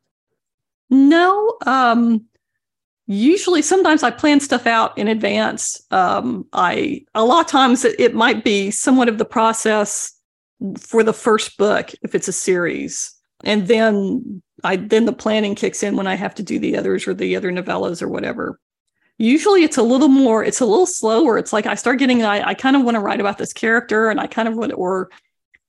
no 0.88 1.56
um 1.66 2.24
usually 3.06 3.62
sometimes 3.62 4.02
i 4.02 4.10
plan 4.10 4.40
stuff 4.40 4.66
out 4.66 4.96
in 4.96 5.06
advance 5.06 5.82
um 5.90 6.46
i 6.52 7.04
a 7.14 7.24
lot 7.24 7.44
of 7.44 7.46
times 7.46 7.84
it, 7.84 7.98
it 8.00 8.14
might 8.14 8.44
be 8.44 8.70
somewhat 8.70 9.08
of 9.08 9.18
the 9.18 9.24
process 9.24 10.12
for 10.78 11.02
the 11.02 11.12
first 11.12 11.56
book 11.58 11.90
if 12.02 12.14
it's 12.14 12.28
a 12.28 12.32
series 12.32 13.14
and 13.44 13.68
then 13.68 14.42
i 14.64 14.76
then 14.76 15.04
the 15.04 15.12
planning 15.12 15.54
kicks 15.54 15.82
in 15.82 15.96
when 15.96 16.06
i 16.06 16.14
have 16.14 16.34
to 16.34 16.42
do 16.42 16.58
the 16.58 16.76
others 16.76 17.06
or 17.06 17.14
the 17.14 17.36
other 17.36 17.50
novellas 17.52 18.02
or 18.02 18.08
whatever. 18.08 18.58
Usually 19.18 19.64
it's 19.64 19.76
a 19.76 19.82
little 19.82 20.08
more 20.08 20.42
it's 20.42 20.60
a 20.60 20.66
little 20.66 20.86
slower. 20.86 21.38
It's 21.38 21.52
like 21.52 21.66
i 21.66 21.74
start 21.74 21.98
getting 21.98 22.22
i, 22.22 22.48
I 22.48 22.54
kind 22.54 22.76
of 22.76 22.82
want 22.82 22.96
to 22.96 23.00
write 23.00 23.20
about 23.20 23.38
this 23.38 23.52
character 23.52 24.08
and 24.08 24.20
i 24.20 24.26
kind 24.26 24.48
of 24.48 24.56
want 24.56 24.72
or 24.74 25.10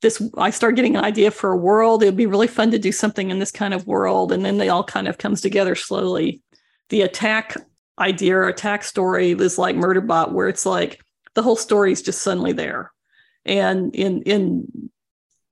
this 0.01 0.21
i 0.37 0.49
start 0.49 0.75
getting 0.75 0.95
an 0.95 1.03
idea 1.03 1.31
for 1.31 1.51
a 1.51 1.57
world. 1.57 2.03
It'd 2.03 2.17
be 2.17 2.25
really 2.25 2.47
fun 2.47 2.71
to 2.71 2.79
do 2.79 2.91
something 2.91 3.29
in 3.29 3.39
this 3.39 3.51
kind 3.51 3.73
of 3.73 3.87
world. 3.87 4.31
And 4.31 4.43
then 4.45 4.57
they 4.57 4.69
all 4.69 4.83
kind 4.83 5.07
of 5.07 5.17
comes 5.17 5.41
together 5.41 5.75
slowly. 5.75 6.41
The 6.89 7.01
attack 7.01 7.55
idea 7.99 8.35
or 8.35 8.47
attack 8.47 8.83
story 8.83 9.31
is 9.31 9.57
like 9.57 9.75
murderbot 9.75 10.31
where 10.31 10.47
it's 10.47 10.65
like 10.65 11.01
the 11.35 11.43
whole 11.43 11.55
story 11.55 11.91
is 11.91 12.01
just 12.01 12.21
suddenly 12.21 12.53
there. 12.53 12.91
And 13.45 13.95
in 13.95 14.21
in 14.23 14.91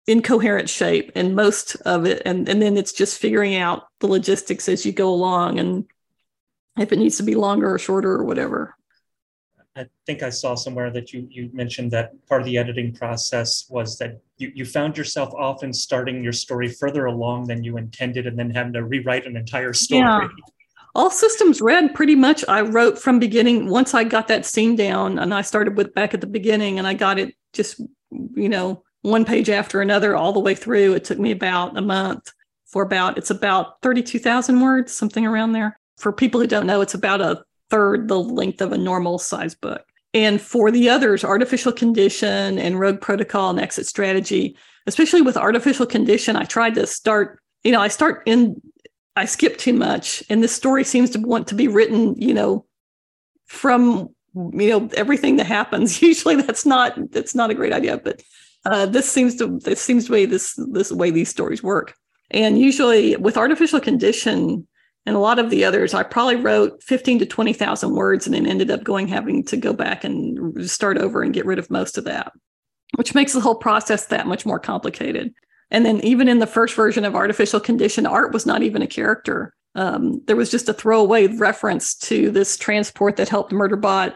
incoherent 0.09 0.67
shape 0.67 1.11
and 1.13 1.35
most 1.35 1.75
of 1.85 2.05
it 2.05 2.21
and 2.25 2.49
and 2.49 2.61
then 2.61 2.75
it's 2.75 2.91
just 2.91 3.19
figuring 3.19 3.55
out 3.55 3.87
the 3.99 4.07
logistics 4.07 4.67
as 4.67 4.83
you 4.83 4.91
go 4.91 5.09
along 5.09 5.59
and 5.59 5.85
if 6.79 6.91
it 6.91 6.97
needs 6.97 7.17
to 7.17 7.23
be 7.23 7.35
longer 7.35 7.71
or 7.71 7.77
shorter 7.77 8.11
or 8.11 8.23
whatever 8.23 8.75
I 9.75 9.85
think 10.05 10.23
I 10.23 10.29
saw 10.29 10.55
somewhere 10.55 10.89
that 10.91 11.13
you 11.13 11.27
you 11.29 11.49
mentioned 11.53 11.91
that 11.91 12.11
part 12.27 12.41
of 12.41 12.45
the 12.45 12.57
editing 12.57 12.93
process 12.93 13.65
was 13.69 13.97
that 13.99 14.19
you, 14.37 14.51
you 14.53 14.65
found 14.65 14.97
yourself 14.97 15.31
often 15.37 15.71
starting 15.71 16.23
your 16.23 16.33
story 16.33 16.67
further 16.67 17.05
along 17.05 17.47
than 17.47 17.63
you 17.63 17.77
intended 17.77 18.25
and 18.27 18.37
then 18.37 18.49
having 18.49 18.73
to 18.73 18.83
rewrite 18.83 19.25
an 19.25 19.37
entire 19.37 19.71
story. 19.71 20.01
Yeah. 20.01 20.27
All 20.95 21.11
systems 21.11 21.61
red 21.61 21.93
pretty 21.93 22.15
much 22.15 22.43
I 22.49 22.61
wrote 22.61 22.99
from 22.99 23.19
beginning 23.19 23.69
once 23.69 23.93
I 23.93 24.03
got 24.03 24.27
that 24.27 24.45
scene 24.45 24.75
down 24.75 25.19
and 25.19 25.33
I 25.33 25.43
started 25.43 25.77
with 25.77 25.93
back 25.93 26.13
at 26.13 26.19
the 26.19 26.27
beginning 26.27 26.79
and 26.79 26.87
I 26.87 26.95
got 26.95 27.19
it 27.19 27.35
just 27.53 27.79
you 28.11 28.49
know 28.49 28.83
one 29.01 29.25
page 29.25 29.49
after 29.49 29.81
another 29.81 30.15
all 30.15 30.33
the 30.33 30.39
way 30.39 30.55
through. 30.55 30.93
It 30.93 31.03
took 31.03 31.19
me 31.19 31.31
about 31.31 31.77
a 31.77 31.81
month 31.81 32.31
for 32.65 32.83
about 32.83 33.17
it's 33.17 33.31
about 33.31 33.81
32,000 33.81 34.59
words, 34.59 34.93
something 34.93 35.25
around 35.25 35.53
there. 35.53 35.79
for 35.97 36.13
people 36.13 36.39
who 36.39 36.47
don't 36.47 36.67
know, 36.67 36.79
it's 36.79 36.93
about 36.93 37.19
a 37.19 37.43
third 37.69 38.07
the 38.07 38.19
length 38.19 38.61
of 38.61 38.71
a 38.71 38.77
normal 38.77 39.19
size 39.19 39.53
book. 39.53 39.85
And 40.13 40.41
for 40.41 40.71
the 40.71 40.89
others, 40.89 41.23
artificial 41.23 41.71
condition 41.71 42.57
and 42.57 42.79
rogue 42.79 43.01
protocol 43.01 43.49
and 43.49 43.59
exit 43.59 43.85
strategy, 43.85 44.57
especially 44.87 45.21
with 45.21 45.37
artificial 45.37 45.85
condition, 45.85 46.35
I 46.35 46.45
tried 46.45 46.75
to 46.75 46.87
start, 46.87 47.39
you 47.63 47.71
know, 47.71 47.81
I 47.81 47.89
start 47.89 48.23
in, 48.25 48.59
I 49.15 49.25
skip 49.25 49.57
too 49.57 49.73
much. 49.73 50.23
And 50.29 50.41
this 50.41 50.55
story 50.55 50.83
seems 50.83 51.11
to 51.11 51.19
want 51.19 51.47
to 51.47 51.55
be 51.55 51.67
written, 51.67 52.15
you 52.19 52.33
know, 52.33 52.65
from, 53.45 54.09
you 54.33 54.69
know, 54.69 54.89
everything 54.95 55.35
that 55.35 55.45
happens. 55.45 56.01
Usually 56.01 56.37
that's 56.37 56.65
not, 56.65 57.11
that's 57.11 57.35
not 57.35 57.51
a 57.51 57.55
great 57.55 57.73
idea, 57.73 57.97
but 57.97 58.23
uh, 58.65 58.85
this 58.85 59.09
seems 59.11 59.35
to, 59.37 59.59
this 59.59 59.81
seems 59.81 60.05
to 60.05 60.11
be 60.11 60.25
this, 60.25 60.59
this 60.71 60.91
way 60.91 61.11
these 61.11 61.29
stories 61.29 61.63
work. 61.63 61.95
And 62.31 62.59
usually 62.59 63.15
with 63.15 63.37
artificial 63.37 63.79
condition, 63.79 64.67
and 65.05 65.15
a 65.15 65.19
lot 65.19 65.39
of 65.39 65.49
the 65.49 65.65
others, 65.65 65.93
I 65.93 66.03
probably 66.03 66.35
wrote 66.35 66.83
15 66.83 67.19
to 67.19 67.25
20,000 67.25 67.95
words 67.95 68.27
and 68.27 68.35
then 68.35 68.45
ended 68.45 68.69
up 68.69 68.83
going 68.83 69.07
having 69.07 69.43
to 69.45 69.57
go 69.57 69.73
back 69.73 70.03
and 70.03 70.69
start 70.69 70.97
over 70.97 71.23
and 71.23 71.33
get 71.33 71.45
rid 71.45 71.57
of 71.57 71.71
most 71.71 71.97
of 71.97 72.03
that, 72.03 72.31
which 72.95 73.15
makes 73.15 73.33
the 73.33 73.39
whole 73.39 73.55
process 73.55 74.05
that 74.07 74.27
much 74.27 74.45
more 74.45 74.59
complicated. 74.59 75.33
And 75.71 75.85
then 75.85 75.99
even 76.01 76.27
in 76.27 76.39
the 76.39 76.47
first 76.47 76.75
version 76.75 77.05
of 77.05 77.15
Artificial 77.15 77.59
Condition, 77.59 78.05
art 78.05 78.33
was 78.33 78.45
not 78.45 78.61
even 78.61 78.81
a 78.81 78.87
character. 78.87 79.53
Um, 79.75 80.21
there 80.25 80.35
was 80.35 80.51
just 80.51 80.69
a 80.69 80.73
throwaway 80.73 81.27
reference 81.27 81.95
to 81.99 82.31
this 82.31 82.57
transport 82.57 83.15
that 83.17 83.29
helped 83.29 83.51
Murderbot 83.51 84.15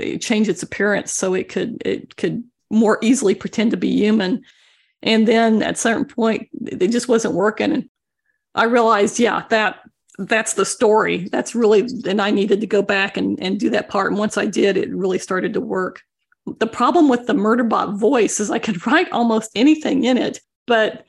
uh, 0.00 0.18
change 0.18 0.48
its 0.48 0.62
appearance 0.62 1.12
so 1.12 1.34
it 1.34 1.48
could 1.48 1.82
it 1.84 2.16
could 2.16 2.44
more 2.70 2.98
easily 3.02 3.34
pretend 3.34 3.70
to 3.72 3.76
be 3.76 3.90
human. 3.90 4.44
And 5.02 5.26
then 5.26 5.62
at 5.62 5.74
a 5.74 5.78
certain 5.78 6.04
point, 6.04 6.48
it 6.66 6.88
just 6.88 7.08
wasn't 7.08 7.34
working. 7.34 7.72
And 7.72 7.88
I 8.54 8.64
realized, 8.64 9.18
yeah, 9.18 9.44
that 9.50 9.80
that's 10.18 10.54
the 10.54 10.64
story. 10.64 11.28
That's 11.28 11.54
really, 11.54 11.86
and 12.06 12.20
I 12.20 12.30
needed 12.30 12.60
to 12.62 12.66
go 12.66 12.82
back 12.82 13.16
and, 13.16 13.40
and 13.40 13.60
do 13.60 13.70
that 13.70 13.88
part. 13.88 14.10
And 14.10 14.18
once 14.18 14.38
I 14.38 14.46
did, 14.46 14.76
it 14.76 14.94
really 14.94 15.18
started 15.18 15.52
to 15.54 15.60
work. 15.60 16.02
The 16.58 16.66
problem 16.66 17.08
with 17.08 17.26
the 17.26 17.34
Murderbot 17.34 17.98
voice 17.98 18.40
is 18.40 18.50
I 18.50 18.58
could 18.58 18.86
write 18.86 19.10
almost 19.12 19.50
anything 19.54 20.04
in 20.04 20.16
it, 20.16 20.40
but 20.66 21.04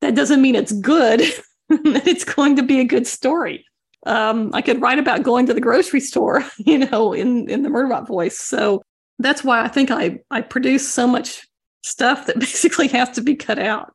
that 0.00 0.14
doesn't 0.14 0.42
mean 0.42 0.54
it's 0.54 0.72
good, 0.72 1.22
it's 1.70 2.24
going 2.24 2.56
to 2.56 2.62
be 2.62 2.80
a 2.80 2.84
good 2.84 3.06
story. 3.06 3.66
Um, 4.04 4.50
I 4.52 4.62
could 4.62 4.80
write 4.80 4.98
about 4.98 5.22
going 5.22 5.46
to 5.46 5.54
the 5.54 5.60
grocery 5.60 6.00
store, 6.00 6.44
you 6.58 6.78
know, 6.78 7.12
in, 7.12 7.48
in 7.48 7.62
the 7.62 7.68
Murderbot 7.68 8.06
voice. 8.06 8.38
So 8.38 8.82
that's 9.22 9.44
why 9.44 9.62
I 9.62 9.68
think 9.68 9.90
I, 9.90 10.20
I 10.30 10.40
produce 10.40 10.88
so 10.88 11.06
much 11.06 11.46
stuff 11.82 12.26
that 12.26 12.38
basically 12.40 12.88
has 12.88 13.10
to 13.10 13.20
be 13.20 13.34
cut 13.34 13.58
out. 13.58 13.92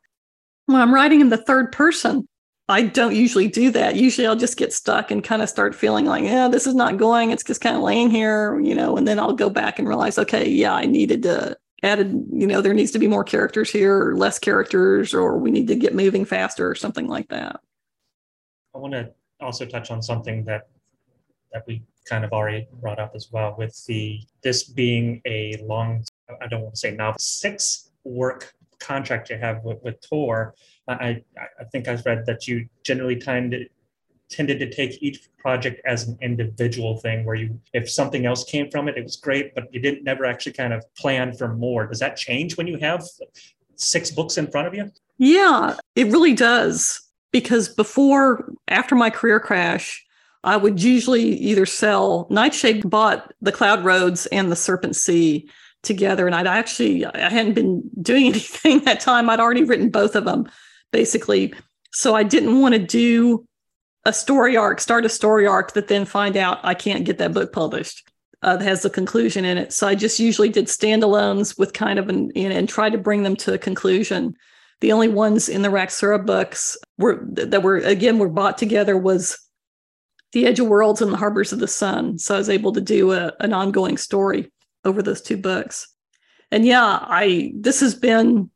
When 0.66 0.80
I'm 0.80 0.94
writing 0.94 1.20
in 1.20 1.30
the 1.30 1.36
third 1.36 1.72
person, 1.72 2.26
I 2.68 2.82
don't 2.82 3.14
usually 3.14 3.48
do 3.48 3.70
that. 3.70 3.96
Usually 3.96 4.26
I'll 4.26 4.36
just 4.36 4.58
get 4.58 4.74
stuck 4.74 5.10
and 5.10 5.24
kind 5.24 5.40
of 5.40 5.48
start 5.48 5.74
feeling 5.74 6.04
like, 6.04 6.24
yeah, 6.24 6.48
this 6.48 6.66
is 6.66 6.74
not 6.74 6.98
going. 6.98 7.30
It's 7.30 7.42
just 7.42 7.62
kind 7.62 7.74
of 7.74 7.82
laying 7.82 8.10
here, 8.10 8.60
you 8.60 8.74
know, 8.74 8.96
and 8.98 9.08
then 9.08 9.18
I'll 9.18 9.32
go 9.32 9.48
back 9.48 9.78
and 9.78 9.88
realize, 9.88 10.18
okay, 10.18 10.46
yeah, 10.46 10.74
I 10.74 10.84
needed 10.84 11.22
to 11.22 11.56
added, 11.82 12.26
you 12.32 12.46
know, 12.46 12.60
there 12.60 12.74
needs 12.74 12.90
to 12.90 12.98
be 12.98 13.06
more 13.06 13.24
characters 13.24 13.70
here 13.70 14.08
or 14.08 14.16
less 14.16 14.38
characters, 14.38 15.14
or 15.14 15.38
we 15.38 15.50
need 15.50 15.68
to 15.68 15.76
get 15.76 15.94
moving 15.94 16.24
faster 16.24 16.68
or 16.68 16.74
something 16.74 17.06
like 17.06 17.28
that. 17.28 17.60
I 18.74 18.78
want 18.78 18.92
to 18.94 19.10
also 19.40 19.64
touch 19.64 19.90
on 19.90 20.02
something 20.02 20.44
that 20.44 20.68
that 21.52 21.64
we 21.66 21.82
kind 22.08 22.24
of 22.24 22.32
already 22.32 22.66
brought 22.80 22.98
up 22.98 23.12
as 23.14 23.30
well 23.30 23.54
with 23.58 23.84
the 23.86 24.20
this 24.42 24.64
being 24.64 25.20
a 25.26 25.56
long 25.62 26.04
I 26.42 26.46
don't 26.46 26.62
want 26.62 26.74
to 26.74 26.80
say 26.80 26.90
novel 26.92 27.18
six 27.18 27.90
work 28.04 28.54
contract 28.78 29.28
you 29.28 29.36
have 29.36 29.62
with, 29.64 29.82
with 29.82 30.00
Tor 30.00 30.54
I, 30.86 31.22
I 31.38 31.64
think 31.70 31.88
I've 31.88 32.04
read 32.06 32.24
that 32.26 32.48
you 32.48 32.66
generally 32.82 33.16
tended 33.16 33.68
tended 34.30 34.58
to 34.58 34.70
take 34.70 35.02
each 35.02 35.28
project 35.38 35.80
as 35.86 36.06
an 36.08 36.18
individual 36.20 36.98
thing 36.98 37.24
where 37.24 37.34
you 37.34 37.60
if 37.72 37.90
something 37.90 38.26
else 38.26 38.44
came 38.44 38.70
from 38.70 38.88
it 38.88 38.96
it 38.96 39.04
was 39.04 39.16
great 39.16 39.54
but 39.54 39.72
you 39.72 39.80
didn't 39.80 40.04
never 40.04 40.24
actually 40.24 40.52
kind 40.52 40.72
of 40.72 40.82
plan 40.94 41.32
for 41.34 41.54
more. 41.54 41.86
Does 41.86 41.98
that 42.00 42.16
change 42.16 42.56
when 42.56 42.66
you 42.66 42.78
have 42.78 43.04
six 43.74 44.10
books 44.10 44.38
in 44.38 44.50
front 44.50 44.66
of 44.66 44.74
you? 44.74 44.90
Yeah 45.18 45.76
it 45.94 46.06
really 46.06 46.34
does 46.34 47.02
because 47.32 47.68
before 47.68 48.50
after 48.68 48.94
my 48.94 49.10
career 49.10 49.40
crash 49.40 50.06
i 50.44 50.56
would 50.56 50.82
usually 50.82 51.34
either 51.36 51.66
sell 51.66 52.26
nightshade 52.30 52.88
bought 52.88 53.32
the 53.40 53.52
cloud 53.52 53.84
roads 53.84 54.26
and 54.26 54.50
the 54.50 54.56
serpent 54.56 54.96
sea 54.96 55.48
together 55.82 56.26
and 56.26 56.34
i'd 56.34 56.46
actually 56.46 57.04
i 57.06 57.28
hadn't 57.28 57.54
been 57.54 57.82
doing 58.00 58.26
anything 58.28 58.80
that 58.80 59.00
time 59.00 59.30
i'd 59.30 59.40
already 59.40 59.64
written 59.64 59.90
both 59.90 60.14
of 60.14 60.24
them 60.24 60.48
basically. 60.92 61.54
So 61.92 62.14
I 62.14 62.22
didn't 62.22 62.60
want 62.60 62.74
to 62.74 62.78
do 62.78 63.46
a 64.04 64.12
story 64.12 64.56
arc, 64.56 64.80
start 64.80 65.04
a 65.04 65.08
story 65.08 65.46
arc 65.46 65.72
that 65.72 65.88
then 65.88 66.04
find 66.04 66.36
out 66.36 66.60
I 66.62 66.74
can't 66.74 67.04
get 67.04 67.18
that 67.18 67.34
book 67.34 67.52
published. 67.52 68.08
Uh, 68.40 68.56
that 68.56 68.64
has 68.64 68.84
a 68.84 68.90
conclusion 68.90 69.44
in 69.44 69.58
it. 69.58 69.72
So 69.72 69.88
I 69.88 69.96
just 69.96 70.20
usually 70.20 70.48
did 70.48 70.66
standalones 70.66 71.58
with 71.58 71.72
kind 71.72 71.98
of 71.98 72.08
an 72.08 72.30
you 72.36 72.48
know, 72.48 72.54
and 72.54 72.68
try 72.68 72.88
to 72.88 72.96
bring 72.96 73.24
them 73.24 73.34
to 73.36 73.54
a 73.54 73.58
conclusion. 73.58 74.34
The 74.80 74.92
only 74.92 75.08
ones 75.08 75.48
in 75.48 75.62
the 75.62 75.70
Raxura 75.70 76.24
books 76.24 76.76
were 76.98 77.26
that 77.32 77.64
were 77.64 77.78
again 77.78 78.18
were 78.20 78.28
bought 78.28 78.56
together 78.56 78.96
was 78.96 79.36
the 80.32 80.46
Edge 80.46 80.60
of 80.60 80.68
Worlds 80.68 81.02
and 81.02 81.12
the 81.12 81.16
Harbors 81.16 81.52
of 81.52 81.58
the 81.58 81.68
Sun. 81.68 82.18
So 82.18 82.34
I 82.34 82.38
was 82.38 82.50
able 82.50 82.72
to 82.72 82.80
do 82.80 83.12
a, 83.12 83.32
an 83.40 83.52
ongoing 83.52 83.96
story 83.96 84.52
over 84.84 85.02
those 85.02 85.22
two 85.22 85.36
books. 85.36 85.88
And 86.50 86.64
yeah, 86.64 86.98
I 87.02 87.52
this 87.54 87.80
has 87.80 87.94
been 87.94 88.50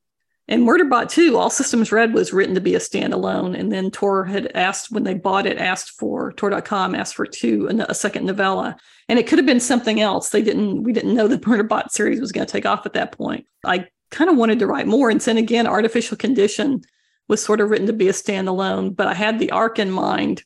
and 0.49 0.67
Murderbot 0.67 1.09
2, 1.09 1.39
All 1.39 1.51
Systems 1.51 1.93
Red 1.93 2.13
was 2.13 2.33
written 2.33 2.55
to 2.57 2.61
be 2.61 2.75
a 2.75 2.81
standalone. 2.81 3.59
And 3.59 3.71
then 3.71 3.91
Tor 3.91 4.25
had 4.25 4.51
asked, 4.55 4.91
when 4.91 5.05
they 5.05 5.15
bought 5.15 5.47
it, 5.47 5.57
asked 5.57 5.93
for, 5.93 6.33
Tor.com 6.33 6.95
asked 6.95 7.15
for 7.15 7.27
two, 7.27 7.69
a 7.89 7.95
second 7.95 8.27
novella. 8.27 8.77
And 9.09 9.19
it 9.19 9.27
could 9.27 9.39
have 9.39 9.47
been 9.47 9.61
something 9.61 10.01
else. 10.01 10.31
They 10.31 10.43
didn't, 10.43 10.83
we 10.83 10.93
didn't 10.93 11.15
know 11.15 11.29
the 11.29 11.39
Murderbot 11.39 11.91
series 11.91 12.21
was 12.21 12.33
going 12.33 12.47
to 12.47 12.53
take 12.53 12.67
off 12.67 12.87
at 12.87 12.95
that 12.95 13.13
point. 13.13 13.47
I 13.65 13.87
kind 14.11 14.29
of 14.29 14.37
wanted 14.37 14.59
to 14.59 14.67
write 14.67 14.87
more. 14.87 15.11
And 15.11 15.21
then 15.21 15.39
again, 15.39 15.67
Artificial 15.67 16.17
Condition 16.17 16.83
was 17.29 17.43
sort 17.43 17.61
of 17.61 17.71
written 17.71 17.87
to 17.87 17.93
be 17.93 18.09
a 18.09 18.13
standalone, 18.13 18.95
but 18.95 19.07
I 19.07 19.15
had 19.15 19.39
the 19.39 19.53
arc 19.53 19.79
in 19.79 19.91
mind 19.91 20.43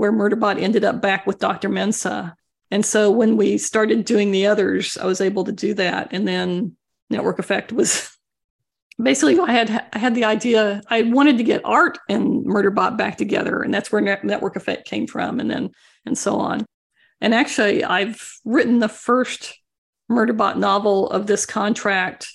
where 0.00 0.12
Murderbot 0.12 0.58
ended 0.58 0.82
up 0.82 1.02
back 1.02 1.26
with 1.26 1.38
Dr. 1.38 1.68
Mensah. 1.68 2.32
And 2.70 2.86
so 2.86 3.10
when 3.10 3.36
we 3.36 3.58
started 3.58 4.06
doing 4.06 4.30
the 4.30 4.46
others, 4.46 4.96
I 4.96 5.04
was 5.04 5.20
able 5.20 5.44
to 5.44 5.52
do 5.52 5.74
that. 5.74 6.08
And 6.12 6.26
then 6.26 6.74
Network 7.10 7.38
Effect 7.38 7.70
was 7.70 8.16
basically 9.02 9.38
I 9.38 9.52
had 9.52 9.88
I 9.92 9.98
had 9.98 10.14
the 10.14 10.24
idea 10.24 10.80
I 10.88 11.02
wanted 11.02 11.36
to 11.36 11.44
get 11.44 11.60
art 11.66 11.98
and 12.08 12.46
Murderbot 12.46 12.96
back 12.96 13.18
together, 13.18 13.60
and 13.60 13.74
that's 13.74 13.92
where 13.92 14.00
Network 14.00 14.56
Effect 14.56 14.88
came 14.88 15.06
from, 15.06 15.38
and 15.38 15.50
then 15.50 15.70
and 16.06 16.16
so 16.16 16.36
on. 16.36 16.64
And 17.20 17.34
actually, 17.34 17.84
I've 17.84 18.26
written 18.46 18.78
the 18.78 18.88
first 18.88 19.58
Murderbot 20.10 20.56
novel 20.56 21.10
of 21.10 21.26
this 21.26 21.44
contract. 21.44 22.28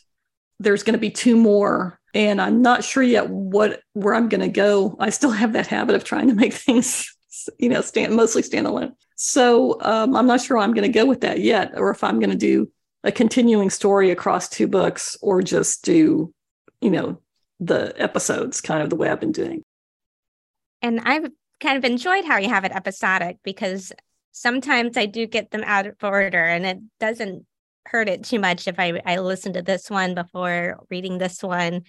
There's 0.59 0.83
going 0.83 0.93
to 0.93 0.99
be 0.99 1.09
two 1.09 1.35
more, 1.35 1.99
and 2.13 2.39
I'm 2.39 2.61
not 2.61 2.83
sure 2.83 3.01
yet 3.01 3.27
what 3.27 3.81
where 3.93 4.13
I'm 4.13 4.29
going 4.29 4.41
to 4.41 4.49
go. 4.49 4.95
I 4.99 5.09
still 5.09 5.31
have 5.31 5.53
that 5.53 5.67
habit 5.67 5.95
of 5.95 6.03
trying 6.03 6.27
to 6.27 6.35
make 6.35 6.53
things, 6.67 7.14
you 7.57 7.69
know, 7.69 7.81
stand 7.81 8.15
mostly 8.15 8.41
standalone. 8.41 8.91
So 9.15 9.81
um, 9.81 10.15
I'm 10.15 10.27
not 10.27 10.41
sure 10.41 10.57
I'm 10.57 10.73
going 10.73 10.91
to 10.91 10.99
go 10.99 11.05
with 11.05 11.21
that 11.21 11.39
yet, 11.39 11.73
or 11.75 11.89
if 11.89 12.03
I'm 12.03 12.19
going 12.19 12.31
to 12.31 12.35
do 12.35 12.71
a 13.03 13.11
continuing 13.11 13.69
story 13.69 14.11
across 14.11 14.49
two 14.49 14.67
books, 14.67 15.17
or 15.21 15.41
just 15.41 15.83
do 15.85 16.33
you 16.85 16.91
know, 16.91 17.19
the 17.59 17.93
episodes, 17.97 18.61
kind 18.61 18.83
of 18.83 18.89
the 18.89 18.95
way 18.95 19.09
I've 19.09 19.19
been 19.19 19.31
doing. 19.31 19.63
And 20.81 20.99
I've 21.01 21.29
kind 21.59 21.77
of 21.77 21.83
enjoyed 21.83 22.25
how 22.25 22.37
you 22.37 22.49
have 22.49 22.63
it 22.63 22.71
episodic 22.71 23.37
because 23.43 23.91
sometimes 24.31 24.97
I 24.97 25.05
do 25.05 25.25
get 25.25 25.51
them 25.51 25.63
out 25.65 25.87
of 25.87 25.95
order 26.03 26.43
and 26.43 26.65
it 26.65 26.77
doesn't 26.99 27.45
hurt 27.87 28.09
it 28.09 28.23
too 28.23 28.39
much 28.39 28.67
if 28.67 28.79
I, 28.79 29.01
I 29.05 29.17
listen 29.17 29.53
to 29.53 29.61
this 29.61 29.89
one 29.89 30.13
before 30.13 30.77
reading 30.89 31.17
this 31.17 31.41
one. 31.41 31.83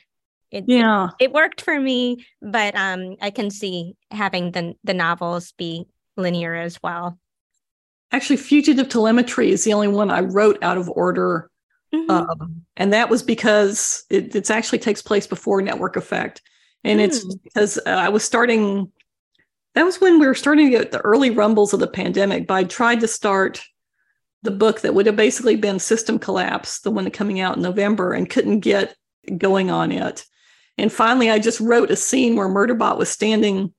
It, 0.57 0.64
yeah. 0.66 1.09
It, 1.19 1.25
it 1.27 1.33
worked 1.33 1.61
for 1.61 1.79
me, 1.79 2.27
but 2.40 2.75
um 2.75 3.16
I 3.21 3.31
can 3.31 3.51
see 3.51 3.95
having 4.11 4.53
the 4.53 4.75
the 4.85 4.95
novels 4.95 5.53
be 5.53 5.87
linear 6.16 6.55
as 6.55 6.83
well. 6.83 7.19
Actually, 8.12 8.37
Fugitive 8.38 8.88
Telemetry 8.88 9.51
is 9.51 9.64
the 9.64 9.73
only 9.73 9.88
one 9.88 10.11
I 10.11 10.21
wrote 10.21 10.59
out 10.62 10.79
of 10.79 10.88
order 10.88 11.51
Mm-hmm. 11.95 12.11
Um, 12.11 12.66
and 12.77 12.92
that 12.92 13.11
was 13.11 13.23
because 13.23 14.05
it 14.11 14.35
it's 14.35 14.51
actually 14.51 14.79
takes 14.79 15.03
place 15.03 15.27
before 15.27 15.62
Network 15.62 15.97
Effect. 15.97 16.42
And 16.85 17.01
mm. 17.01 17.05
it's 17.05 17.35
because 17.37 17.79
uh, 17.79 17.90
I 17.90 18.09
was 18.09 18.25
starting, 18.25 18.90
that 19.75 19.85
was 19.85 20.01
when 20.01 20.19
we 20.19 20.27
were 20.27 20.35
starting 20.35 20.66
to 20.66 20.79
get 20.79 20.92
the 20.92 21.01
early 21.01 21.31
rumbles 21.31 21.73
of 21.73 21.81
the 21.81 21.87
pandemic. 21.87 22.47
But 22.47 22.55
I 22.55 22.64
tried 22.64 23.01
to 23.01 23.09
start 23.09 23.62
the 24.42 24.51
book 24.51 24.81
that 24.81 24.95
would 24.95 25.07
have 25.07 25.16
basically 25.16 25.57
been 25.57 25.79
System 25.79 26.19
Collapse, 26.19 26.81
the 26.81 26.90
one 26.90 27.11
coming 27.11 27.40
out 27.40 27.57
in 27.57 27.62
November, 27.62 28.12
and 28.12 28.31
couldn't 28.31 28.61
get 28.61 28.97
going 29.38 29.71
on 29.71 29.90
it. 29.90 30.25
And 30.79 30.93
finally, 30.93 31.31
I 31.31 31.39
just 31.39 31.61
wrote 31.61 31.91
a 31.91 31.97
scene 31.97 32.37
where 32.37 32.49
Murderbot 32.49 32.99
was 32.99 33.09
standing 33.09 33.73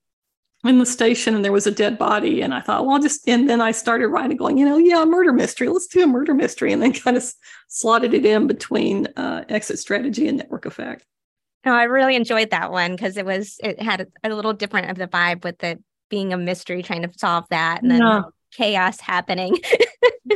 in 0.64 0.78
the 0.78 0.86
station 0.86 1.36
and 1.36 1.44
there 1.44 1.52
was 1.52 1.66
a 1.66 1.70
dead 1.70 1.96
body. 1.98 2.42
And 2.42 2.52
I 2.52 2.60
thought, 2.60 2.84
well, 2.84 2.96
I'll 2.96 3.02
just, 3.02 3.28
and 3.28 3.48
then 3.48 3.60
I 3.60 3.70
started 3.70 4.08
writing, 4.08 4.36
going, 4.36 4.58
you 4.58 4.66
know, 4.66 4.76
yeah, 4.76 5.04
murder 5.04 5.32
mystery. 5.32 5.68
Let's 5.68 5.86
do 5.86 6.02
a 6.02 6.06
murder 6.06 6.34
mystery. 6.34 6.72
And 6.72 6.82
then 6.82 6.92
kind 6.92 7.16
of 7.16 7.32
slotted 7.68 8.14
it 8.14 8.26
in 8.26 8.48
between 8.48 9.06
uh, 9.16 9.44
exit 9.48 9.78
strategy 9.78 10.26
and 10.26 10.38
network 10.38 10.66
effect. 10.66 11.04
No, 11.64 11.74
I 11.74 11.84
really 11.84 12.16
enjoyed 12.16 12.50
that 12.50 12.72
one 12.72 12.92
because 12.96 13.16
it 13.16 13.24
was, 13.24 13.58
it 13.62 13.80
had 13.80 14.08
a, 14.24 14.34
little 14.34 14.52
different 14.52 14.90
of 14.90 14.96
the 14.96 15.06
vibe 15.06 15.44
with 15.44 15.62
it 15.62 15.82
being 16.08 16.32
a 16.32 16.36
mystery, 16.36 16.82
trying 16.82 17.02
to 17.02 17.10
solve 17.16 17.44
that, 17.50 17.82
and 17.82 17.90
then 17.90 18.00
Yeah. 18.00 18.22
chaos 18.52 19.00
happening. 19.00 19.58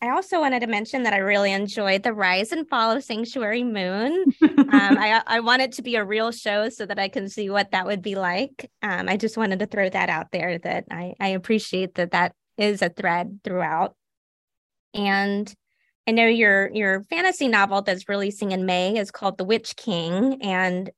I 0.00 0.10
also 0.10 0.38
wanted 0.38 0.60
to 0.60 0.68
mention 0.68 1.02
that 1.02 1.12
I 1.12 1.18
really 1.18 1.52
enjoyed 1.52 2.04
the 2.04 2.12
rise 2.12 2.52
and 2.52 2.68
fall 2.68 2.92
of 2.92 3.02
Sanctuary 3.02 3.64
Moon. 3.64 4.24
Um, 4.70 4.98
I 4.98 5.22
I 5.26 5.40
want 5.40 5.62
it 5.62 5.72
to 5.72 5.82
be 5.82 5.96
a 5.96 6.04
real 6.04 6.30
show 6.30 6.68
so 6.68 6.84
that 6.84 6.98
I 6.98 7.08
can 7.08 7.30
see 7.30 7.48
what 7.48 7.70
that 7.70 7.86
would 7.86 8.02
be 8.02 8.16
like. 8.16 8.70
Um, 8.82 9.08
I 9.08 9.16
just 9.16 9.38
wanted 9.38 9.60
to 9.60 9.66
throw 9.66 9.88
that 9.88 10.10
out 10.10 10.30
there 10.30 10.58
that 10.58 10.84
I 10.90 11.14
I 11.18 11.28
appreciate 11.28 11.94
that 11.94 12.10
that 12.10 12.34
is 12.58 12.82
a 12.82 12.90
thread 12.90 13.40
throughout. 13.44 13.96
And 14.92 15.52
I 16.06 16.10
know 16.10 16.26
your 16.26 16.70
your 16.74 17.02
fantasy 17.04 17.48
novel 17.48 17.80
that's 17.80 18.10
releasing 18.10 18.52
in 18.52 18.66
May 18.66 18.98
is 18.98 19.10
called 19.10 19.38
The 19.38 19.44
Witch 19.44 19.74
King. 19.74 20.42
And 20.42 20.90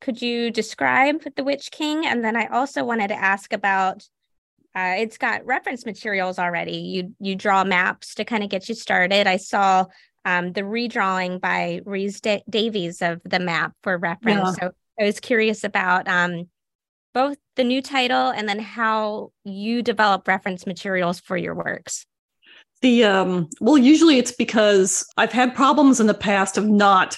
could 0.00 0.22
you 0.22 0.52
describe 0.52 1.24
The 1.34 1.42
Witch 1.42 1.72
King? 1.72 2.06
And 2.06 2.24
then 2.24 2.36
I 2.36 2.46
also 2.46 2.84
wanted 2.84 3.08
to 3.08 3.20
ask 3.20 3.52
about 3.52 4.08
uh, 4.74 4.96
it's 4.98 5.18
got 5.18 5.46
reference 5.46 5.86
materials 5.86 6.38
already. 6.38 6.78
You 6.78 7.14
you 7.20 7.36
draw 7.36 7.64
maps 7.64 8.14
to 8.16 8.24
kind 8.24 8.42
of 8.42 8.50
get 8.50 8.68
you 8.68 8.74
started. 8.74 9.26
I 9.26 9.36
saw 9.36 9.86
um, 10.24 10.52
the 10.52 10.62
redrawing 10.62 11.40
by 11.40 11.80
Rhys 11.84 12.20
da- 12.20 12.42
Davies 12.48 13.02
of 13.02 13.20
the 13.24 13.38
map 13.38 13.72
for 13.82 13.96
reference. 13.98 14.56
So 14.56 14.70
I 14.98 15.04
was 15.04 15.20
curious 15.20 15.64
about 15.64 16.08
um, 16.08 16.48
both 17.12 17.36
the 17.56 17.64
new 17.64 17.80
title 17.80 18.30
and 18.30 18.48
then 18.48 18.58
how 18.58 19.30
you 19.44 19.82
develop 19.82 20.26
reference 20.26 20.66
materials 20.66 21.20
for 21.20 21.36
your 21.36 21.54
works. 21.54 22.04
The 22.82 23.04
um 23.04 23.48
well 23.60 23.78
usually 23.78 24.18
it's 24.18 24.32
because 24.32 25.06
I've 25.16 25.32
had 25.32 25.54
problems 25.54 26.00
in 26.00 26.06
the 26.06 26.14
past 26.14 26.58
of 26.58 26.66
not 26.66 27.16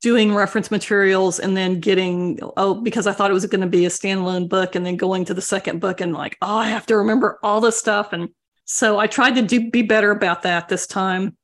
doing 0.00 0.34
reference 0.34 0.70
materials 0.70 1.38
and 1.38 1.56
then 1.56 1.78
getting 1.78 2.38
oh 2.56 2.74
because 2.74 3.06
I 3.06 3.12
thought 3.12 3.30
it 3.30 3.34
was 3.34 3.46
going 3.46 3.60
to 3.60 3.66
be 3.66 3.84
a 3.84 3.90
standalone 3.90 4.48
book 4.48 4.74
and 4.74 4.84
then 4.84 4.96
going 4.96 5.24
to 5.26 5.34
the 5.34 5.42
second 5.42 5.80
book 5.80 6.00
and 6.00 6.14
like 6.14 6.38
oh 6.42 6.56
I 6.56 6.68
have 6.68 6.86
to 6.86 6.96
remember 6.96 7.38
all 7.42 7.60
this 7.60 7.78
stuff 7.78 8.12
and 8.12 8.30
so 8.64 8.98
I 8.98 9.06
tried 9.06 9.34
to 9.34 9.42
do 9.42 9.70
be 9.70 9.82
better 9.82 10.10
about 10.10 10.42
that 10.42 10.68
this 10.68 10.86
time. 10.86 11.36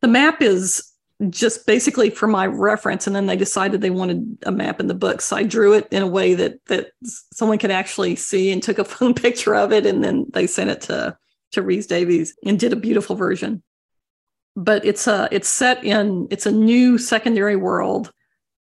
The 0.00 0.08
map 0.08 0.40
is 0.40 0.90
just 1.28 1.66
basically 1.66 2.10
for 2.10 2.26
my 2.26 2.46
reference 2.46 3.06
and 3.06 3.14
then 3.14 3.26
they 3.26 3.36
decided 3.36 3.80
they 3.80 3.90
wanted 3.90 4.38
a 4.44 4.52
map 4.52 4.80
in 4.80 4.86
the 4.86 4.94
book 4.94 5.20
so 5.20 5.36
I 5.36 5.42
drew 5.42 5.74
it 5.74 5.86
in 5.90 6.02
a 6.02 6.06
way 6.06 6.34
that 6.34 6.64
that 6.66 6.88
someone 7.32 7.58
could 7.58 7.70
actually 7.70 8.16
see 8.16 8.50
and 8.50 8.62
took 8.62 8.78
a 8.78 8.84
phone 8.84 9.14
picture 9.14 9.54
of 9.54 9.72
it 9.72 9.84
and 9.84 10.02
then 10.02 10.26
they 10.32 10.46
sent 10.46 10.70
it 10.70 10.80
to 10.82 11.16
to 11.52 11.62
Rhys 11.62 11.86
Davies 11.86 12.34
and 12.44 12.58
did 12.58 12.72
a 12.72 12.76
beautiful 12.76 13.14
version. 13.14 13.62
But 14.56 14.84
it's 14.84 15.06
a 15.06 15.28
it's 15.32 15.48
set 15.48 15.84
in 15.84 16.28
it's 16.30 16.46
a 16.46 16.52
new 16.52 16.98
secondary 16.98 17.56
world, 17.56 18.12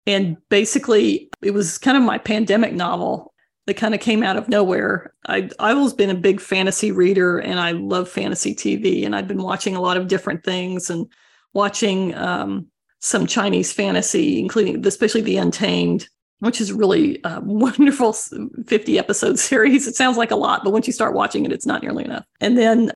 and 0.05 0.37
basically 0.49 1.29
it 1.41 1.51
was 1.51 1.77
kind 1.77 1.97
of 1.97 2.03
my 2.03 2.17
pandemic 2.17 2.73
novel 2.73 3.33
that 3.67 3.75
kind 3.75 3.93
of 3.93 4.01
came 4.01 4.23
out 4.23 4.37
of 4.37 4.47
nowhere. 4.47 5.13
I 5.27 5.49
I've 5.59 5.77
always 5.77 5.93
been 5.93 6.09
a 6.09 6.15
big 6.15 6.39
fantasy 6.39 6.91
reader, 6.91 7.39
and 7.39 7.59
I 7.59 7.71
love 7.71 8.09
fantasy 8.09 8.55
TV, 8.55 9.05
and 9.05 9.15
I've 9.15 9.27
been 9.27 9.43
watching 9.43 9.75
a 9.75 9.81
lot 9.81 9.97
of 9.97 10.07
different 10.07 10.43
things 10.43 10.89
and 10.89 11.07
watching 11.53 12.15
um, 12.15 12.67
some 12.99 13.27
Chinese 13.27 13.73
fantasy, 13.73 14.39
including 14.39 14.85
especially 14.85 15.21
the 15.21 15.37
Untamed 15.37 16.07
which 16.41 16.59
is 16.59 16.73
really 16.73 17.21
a 17.23 17.39
wonderful 17.45 18.13
50 18.13 18.99
episode 18.99 19.39
series. 19.39 19.87
It 19.87 19.95
sounds 19.95 20.17
like 20.17 20.31
a 20.31 20.35
lot, 20.35 20.63
but 20.63 20.73
once 20.73 20.87
you 20.87 20.93
start 20.93 21.13
watching 21.13 21.45
it, 21.45 21.51
it's 21.51 21.65
not 21.65 21.81
nearly 21.81 22.03
enough. 22.03 22.25
And 22.41 22.57
then 22.57 22.91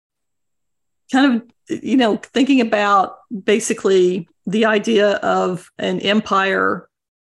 kind 1.11 1.35
of, 1.35 1.43
you 1.69 1.97
know, 1.97 2.17
thinking 2.17 2.61
about 2.61 3.17
basically 3.43 4.27
the 4.45 4.65
idea 4.65 5.15
of 5.17 5.69
an 5.77 5.99
empire 6.01 6.89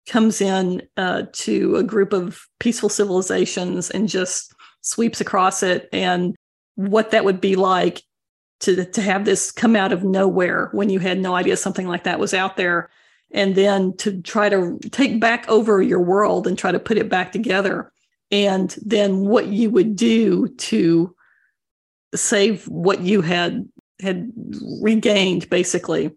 comes 0.08 0.40
in 0.40 0.82
uh, 0.96 1.24
to 1.32 1.76
a 1.76 1.82
group 1.82 2.12
of 2.12 2.40
peaceful 2.58 2.88
civilizations 2.88 3.90
and 3.90 4.08
just 4.08 4.54
sweeps 4.80 5.20
across 5.20 5.62
it 5.62 5.88
and 5.92 6.36
what 6.76 7.10
that 7.10 7.24
would 7.24 7.40
be 7.40 7.56
like 7.56 8.02
to, 8.60 8.84
to 8.84 9.02
have 9.02 9.24
this 9.24 9.50
come 9.50 9.76
out 9.76 9.92
of 9.92 10.04
nowhere 10.04 10.68
when 10.72 10.90
you 10.90 10.98
had 10.98 11.18
no 11.18 11.34
idea 11.34 11.56
something 11.56 11.88
like 11.88 12.04
that 12.04 12.20
was 12.20 12.32
out 12.32 12.56
there 12.56 12.88
and 13.32 13.54
then 13.54 13.96
to 13.96 14.22
try 14.22 14.48
to 14.48 14.78
take 14.90 15.20
back 15.20 15.48
over 15.48 15.82
your 15.82 16.00
world 16.00 16.46
and 16.46 16.56
try 16.56 16.70
to 16.70 16.78
put 16.78 16.96
it 16.96 17.08
back 17.08 17.32
together. 17.32 17.92
And 18.30 18.74
then 18.84 19.20
what 19.20 19.48
you 19.48 19.70
would 19.70 19.96
do 19.96 20.48
to 20.48 21.14
save 22.14 22.66
what 22.68 23.00
you 23.00 23.20
had 23.20 23.68
had 24.00 24.30
regained 24.80 25.48
basically. 25.50 26.10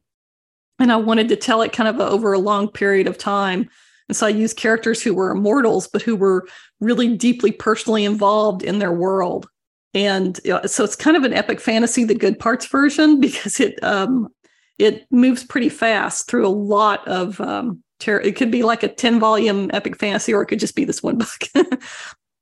And 0.79 0.91
i 0.91 0.95
wanted 0.95 1.27
to 1.29 1.35
tell 1.35 1.61
it 1.61 1.73
kind 1.73 1.89
of 1.89 1.99
over 1.99 2.33
a 2.33 2.39
long 2.39 2.69
period 2.69 3.07
of 3.07 3.17
time. 3.17 3.69
And 4.07 4.15
so 4.15 4.25
i 4.25 4.29
used 4.29 4.57
characters 4.57 5.01
who 5.01 5.13
were 5.13 5.31
immortals 5.31 5.87
but 5.87 6.01
who 6.01 6.15
were 6.15 6.47
really 6.79 7.15
deeply 7.15 7.51
personally 7.51 8.05
involved 8.05 8.63
in 8.63 8.79
their 8.79 8.93
world. 8.93 9.47
And 9.93 10.39
you 10.43 10.51
know, 10.51 10.61
so 10.65 10.83
it's 10.83 10.95
kind 10.95 11.17
of 11.17 11.23
an 11.23 11.33
epic 11.33 11.59
fantasy 11.59 12.03
the 12.03 12.15
good 12.15 12.39
parts 12.39 12.65
version 12.67 13.19
because 13.21 13.59
it 13.59 13.81
um, 13.83 14.29
it 14.77 15.05
moves 15.11 15.43
pretty 15.43 15.69
fast 15.69 16.27
through 16.27 16.47
a 16.47 16.49
lot 16.49 17.05
of 17.07 17.41
um, 17.41 17.83
ter- 17.99 18.21
it 18.21 18.35
could 18.35 18.51
be 18.51 18.63
like 18.63 18.83
a 18.83 18.87
10 18.87 19.19
volume 19.19 19.69
epic 19.73 19.97
fantasy 19.97 20.33
or 20.33 20.41
it 20.41 20.45
could 20.45 20.59
just 20.59 20.75
be 20.75 20.85
this 20.85 21.03
one 21.03 21.17
book. 21.55 21.67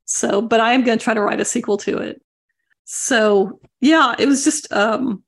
So 0.06 0.42
but 0.42 0.60
i 0.60 0.74
am 0.74 0.84
going 0.84 0.98
to 0.98 1.04
try 1.04 1.14
to 1.14 1.22
write 1.22 1.42
a 1.42 1.46
sequel 1.46 1.78
to 1.78 1.98
it. 1.98 2.22
So 2.86 3.60
yeah 3.82 4.16
it 4.20 4.28
was 4.28 4.44
just 4.44 4.72
um, 4.72 5.24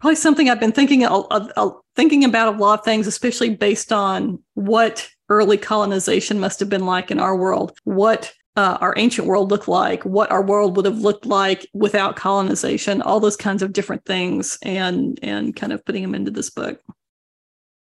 probably 0.00 0.16
something 0.16 0.48
i've 0.48 0.60
been 0.60 0.72
thinking 0.72 1.04
uh, 1.04 1.18
uh, 1.30 1.70
thinking 1.94 2.24
about 2.24 2.54
a 2.54 2.58
lot 2.58 2.78
of 2.78 2.84
things 2.84 3.06
especially 3.06 3.54
based 3.54 3.92
on 3.92 4.42
what 4.54 5.08
early 5.28 5.56
colonization 5.56 6.40
must 6.40 6.60
have 6.60 6.68
been 6.68 6.86
like 6.86 7.10
in 7.10 7.20
our 7.20 7.36
world 7.36 7.76
what 7.84 8.32
uh, 8.56 8.76
our 8.80 8.94
ancient 8.96 9.26
world 9.26 9.50
looked 9.50 9.68
like, 9.68 10.04
what 10.04 10.30
our 10.30 10.42
world 10.42 10.76
would 10.76 10.84
have 10.84 10.98
looked 10.98 11.24
like 11.24 11.68
without 11.72 12.16
colonization, 12.16 13.00
all 13.00 13.20
those 13.20 13.36
kinds 13.36 13.62
of 13.62 13.72
different 13.72 14.04
things, 14.04 14.58
and 14.62 15.18
and 15.22 15.54
kind 15.54 15.72
of 15.72 15.84
putting 15.84 16.02
them 16.02 16.14
into 16.14 16.30
this 16.30 16.50
book. 16.50 16.80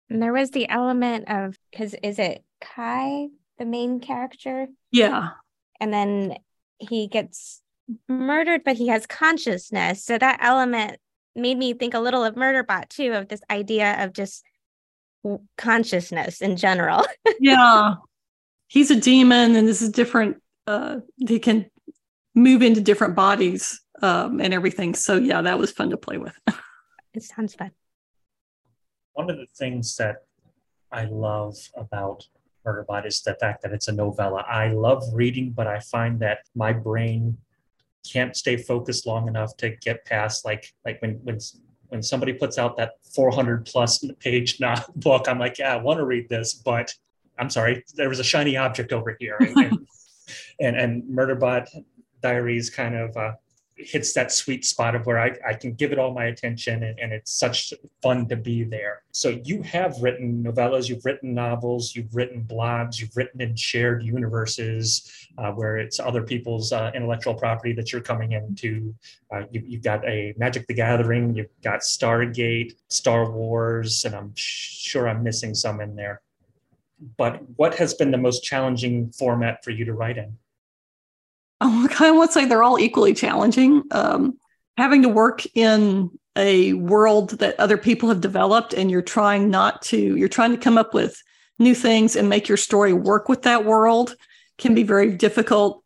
And 0.10 0.22
there 0.22 0.34
was 0.34 0.52
the 0.52 0.68
element 0.70 1.30
of 1.30 1.58
because 1.72 1.96
is 2.04 2.20
it 2.20 2.44
Kai, 2.60 3.28
the 3.60 3.66
main 3.66 4.02
character? 4.02 4.68
Yeah, 4.92 5.30
and 5.80 5.94
then 5.94 6.38
he 6.80 7.08
gets 7.08 7.62
murdered, 8.08 8.64
but 8.66 8.76
he 8.76 8.90
has 8.90 9.08
consciousness. 9.08 10.04
So 10.04 10.18
that 10.18 10.40
element 10.42 10.98
made 11.36 11.58
me 11.58 11.74
think 11.74 11.94
a 11.94 12.00
little 12.00 12.24
of 12.24 12.36
Murderbot 12.36 12.90
too, 12.90 13.14
of 13.14 13.28
this 13.28 13.42
idea 13.50 14.04
of 14.04 14.14
just 14.14 14.44
consciousness 15.58 16.42
in 16.42 16.58
general. 16.58 17.06
yeah, 17.40 17.96
he's 18.68 18.92
a 18.92 19.00
demon, 19.00 19.56
and 19.56 19.68
this 19.68 19.82
is 19.82 19.90
different. 19.90 20.42
Uh, 20.68 21.00
he 21.18 21.40
can 21.40 21.70
move 22.36 22.62
into 22.62 22.82
different 22.82 23.16
bodies 23.16 23.82
um, 24.02 24.40
and 24.40 24.54
everything. 24.54 24.96
So 24.96 25.18
yeah, 25.18 25.42
that 25.42 25.60
was 25.60 25.72
fun 25.72 25.90
to 25.90 25.98
play 25.98 26.18
with. 26.18 26.38
it 27.14 27.24
sounds 27.24 27.56
fun. 27.56 27.72
One 29.14 29.30
of 29.30 29.38
the 29.38 29.48
things 29.58 29.96
that 29.98 30.18
I 30.92 31.06
love 31.06 31.56
about 31.76 32.26
Murderbot 32.66 33.06
is 33.06 33.22
the 33.22 33.36
fact 33.36 33.64
that 33.64 33.72
it's 33.72 33.88
a 33.88 33.92
novella. 33.92 34.46
I 34.48 34.70
love 34.70 35.04
reading, 35.14 35.52
but 35.52 35.68
I 35.68 35.80
find 35.80 36.20
that 36.20 36.40
my 36.56 36.74
brain 36.74 37.38
can't 38.10 38.36
stay 38.36 38.58
focused 38.58 39.06
long 39.06 39.28
enough 39.28 39.56
to 39.58 39.70
get 39.78 40.06
past 40.06 40.46
like 40.46 40.74
like 40.86 41.02
when 41.02 41.20
when 41.24 41.38
when 41.90 42.02
somebody 42.02 42.34
puts 42.34 42.58
out 42.58 42.78
that 42.78 42.94
400 43.16 43.66
plus 43.66 44.04
page 44.20 44.60
book 44.96 45.28
i'm 45.28 45.40
like 45.40 45.58
yeah 45.58 45.74
i 45.74 45.78
want 45.78 46.00
to 46.00 46.06
read 46.06 46.28
this 46.30 46.54
but 46.54 46.94
i'm 47.38 47.50
sorry 47.50 47.84
there 47.96 48.10
was 48.10 48.20
a 48.20 48.24
shiny 48.24 48.58
object 48.58 48.94
over 48.94 49.16
here. 49.20 49.38
And 50.60 50.76
and, 50.78 50.78
and, 50.78 51.04
and 51.04 51.18
murderbot 51.18 51.68
diaries 52.22 52.70
kind 52.70 52.96
of 52.96 53.18
uh, 53.18 53.34
hits 53.88 54.14
that 54.14 54.32
sweet 54.32 54.66
spot 54.66 54.96
of 54.96 55.06
where 55.06 55.20
I, 55.20 55.36
I 55.48 55.54
can 55.54 55.74
give 55.74 55.92
it 55.92 56.00
all 56.00 56.14
my 56.14 56.26
attention 56.26 56.84
and, 56.84 57.00
and 57.00 57.14
it's 57.14 57.34
such 57.34 57.74
fun 58.02 58.28
to 58.30 58.36
be 58.36 58.64
there. 58.64 59.04
So 59.12 59.40
you 59.44 59.62
have 59.64 60.02
written 60.02 60.44
novellas, 60.44 60.90
you've 60.90 61.06
written 61.06 61.34
novels, 61.34 61.96
you've 61.96 62.16
written 62.16 62.44
blogs, 62.44 63.00
you've 63.00 63.16
written 63.16 63.42
in 63.42 63.56
shared 63.56 64.04
universes 64.04 65.28
uh, 65.38 65.52
where 65.52 65.78
it's 65.78 66.00
other 66.00 66.24
people's 66.24 66.72
uh, 66.72 66.92
intellectual 66.94 67.34
property 67.34 67.74
that 67.74 67.92
you're 67.92 68.02
coming 68.02 68.34
into. 68.34 68.94
Uh, 69.34 69.44
you, 69.52 69.64
you've 69.66 69.84
got 69.84 70.06
a 70.08 70.34
Magic 70.38 70.68
the 70.68 70.74
Gathering, 70.74 71.36
you've 71.36 71.48
got 71.64 71.82
Stargate, 71.82 72.74
Star 72.90 73.30
Wars, 73.32 74.06
and 74.06 74.16
I'm 74.16 74.32
sure 74.36 75.08
I'm 75.08 75.24
missing 75.24 75.54
some 75.56 75.82
in 75.82 75.96
there. 75.96 76.22
But 77.18 77.42
what 77.56 77.76
has 77.76 77.94
been 77.94 78.12
the 78.12 78.18
most 78.18 78.44
challenging 78.44 79.12
format 79.12 79.64
for 79.64 79.72
you 79.72 79.86
to 79.86 79.94
write 79.94 80.18
in? 80.18 80.38
I 81.86 81.88
kind 81.90 82.12
of 82.12 82.18
would 82.18 82.32
say 82.32 82.46
they're 82.46 82.64
all 82.64 82.80
equally 82.80 83.14
challenging. 83.14 83.84
Um, 83.92 84.38
having 84.78 85.04
to 85.04 85.10
work 85.10 85.44
in 85.56 86.10
a 86.36 86.74
world 86.74 87.32
that 87.40 87.60
other 87.60 87.78
people 87.78 88.10
have 88.10 88.20
developed, 88.20 88.74
and 88.74 88.90
you're 88.90 89.02
trying 89.02 89.50
not 89.50 89.82
to, 89.84 90.16
you're 90.18 90.28
trying 90.28 90.52
to 90.52 90.58
come 90.58 90.78
up 90.78 90.94
with 90.94 91.22
new 91.60 91.76
things 91.76 92.16
and 92.16 92.28
make 92.28 92.48
your 92.48 92.58
story 92.58 92.94
work 92.94 93.30
with 93.30 93.44
that 93.44 93.64
world 93.64 94.16
can 94.58 94.74
be 94.74 94.84
very 94.84 95.16
difficult. 95.16 95.84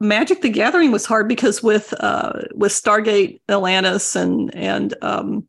Magic: 0.00 0.40
The 0.40 0.50
Gathering 0.50 0.92
was 0.92 1.04
hard 1.04 1.26
because 1.26 1.62
with 1.62 1.92
uh, 1.98 2.42
with 2.54 2.70
Stargate 2.70 3.40
Atlantis 3.48 4.14
and 4.14 4.54
and 4.54 4.94
um, 5.02 5.48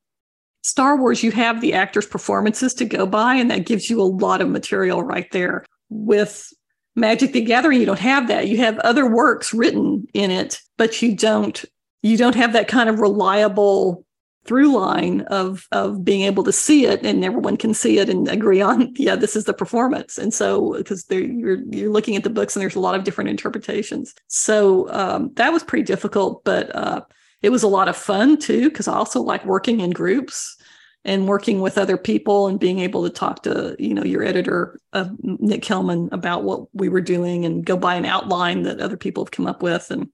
Star 0.63 0.97
Wars, 0.97 1.21
you 1.21 1.32
have 1.32 1.62
the 1.62 1.73
actors' 1.73 2.08
performances 2.08 2.73
to 2.75 2.86
go 2.86 3.05
by, 3.05 3.36
and 3.36 3.51
that 3.51 3.67
gives 3.67 3.88
you 3.88 4.01
a 4.01 4.03
lot 4.03 4.41
of 4.41 4.49
material 4.49 5.03
right 5.03 5.29
there. 5.32 5.63
With 5.89 6.51
Magic 6.99 7.33
the 7.33 7.41
Gathering, 7.41 7.79
you 7.79 7.85
don't 7.85 7.99
have 7.99 8.27
that. 8.27 8.47
You 8.47 8.57
have 8.57 8.79
other 8.79 9.09
works 9.09 9.53
written 9.53 10.07
in 10.13 10.31
it, 10.31 10.62
but 10.77 11.01
you 11.01 11.15
don't 11.15 11.63
you 12.01 12.17
don't 12.17 12.35
have 12.35 12.53
that 12.53 12.67
kind 12.67 12.89
of 12.89 12.99
reliable 12.99 14.05
through 14.45 14.73
line 14.73 15.21
of 15.21 15.67
of 15.71 16.03
being 16.03 16.21
able 16.21 16.43
to 16.43 16.51
see 16.51 16.85
it 16.85 17.05
and 17.05 17.25
everyone 17.25 17.57
can 17.57 17.73
see 17.73 17.99
it 17.99 18.09
and 18.09 18.27
agree 18.29 18.62
on 18.62 18.93
yeah 18.97 19.15
this 19.15 19.35
is 19.35 19.45
the 19.45 19.53
performance. 19.53 20.17
And 20.17 20.33
so 20.33 20.73
because 20.77 21.05
you're 21.09 21.59
you're 21.71 21.91
looking 21.91 22.15
at 22.15 22.23
the 22.23 22.29
books 22.29 22.55
and 22.55 22.62
there's 22.62 22.75
a 22.75 22.79
lot 22.79 22.95
of 22.95 23.03
different 23.03 23.29
interpretations. 23.29 24.15
So 24.27 24.89
um, 24.91 25.31
that 25.35 25.53
was 25.53 25.63
pretty 25.63 25.83
difficult 25.83 26.43
but 26.43 26.75
uh, 26.75 27.01
it 27.41 27.49
was 27.49 27.63
a 27.63 27.67
lot 27.67 27.88
of 27.88 27.95
fun 27.95 28.38
too 28.38 28.69
because 28.69 28.88
i 28.88 28.93
also 28.93 29.21
like 29.21 29.45
working 29.45 29.79
in 29.79 29.91
groups 29.91 30.57
and 31.05 31.27
working 31.27 31.62
with 31.62 31.77
other 31.77 31.97
people 31.97 32.47
and 32.47 32.59
being 32.59 32.79
able 32.79 33.03
to 33.03 33.09
talk 33.09 33.43
to 33.43 33.75
you 33.79 33.93
know 33.93 34.03
your 34.03 34.23
editor 34.23 34.79
uh, 34.93 35.09
nick 35.21 35.62
kelman 35.62 36.09
about 36.12 36.43
what 36.43 36.73
we 36.73 36.89
were 36.89 37.01
doing 37.01 37.45
and 37.45 37.65
go 37.65 37.77
by 37.77 37.95
an 37.95 38.05
outline 38.05 38.63
that 38.63 38.79
other 38.79 38.97
people 38.97 39.23
have 39.23 39.31
come 39.31 39.47
up 39.47 39.62
with. 39.63 39.91
And 39.91 40.09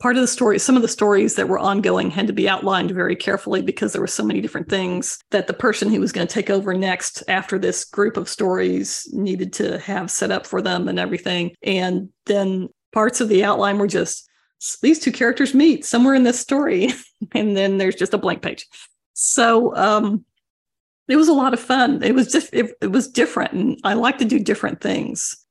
part 0.00 0.16
of 0.16 0.20
the 0.20 0.28
story 0.28 0.58
some 0.58 0.76
of 0.76 0.82
the 0.82 0.88
stories 0.88 1.36
that 1.36 1.48
were 1.48 1.58
ongoing 1.58 2.10
had 2.10 2.26
to 2.26 2.32
be 2.32 2.48
outlined 2.48 2.90
very 2.90 3.16
carefully 3.16 3.62
because 3.62 3.92
there 3.92 4.00
were 4.00 4.06
so 4.06 4.24
many 4.24 4.40
different 4.40 4.68
things 4.68 5.18
that 5.30 5.46
the 5.46 5.54
person 5.54 5.88
who 5.88 6.00
was 6.00 6.12
going 6.12 6.26
to 6.26 6.32
take 6.32 6.50
over 6.50 6.74
next 6.74 7.22
after 7.28 7.58
this 7.58 7.84
group 7.84 8.16
of 8.16 8.28
stories 8.28 9.08
needed 9.12 9.52
to 9.52 9.78
have 9.78 10.10
set 10.10 10.30
up 10.30 10.46
for 10.46 10.60
them 10.60 10.88
and 10.88 10.98
everything. 10.98 11.54
And 11.62 12.10
then 12.26 12.68
parts 12.92 13.20
of 13.20 13.28
the 13.28 13.44
outline 13.44 13.78
were 13.78 13.86
just 13.86 14.28
these 14.82 14.98
two 14.98 15.12
characters 15.12 15.54
meet 15.54 15.84
somewhere 15.84 16.14
in 16.14 16.22
this 16.22 16.40
story. 16.40 16.90
And 17.32 17.56
then 17.56 17.78
there's 17.78 17.94
just 17.94 18.12
a 18.12 18.18
blank 18.18 18.42
page 18.42 18.66
so 19.14 19.74
um 19.76 20.24
it 21.08 21.16
was 21.16 21.28
a 21.28 21.32
lot 21.32 21.54
of 21.54 21.60
fun 21.60 22.02
it 22.02 22.14
was 22.14 22.30
just 22.30 22.52
it, 22.52 22.72
it 22.82 22.92
was 22.92 23.08
different 23.08 23.52
and 23.52 23.80
i 23.84 23.94
like 23.94 24.18
to 24.18 24.24
do 24.24 24.38
different 24.38 24.80
things 24.80 25.44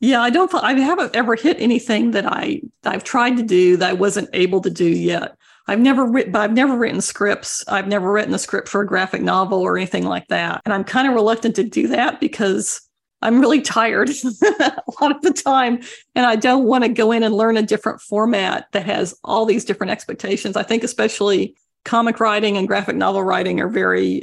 yeah, 0.00 0.20
I 0.20 0.30
don't. 0.30 0.52
I 0.54 0.78
haven't 0.78 1.16
ever 1.16 1.34
hit 1.34 1.56
anything 1.58 2.12
that 2.12 2.24
I 2.24 2.62
I've 2.84 3.02
tried 3.02 3.36
to 3.38 3.42
do 3.42 3.76
that 3.78 3.90
I 3.90 3.94
wasn't 3.94 4.28
able 4.32 4.60
to 4.60 4.70
do 4.70 4.86
yet. 4.86 5.36
I've 5.66 5.80
never 5.80 6.04
written, 6.06 6.32
but 6.32 6.40
I've 6.42 6.52
never 6.52 6.76
written 6.76 7.00
scripts. 7.00 7.64
I've 7.68 7.88
never 7.88 8.10
written 8.10 8.32
a 8.32 8.38
script 8.38 8.68
for 8.68 8.80
a 8.80 8.86
graphic 8.86 9.22
novel 9.22 9.60
or 9.60 9.76
anything 9.76 10.04
like 10.04 10.28
that. 10.28 10.62
And 10.64 10.72
I'm 10.72 10.84
kind 10.84 11.08
of 11.08 11.14
reluctant 11.14 11.56
to 11.56 11.64
do 11.64 11.88
that 11.88 12.20
because 12.20 12.80
I'm 13.22 13.40
really 13.40 13.60
tired 13.60 14.08
a 14.42 14.82
lot 15.00 15.14
of 15.14 15.20
the 15.22 15.32
time. 15.32 15.80
And 16.14 16.24
I 16.24 16.36
don't 16.36 16.64
want 16.64 16.84
to 16.84 16.88
go 16.88 17.10
in 17.10 17.24
and 17.24 17.34
learn 17.34 17.56
a 17.56 17.62
different 17.62 18.00
format 18.00 18.68
that 18.72 18.86
has 18.86 19.18
all 19.24 19.44
these 19.44 19.64
different 19.64 19.90
expectations. 19.90 20.56
I 20.56 20.62
think, 20.62 20.84
especially 20.84 21.56
comic 21.84 22.20
writing 22.20 22.56
and 22.56 22.68
graphic 22.68 22.96
novel 22.96 23.22
writing, 23.22 23.60
are 23.60 23.68
very 23.68 24.22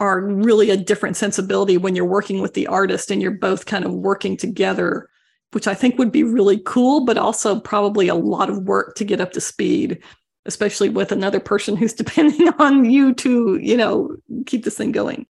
are 0.00 0.20
really 0.20 0.70
a 0.70 0.76
different 0.76 1.16
sensibility 1.16 1.76
when 1.76 1.94
you're 1.94 2.06
working 2.06 2.40
with 2.40 2.54
the 2.54 2.66
artist 2.66 3.10
and 3.10 3.20
you're 3.20 3.30
both 3.30 3.66
kind 3.66 3.84
of 3.84 3.92
working 3.92 4.34
together, 4.36 5.08
which 5.52 5.68
I 5.68 5.74
think 5.74 5.98
would 5.98 6.10
be 6.10 6.24
really 6.24 6.58
cool, 6.64 7.04
but 7.04 7.18
also 7.18 7.60
probably 7.60 8.08
a 8.08 8.14
lot 8.14 8.48
of 8.48 8.62
work 8.62 8.94
to 8.94 9.04
get 9.04 9.20
up 9.20 9.32
to 9.32 9.42
speed, 9.42 10.02
especially 10.46 10.88
with 10.88 11.12
another 11.12 11.38
person 11.38 11.76
who's 11.76 11.92
depending 11.94 12.48
on 12.58 12.86
you 12.86 13.14
to, 13.14 13.58
you 13.58 13.76
know, 13.76 14.16
keep 14.46 14.64
this 14.64 14.76
thing 14.76 14.90
going. 14.90 15.26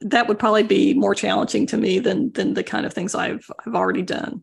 That 0.00 0.26
would 0.26 0.38
probably 0.38 0.64
be 0.64 0.94
more 0.94 1.14
challenging 1.14 1.66
to 1.66 1.76
me 1.76 1.98
than 1.98 2.32
than 2.32 2.54
the 2.54 2.64
kind 2.64 2.86
of 2.86 2.92
things 2.92 3.14
I've 3.14 3.48
I've 3.64 3.74
already 3.74 4.02
done. 4.02 4.42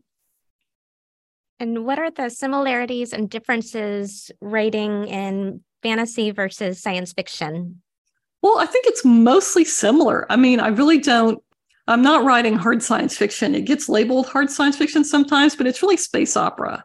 And 1.60 1.84
what 1.84 1.98
are 1.98 2.12
the 2.12 2.30
similarities 2.30 3.12
and 3.12 3.28
differences 3.28 4.30
writing 4.40 5.08
in 5.08 5.60
fantasy 5.82 6.30
versus 6.30 6.80
science 6.80 7.12
fiction? 7.12 7.82
Well, 8.42 8.58
I 8.58 8.66
think 8.66 8.86
it's 8.86 9.04
mostly 9.04 9.64
similar. 9.64 10.30
I 10.30 10.36
mean, 10.36 10.60
I 10.60 10.68
really 10.68 10.98
don't, 10.98 11.42
I'm 11.88 12.02
not 12.02 12.24
writing 12.24 12.56
hard 12.56 12.82
science 12.82 13.16
fiction. 13.16 13.54
It 13.54 13.64
gets 13.64 13.88
labeled 13.88 14.26
hard 14.26 14.50
science 14.50 14.76
fiction 14.76 15.04
sometimes, 15.04 15.56
but 15.56 15.66
it's 15.66 15.82
really 15.82 15.96
space 15.96 16.36
opera. 16.36 16.84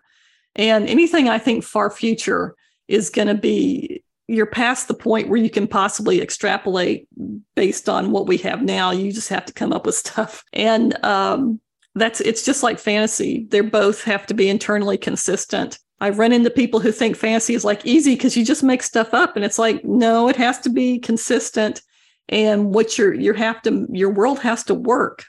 And 0.56 0.88
anything 0.88 1.30
I 1.30 1.40
think 1.40 1.64
far 1.64 1.90
future 1.90 2.56
is 2.88 3.10
going 3.10 3.28
to 3.28 3.36
be, 3.36 4.04
you're 4.28 4.46
past 4.46 4.88
the 4.88 4.94
point 4.94 5.28
where 5.28 5.40
you 5.40 5.50
can 5.50 5.68
possibly 5.68 6.22
extrapolate 6.22 7.08
based 7.56 7.90
on 7.90 8.12
what 8.12 8.28
we 8.28 8.38
have 8.38 8.64
now. 8.64 8.92
You 8.92 9.12
just 9.12 9.30
have 9.30 9.46
to 9.46 9.54
come 9.54 9.74
up 9.74 9.86
with 9.86 9.96
stuff. 9.96 10.44
And 10.54 11.04
um, 11.04 11.60
that's, 11.96 12.22
it's 12.22 12.46
just 12.46 12.64
like 12.64 12.80
fantasy. 12.80 13.46
They 13.50 13.62
both 13.62 14.04
have 14.04 14.26
to 14.28 14.34
be 14.34 14.50
internally 14.50 14.98
consistent. 14.98 15.80
I've 16.04 16.20
run 16.20 16.34
into 16.34 16.50
people 16.50 16.82
who 16.82 16.92
think 16.92 17.16
fantasy 17.16 17.54
is 17.54 17.64
like 17.64 17.86
easy 17.86 18.16
because 18.16 18.36
you 18.36 18.44
just 18.44 18.62
make 18.62 18.84
stuff 18.84 19.14
up. 19.14 19.38
And 19.38 19.46
it's 19.46 19.58
like, 19.58 19.86
no, 19.86 20.28
it 20.28 20.36
has 20.36 20.60
to 20.60 20.70
be 20.70 21.00
consistent. 21.00 21.82
And 22.28 22.76
what 22.76 22.98
your 22.98 23.14
you 23.14 23.32
have 23.32 23.62
to 23.62 23.88
your 23.90 24.10
world 24.10 24.40
has 24.40 24.66
to 24.66 24.74
work. 24.76 25.24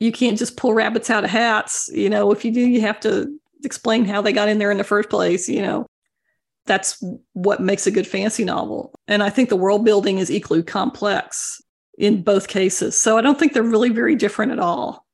You 0.00 0.10
can't 0.10 0.36
just 0.36 0.56
pull 0.56 0.74
rabbits 0.74 1.08
out 1.08 1.22
of 1.22 1.30
hats. 1.30 1.88
You 1.94 2.10
know, 2.10 2.32
if 2.32 2.44
you 2.44 2.50
do, 2.50 2.60
you 2.60 2.80
have 2.80 2.98
to 3.00 3.32
explain 3.62 4.06
how 4.06 4.20
they 4.20 4.32
got 4.32 4.48
in 4.48 4.58
there 4.58 4.72
in 4.72 4.78
the 4.78 4.82
first 4.82 5.08
place, 5.08 5.48
you 5.48 5.62
know. 5.62 5.86
That's 6.66 7.00
what 7.34 7.62
makes 7.62 7.86
a 7.86 7.92
good 7.92 8.06
fantasy 8.06 8.44
novel. 8.44 8.96
And 9.06 9.22
I 9.22 9.30
think 9.30 9.50
the 9.50 9.56
world 9.56 9.84
building 9.84 10.18
is 10.18 10.32
equally 10.32 10.64
complex 10.64 11.62
in 11.96 12.22
both 12.22 12.48
cases. 12.48 12.98
So 12.98 13.18
I 13.18 13.20
don't 13.20 13.38
think 13.38 13.52
they're 13.52 13.62
really 13.62 13.90
very 13.90 14.16
different 14.16 14.50
at 14.50 14.58
all. 14.58 15.06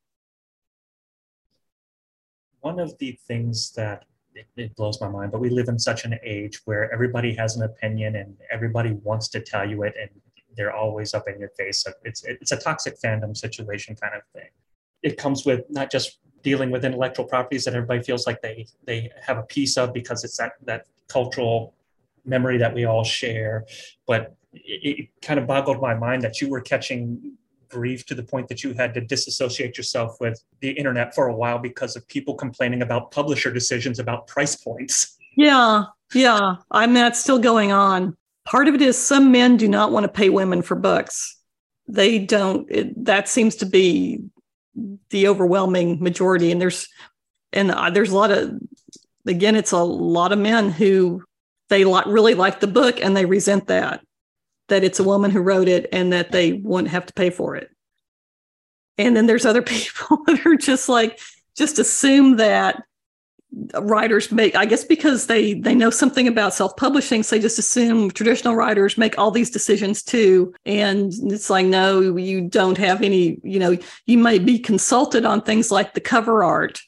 One 2.61 2.79
of 2.79 2.97
the 2.97 3.19
things 3.27 3.71
that 3.73 4.05
it, 4.35 4.47
it, 4.57 4.75
blows 4.75 4.99
my 5.01 5.09
mind. 5.09 5.31
But 5.31 5.41
we 5.41 5.49
live 5.49 5.67
in 5.67 5.79
such 5.79 6.05
an 6.05 6.17
age 6.23 6.61
where 6.65 6.91
everybody 6.93 7.33
has 7.35 7.55
an 7.55 7.63
opinion 7.63 8.15
and 8.17 8.35
everybody 8.51 8.91
wants 9.03 9.27
to 9.29 9.39
tell 9.39 9.67
you 9.67 9.83
it, 9.83 9.95
and 9.99 10.09
they're 10.55 10.73
always 10.73 11.13
up 11.13 11.27
in 11.27 11.39
your 11.39 11.49
face. 11.49 11.83
So 11.83 11.91
it's 12.03 12.23
it's 12.23 12.51
a 12.51 12.57
toxic 12.57 12.99
fandom 13.03 13.35
situation 13.35 13.95
kind 13.95 14.15
of 14.15 14.21
thing. 14.33 14.49
It 15.03 15.17
comes 15.17 15.45
with 15.45 15.61
not 15.69 15.91
just 15.91 16.19
dealing 16.43 16.69
with 16.69 16.85
intellectual 16.85 17.25
properties 17.25 17.65
that 17.65 17.73
everybody 17.73 18.03
feels 18.03 18.27
like 18.27 18.41
they 18.41 18.67
they 18.85 19.09
have 19.21 19.37
a 19.37 19.43
piece 19.43 19.77
of 19.77 19.93
because 19.93 20.23
it's 20.23 20.37
that 20.37 20.53
that 20.63 20.85
cultural 21.07 21.73
memory 22.25 22.57
that 22.57 22.73
we 22.73 22.85
all 22.85 23.03
share, 23.03 23.65
but 24.07 24.35
it, 24.53 24.99
it 24.99 25.09
kind 25.21 25.39
of 25.39 25.47
boggled 25.47 25.81
my 25.81 25.93
mind 25.93 26.21
that 26.23 26.41
you 26.41 26.49
were 26.49 26.61
catching 26.61 27.37
grief 27.69 28.05
to 28.05 28.15
the 28.15 28.23
point 28.23 28.47
that 28.47 28.63
you 28.63 28.73
had 28.73 28.93
to 28.93 29.01
disassociate 29.01 29.77
yourself 29.77 30.17
with 30.19 30.41
the 30.59 30.71
internet 30.71 31.13
for 31.13 31.27
a 31.27 31.35
while 31.35 31.59
because 31.59 31.95
of 31.95 32.07
people 32.07 32.35
complaining 32.35 32.81
about 32.81 33.11
publisher 33.11 33.51
decisions 33.51 33.99
about 33.99 34.27
price 34.27 34.55
points. 34.55 35.17
Yeah, 35.35 35.85
yeah. 36.13 36.55
I 36.71 36.85
mean, 36.85 36.95
that's 36.95 37.19
still 37.19 37.39
going 37.39 37.71
on. 37.71 38.15
Part 38.45 38.67
of 38.67 38.75
it 38.75 38.81
is 38.81 38.97
some 38.97 39.31
men 39.31 39.57
do 39.57 39.67
not 39.67 39.91
want 39.91 40.03
to 40.03 40.11
pay 40.11 40.29
women 40.29 40.61
for 40.61 40.75
books. 40.75 41.37
They 41.87 42.19
don't, 42.19 42.69
it, 42.69 43.05
that 43.05 43.27
seems 43.27 43.55
to 43.57 43.65
be 43.65 44.21
the 45.09 45.27
overwhelming 45.27 46.01
majority. 46.01 46.51
And 46.51 46.61
there's, 46.61 46.87
and 47.53 47.71
uh, 47.71 47.89
there's 47.89 48.11
a 48.11 48.15
lot 48.15 48.31
of, 48.31 48.59
again, 49.25 49.55
it's 49.55 49.71
a 49.71 49.83
lot 49.83 50.31
of 50.31 50.39
men 50.39 50.69
who 50.69 51.23
they 51.69 51.85
like, 51.85 52.05
really 52.05 52.35
like 52.35 52.59
the 52.59 52.67
book 52.67 53.01
and 53.01 53.15
they 53.15 53.25
resent 53.25 53.67
that 53.67 54.01
that 54.69 54.83
it's 54.83 54.99
a 54.99 55.03
woman 55.03 55.31
who 55.31 55.41
wrote 55.41 55.67
it 55.67 55.87
and 55.91 56.11
that 56.13 56.31
they 56.31 56.53
wouldn't 56.53 56.91
have 56.91 57.05
to 57.05 57.13
pay 57.13 57.29
for 57.29 57.55
it. 57.55 57.69
And 58.97 59.15
then 59.15 59.27
there's 59.27 59.45
other 59.45 59.61
people 59.63 60.23
that 60.25 60.45
are 60.45 60.55
just 60.55 60.89
like, 60.89 61.19
just 61.55 61.79
assume 61.79 62.37
that 62.37 62.83
writers 63.75 64.31
make 64.31 64.53
i 64.55 64.65
guess 64.65 64.83
because 64.83 65.27
they 65.27 65.53
they 65.53 65.73
know 65.73 65.89
something 65.89 66.27
about 66.27 66.53
self-publishing 66.53 67.23
so 67.23 67.35
they 67.35 67.41
just 67.41 67.59
assume 67.59 68.11
traditional 68.11 68.53
writers 68.53 68.97
make 68.97 69.17
all 69.17 69.31
these 69.31 69.49
decisions 69.49 70.03
too 70.03 70.53
and 70.65 71.13
it's 71.31 71.49
like 71.49 71.65
no 71.65 72.01
you 72.17 72.41
don't 72.41 72.77
have 72.77 73.01
any 73.01 73.39
you 73.43 73.57
know 73.57 73.77
you 74.07 74.17
might 74.17 74.45
be 74.45 74.59
consulted 74.59 75.23
on 75.25 75.41
things 75.41 75.71
like 75.71 75.93
the 75.93 76.01
cover 76.01 76.43
art 76.43 76.81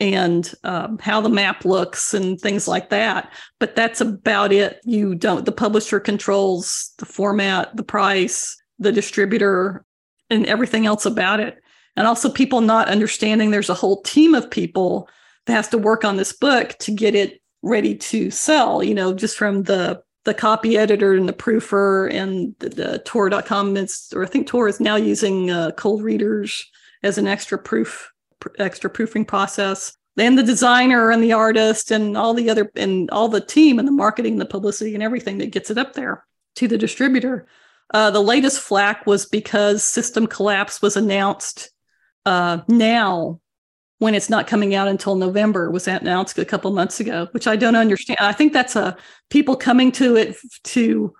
and 0.00 0.52
um, 0.64 0.98
how 0.98 1.20
the 1.20 1.28
map 1.28 1.64
looks 1.64 2.14
and 2.14 2.40
things 2.40 2.66
like 2.66 2.88
that. 2.88 3.32
But 3.58 3.76
that's 3.76 4.00
about 4.00 4.52
it. 4.52 4.80
You 4.84 5.14
don't, 5.14 5.44
the 5.44 5.52
publisher 5.52 6.00
controls 6.00 6.92
the 6.98 7.06
format, 7.06 7.76
the 7.76 7.82
price, 7.82 8.60
the 8.78 8.92
distributor, 8.92 9.84
and 10.30 10.46
everything 10.46 10.86
else 10.86 11.04
about 11.04 11.40
it. 11.40 11.58
And 11.96 12.06
also, 12.06 12.30
people 12.30 12.60
not 12.60 12.88
understanding 12.88 13.50
there's 13.50 13.68
a 13.68 13.74
whole 13.74 14.00
team 14.02 14.34
of 14.34 14.50
people 14.50 15.08
that 15.46 15.52
has 15.52 15.68
to 15.68 15.78
work 15.78 16.04
on 16.04 16.16
this 16.16 16.32
book 16.32 16.76
to 16.78 16.92
get 16.92 17.14
it 17.14 17.42
ready 17.62 17.94
to 17.94 18.30
sell, 18.30 18.82
you 18.82 18.94
know, 18.94 19.12
just 19.12 19.36
from 19.36 19.64
the 19.64 20.02
the 20.24 20.34
copy 20.34 20.76
editor 20.76 21.14
and 21.14 21.28
the 21.28 21.32
proofer 21.32 22.12
and 22.12 22.54
the, 22.58 22.68
the 22.68 22.98
Tor.com 23.06 23.74
or 24.14 24.22
I 24.22 24.26
think 24.26 24.46
Tor 24.46 24.68
is 24.68 24.78
now 24.78 24.96
using 24.96 25.50
uh, 25.50 25.70
cold 25.72 26.02
readers 26.02 26.64
as 27.02 27.16
an 27.16 27.26
extra 27.26 27.58
proof 27.58 28.12
extra 28.58 28.90
proofing 28.90 29.24
process 29.24 29.96
and 30.16 30.38
the 30.38 30.42
designer 30.42 31.10
and 31.10 31.22
the 31.22 31.32
artist 31.32 31.90
and 31.90 32.16
all 32.16 32.34
the 32.34 32.50
other 32.50 32.70
and 32.76 33.10
all 33.10 33.28
the 33.28 33.40
team 33.40 33.78
and 33.78 33.88
the 33.88 33.92
marketing 33.92 34.36
the 34.36 34.44
publicity 34.44 34.94
and 34.94 35.02
everything 35.02 35.38
that 35.38 35.52
gets 35.52 35.70
it 35.70 35.78
up 35.78 35.94
there 35.94 36.24
to 36.56 36.68
the 36.68 36.78
distributor. 36.78 37.46
Uh, 37.92 38.10
the 38.10 38.20
latest 38.20 38.60
flack 38.60 39.06
was 39.06 39.26
because 39.26 39.82
system 39.82 40.26
collapse 40.26 40.82
was 40.82 40.96
announced 40.96 41.70
uh, 42.26 42.58
now 42.68 43.40
when 43.98 44.14
it's 44.14 44.30
not 44.30 44.46
coming 44.46 44.74
out 44.74 44.88
until 44.88 45.16
november. 45.16 45.70
Was 45.70 45.88
announced 45.88 46.38
a 46.38 46.44
couple 46.44 46.70
months 46.72 47.00
ago 47.00 47.28
which 47.32 47.46
i 47.46 47.56
don't 47.56 47.76
understand. 47.76 48.18
I 48.20 48.32
think 48.32 48.52
that's 48.52 48.76
a 48.76 48.96
people 49.30 49.56
coming 49.56 49.92
to 49.92 50.16
it 50.16 50.36
to 50.64 51.14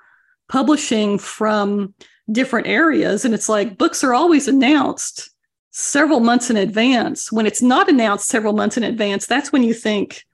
publishing 0.48 1.16
from 1.18 1.94
different 2.30 2.66
areas. 2.66 3.24
And 3.24 3.34
it's 3.34 3.48
like 3.48 3.78
books 3.78 4.04
are 4.04 4.14
always 4.14 4.48
announced 4.48 5.30
several 5.70 6.20
months 6.20 6.50
in 6.50 6.56
advance. 6.56 7.30
When 7.30 7.46
it's 7.46 7.62
not 7.62 7.88
announced 7.88 8.28
several 8.28 8.52
months 8.52 8.76
in 8.76 8.82
advance, 8.82 9.26
that's 9.26 9.52
when 9.52 9.62
you 9.62 9.74
think 9.74 10.24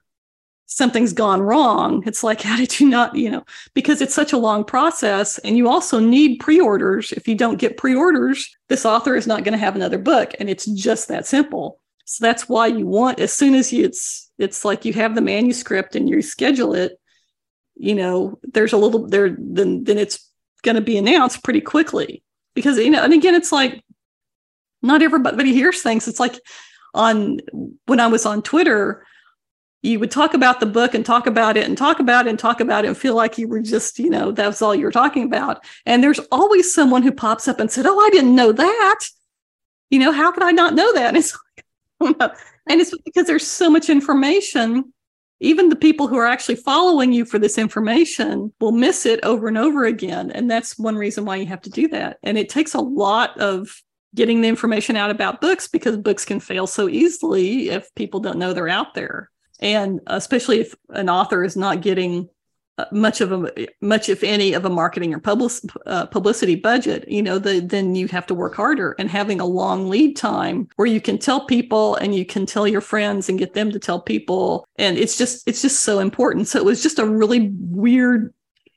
something's 0.65 1.13
gone 1.13 1.41
wrong. 1.41 2.03
It's 2.05 2.23
like, 2.23 2.41
how 2.43 2.57
did 2.57 2.79
you 2.79 2.89
not, 2.89 3.15
you 3.15 3.31
know, 3.31 3.45
because 3.73 4.01
it's 4.01 4.13
such 4.13 4.33
a 4.33 4.37
long 4.37 4.63
process. 4.63 5.39
And 5.39 5.57
you 5.57 5.67
also 5.67 5.99
need 5.99 6.39
pre 6.39 6.59
orders. 6.59 7.11
If 7.11 7.27
you 7.27 7.35
don't 7.35 7.59
get 7.59 7.77
pre 7.77 7.95
orders, 7.95 8.55
this 8.67 8.85
author 8.85 9.15
is 9.15 9.27
not 9.27 9.43
going 9.43 9.53
to 9.53 9.59
have 9.59 9.75
another 9.75 9.97
book. 9.97 10.33
And 10.39 10.49
it's 10.49 10.65
just 10.65 11.07
that 11.07 11.25
simple. 11.25 11.79
So 12.05 12.25
that's 12.25 12.47
why 12.47 12.67
you 12.67 12.85
want, 12.85 13.19
as 13.19 13.33
soon 13.33 13.53
as 13.53 13.73
you, 13.73 13.83
it's, 13.83 14.31
it's 14.37 14.63
like 14.63 14.85
you 14.85 14.93
have 14.93 15.13
the 15.13 15.21
manuscript 15.21 15.95
and 15.95 16.07
you 16.07 16.21
schedule 16.21 16.73
it, 16.73 16.97
you 17.75 17.95
know, 17.95 18.39
there's 18.43 18.71
a 18.71 18.77
little 18.77 19.07
there, 19.07 19.35
then, 19.37 19.83
then 19.83 19.97
it's 19.97 20.31
going 20.61 20.75
to 20.75 20.81
be 20.81 20.97
announced 20.97 21.43
pretty 21.43 21.59
quickly 21.59 22.23
because, 22.55 22.77
you 22.77 22.89
know, 22.89 23.03
and 23.03 23.13
again, 23.13 23.35
it's 23.35 23.51
like 23.51 23.83
not 24.81 25.01
everybody 25.01 25.53
hears 25.53 25.81
things. 25.81 26.07
It's 26.07 26.19
like 26.19 26.39
on 26.93 27.39
when 27.85 27.99
I 27.99 28.07
was 28.07 28.25
on 28.25 28.41
Twitter, 28.41 29.05
you 29.83 29.99
would 29.99 30.11
talk 30.11 30.33
about 30.33 30.59
the 30.59 30.65
book 30.65 30.93
and 30.93 31.05
talk 31.05 31.27
about 31.27 31.55
it 31.55 31.65
and 31.65 31.77
talk 31.77 31.99
about 31.99 32.27
it 32.27 32.31
and 32.31 32.39
talk 32.39 32.59
about 32.59 32.83
it 32.83 32.89
and 32.89 32.97
feel 32.97 33.15
like 33.15 33.37
you 33.37 33.47
were 33.47 33.61
just, 33.61 33.99
you 33.99 34.09
know, 34.09 34.31
that's 34.31 34.61
all 34.61 34.75
you're 34.75 34.91
talking 34.91 35.23
about. 35.23 35.63
And 35.85 36.03
there's 36.03 36.19
always 36.31 36.73
someone 36.73 37.03
who 37.03 37.11
pops 37.11 37.47
up 37.47 37.59
and 37.59 37.71
said, 37.71 37.85
Oh, 37.85 37.99
I 37.99 38.09
didn't 38.09 38.35
know 38.35 38.51
that. 38.51 38.99
You 39.89 39.99
know, 39.99 40.11
how 40.11 40.31
could 40.31 40.43
I 40.43 40.51
not 40.51 40.73
know 40.73 40.93
that? 40.93 41.07
And 41.09 41.17
it's 41.17 41.37
like, 42.01 42.31
and 42.69 42.81
it's 42.81 42.93
because 43.05 43.27
there's 43.27 43.47
so 43.47 43.69
much 43.69 43.89
information. 43.89 44.93
Even 45.39 45.69
the 45.69 45.75
people 45.75 46.07
who 46.07 46.17
are 46.17 46.25
actually 46.25 46.55
following 46.55 47.13
you 47.13 47.23
for 47.23 47.37
this 47.37 47.59
information 47.59 48.51
will 48.59 48.71
miss 48.71 49.05
it 49.05 49.19
over 49.23 49.47
and 49.47 49.57
over 49.57 49.85
again. 49.85 50.31
And 50.31 50.49
that's 50.49 50.79
one 50.79 50.95
reason 50.95 51.25
why 51.25 51.35
you 51.35 51.45
have 51.45 51.61
to 51.61 51.69
do 51.69 51.87
that. 51.89 52.17
And 52.23 52.37
it 52.37 52.49
takes 52.49 52.73
a 52.73 52.81
lot 52.81 53.39
of 53.39 53.81
getting 54.15 54.41
the 54.41 54.47
information 54.47 54.95
out 54.95 55.11
about 55.11 55.41
books 55.41 55.67
because 55.67 55.97
books 55.97 56.25
can 56.25 56.39
fail 56.39 56.67
so 56.67 56.87
easily 56.87 57.69
if 57.69 57.93
people 57.95 58.19
don't 58.19 58.39
know 58.39 58.53
they're 58.53 58.69
out 58.69 58.93
there. 58.93 59.29
And 59.59 60.01
especially 60.07 60.59
if 60.59 60.75
an 60.89 61.09
author 61.09 61.43
is 61.43 61.55
not 61.55 61.81
getting 61.81 62.29
uh, 62.79 62.85
much 62.91 63.21
of 63.21 63.31
a 63.31 63.67
much 63.81 64.07
if 64.07 64.23
any 64.23 64.53
of 64.53 64.63
a 64.63 64.69
marketing 64.69 65.11
or 65.11 65.19
public, 65.19 65.51
uh, 65.87 66.05
publicity 66.05 66.55
budget 66.55 67.07
you 67.07 67.23
know 67.23 67.39
the, 67.39 67.59
then 67.59 67.95
you 67.95 68.07
have 68.07 68.27
to 68.27 68.35
work 68.35 68.53
harder. 68.53 68.95
And 68.99 69.09
having 69.09 69.39
a 69.39 69.45
long 69.45 69.89
lead 69.89 70.15
time 70.15 70.67
where 70.75 70.85
you 70.87 71.01
can 71.01 71.17
tell 71.17 71.45
people 71.45 71.95
and 71.95 72.13
you 72.13 72.23
can 72.23 72.45
tell 72.45 72.67
your 72.67 72.81
friends 72.81 73.29
and 73.29 73.39
get 73.39 73.55
them 73.55 73.71
to 73.71 73.79
tell 73.79 73.99
people. 73.99 74.67
And 74.75 74.97
it's 74.97 75.17
just 75.17 75.47
it's 75.47 75.63
just 75.63 75.81
so 75.81 75.97
important. 75.97 76.47
So 76.47 76.59
it 76.59 76.65
was 76.65 76.83
just 76.83 76.99
a 76.99 77.05
really 77.05 77.49
weird 77.51 78.31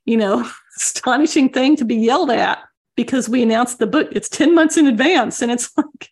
you 0.06 0.16
know 0.16 0.50
astonishing 0.78 1.50
thing 1.50 1.76
to 1.76 1.84
be 1.84 1.96
yelled 1.96 2.30
at 2.30 2.58
because 3.02 3.28
we 3.28 3.42
announced 3.42 3.78
the 3.78 3.86
book 3.86 4.08
it's 4.12 4.28
10 4.28 4.54
months 4.54 4.76
in 4.76 4.86
advance 4.86 5.42
and 5.42 5.50
it's 5.50 5.70
like 5.76 6.10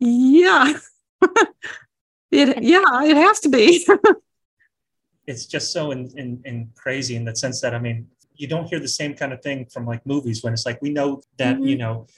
yeah 0.00 0.74
It 2.34 2.62
yeah, 2.64 2.82
it 3.04 3.16
has 3.16 3.38
to 3.40 3.48
be. 3.48 3.86
it's 5.26 5.46
just 5.46 5.72
so 5.72 5.92
in, 5.92 6.10
in, 6.18 6.42
in 6.44 6.70
crazy 6.74 7.14
in 7.14 7.24
the 7.24 7.34
sense 7.34 7.60
that 7.60 7.74
I 7.74 7.78
mean, 7.78 8.08
you 8.34 8.48
don't 8.48 8.66
hear 8.66 8.80
the 8.80 8.88
same 8.88 9.14
kind 9.14 9.32
of 9.32 9.40
thing 9.40 9.66
from 9.66 9.86
like 9.86 10.04
movies 10.04 10.42
when 10.42 10.52
it's 10.52 10.66
like 10.66 10.82
we 10.82 10.90
know 10.90 11.22
that 11.36 11.56
mm-hmm. 11.56 11.66
you 11.66 11.78
know 11.78 12.08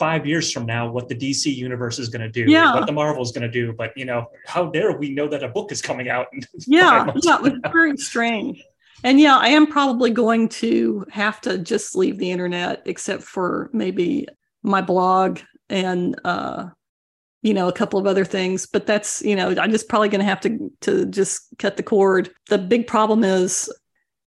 five 0.00 0.26
years 0.26 0.50
from 0.50 0.66
now 0.66 0.90
what 0.90 1.08
the 1.08 1.14
DC 1.14 1.54
universe 1.54 1.98
is 2.00 2.08
going 2.08 2.22
to 2.22 2.28
do, 2.28 2.50
yeah. 2.50 2.74
what 2.74 2.86
the 2.86 2.92
Marvel 2.92 3.22
is 3.22 3.30
going 3.30 3.42
to 3.42 3.50
do. 3.50 3.72
But 3.72 3.96
you 3.96 4.06
know, 4.06 4.26
how 4.44 4.66
dare 4.66 4.96
we 4.96 5.10
know 5.10 5.28
that 5.28 5.44
a 5.44 5.48
book 5.48 5.70
is 5.70 5.80
coming 5.80 6.08
out? 6.08 6.26
yeah, 6.66 7.12
yeah, 7.22 7.36
it 7.36 7.42
was 7.42 7.58
very 7.70 7.96
strange. 7.96 8.64
And 9.02 9.18
yeah, 9.18 9.38
I 9.38 9.48
am 9.48 9.66
probably 9.66 10.10
going 10.10 10.48
to 10.50 11.06
have 11.10 11.40
to 11.42 11.58
just 11.58 11.96
leave 11.96 12.18
the 12.18 12.30
internet, 12.30 12.82
except 12.84 13.22
for 13.22 13.70
maybe 13.72 14.26
my 14.62 14.82
blog 14.82 15.40
and 15.68 16.20
uh, 16.24 16.66
you 17.42 17.54
know 17.54 17.68
a 17.68 17.72
couple 17.72 17.98
of 17.98 18.06
other 18.06 18.24
things. 18.24 18.66
But 18.66 18.86
that's 18.86 19.22
you 19.22 19.34
know 19.34 19.54
i'm 19.58 19.70
just 19.70 19.88
probably 19.88 20.08
going 20.08 20.20
to 20.20 20.26
have 20.26 20.40
to 20.42 20.70
to 20.82 21.06
just 21.06 21.48
cut 21.58 21.76
the 21.76 21.82
cord. 21.82 22.30
The 22.48 22.58
big 22.58 22.86
problem 22.86 23.24
is 23.24 23.72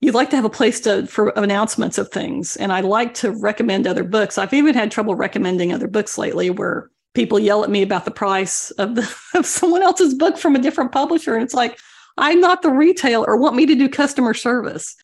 you'd 0.01 0.13
like 0.13 0.29
to 0.31 0.35
have 0.35 0.45
a 0.45 0.49
place 0.49 0.79
to 0.81 1.07
for 1.07 1.29
announcements 1.29 1.97
of 1.97 2.09
things. 2.09 2.55
And 2.57 2.73
i 2.73 2.81
like 2.81 3.13
to 3.15 3.31
recommend 3.31 3.87
other 3.87 4.03
books. 4.03 4.37
I've 4.37 4.53
even 4.53 4.75
had 4.75 4.91
trouble 4.91 5.15
recommending 5.15 5.73
other 5.73 5.87
books 5.87 6.17
lately 6.17 6.49
where 6.49 6.91
people 7.13 7.39
yell 7.39 7.63
at 7.63 7.69
me 7.69 7.81
about 7.81 8.05
the 8.05 8.11
price 8.11 8.69
of, 8.71 8.95
the, 8.95 9.15
of 9.33 9.45
someone 9.45 9.81
else's 9.81 10.13
book 10.13 10.37
from 10.37 10.55
a 10.55 10.59
different 10.59 10.91
publisher. 10.91 11.33
And 11.33 11.43
it's 11.43 11.53
like 11.53 11.79
i'm 12.17 12.39
not 12.39 12.61
the 12.61 12.71
retailer. 12.71 13.35
Want 13.35 13.55
me 13.55 13.65
to 13.65 13.75
do 13.75 13.89
customer 13.89 14.33
service? 14.33 14.95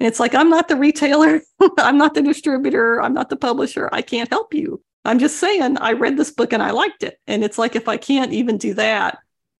And 0.00 0.06
it's 0.06 0.20
like 0.20 0.34
i'm 0.34 0.50
not 0.50 0.68
the 0.68 0.76
retailer. 0.76 1.40
I'm 1.78 1.98
not 1.98 2.14
the 2.14 2.22
distributor. 2.22 3.00
I'm 3.00 3.14
not 3.14 3.30
the 3.30 3.36
publisher. 3.36 3.88
I 3.92 4.02
can't 4.02 4.30
help 4.30 4.54
you. 4.54 4.82
I'm 5.04 5.18
just 5.18 5.38
saying, 5.38 5.78
I 5.78 5.92
read 5.92 6.16
this 6.16 6.30
book 6.30 6.52
and 6.52 6.62
I 6.62 6.70
liked 6.70 7.02
it. 7.02 7.18
And 7.26 7.42
it's 7.42 7.58
like, 7.58 7.74
if 7.74 7.88
I 7.88 7.96
can't 7.96 8.32
even 8.32 8.56
do 8.56 8.74
that 8.74 9.18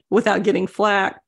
without 0.09 0.45
getting 0.45 0.67
flack, 0.67 1.21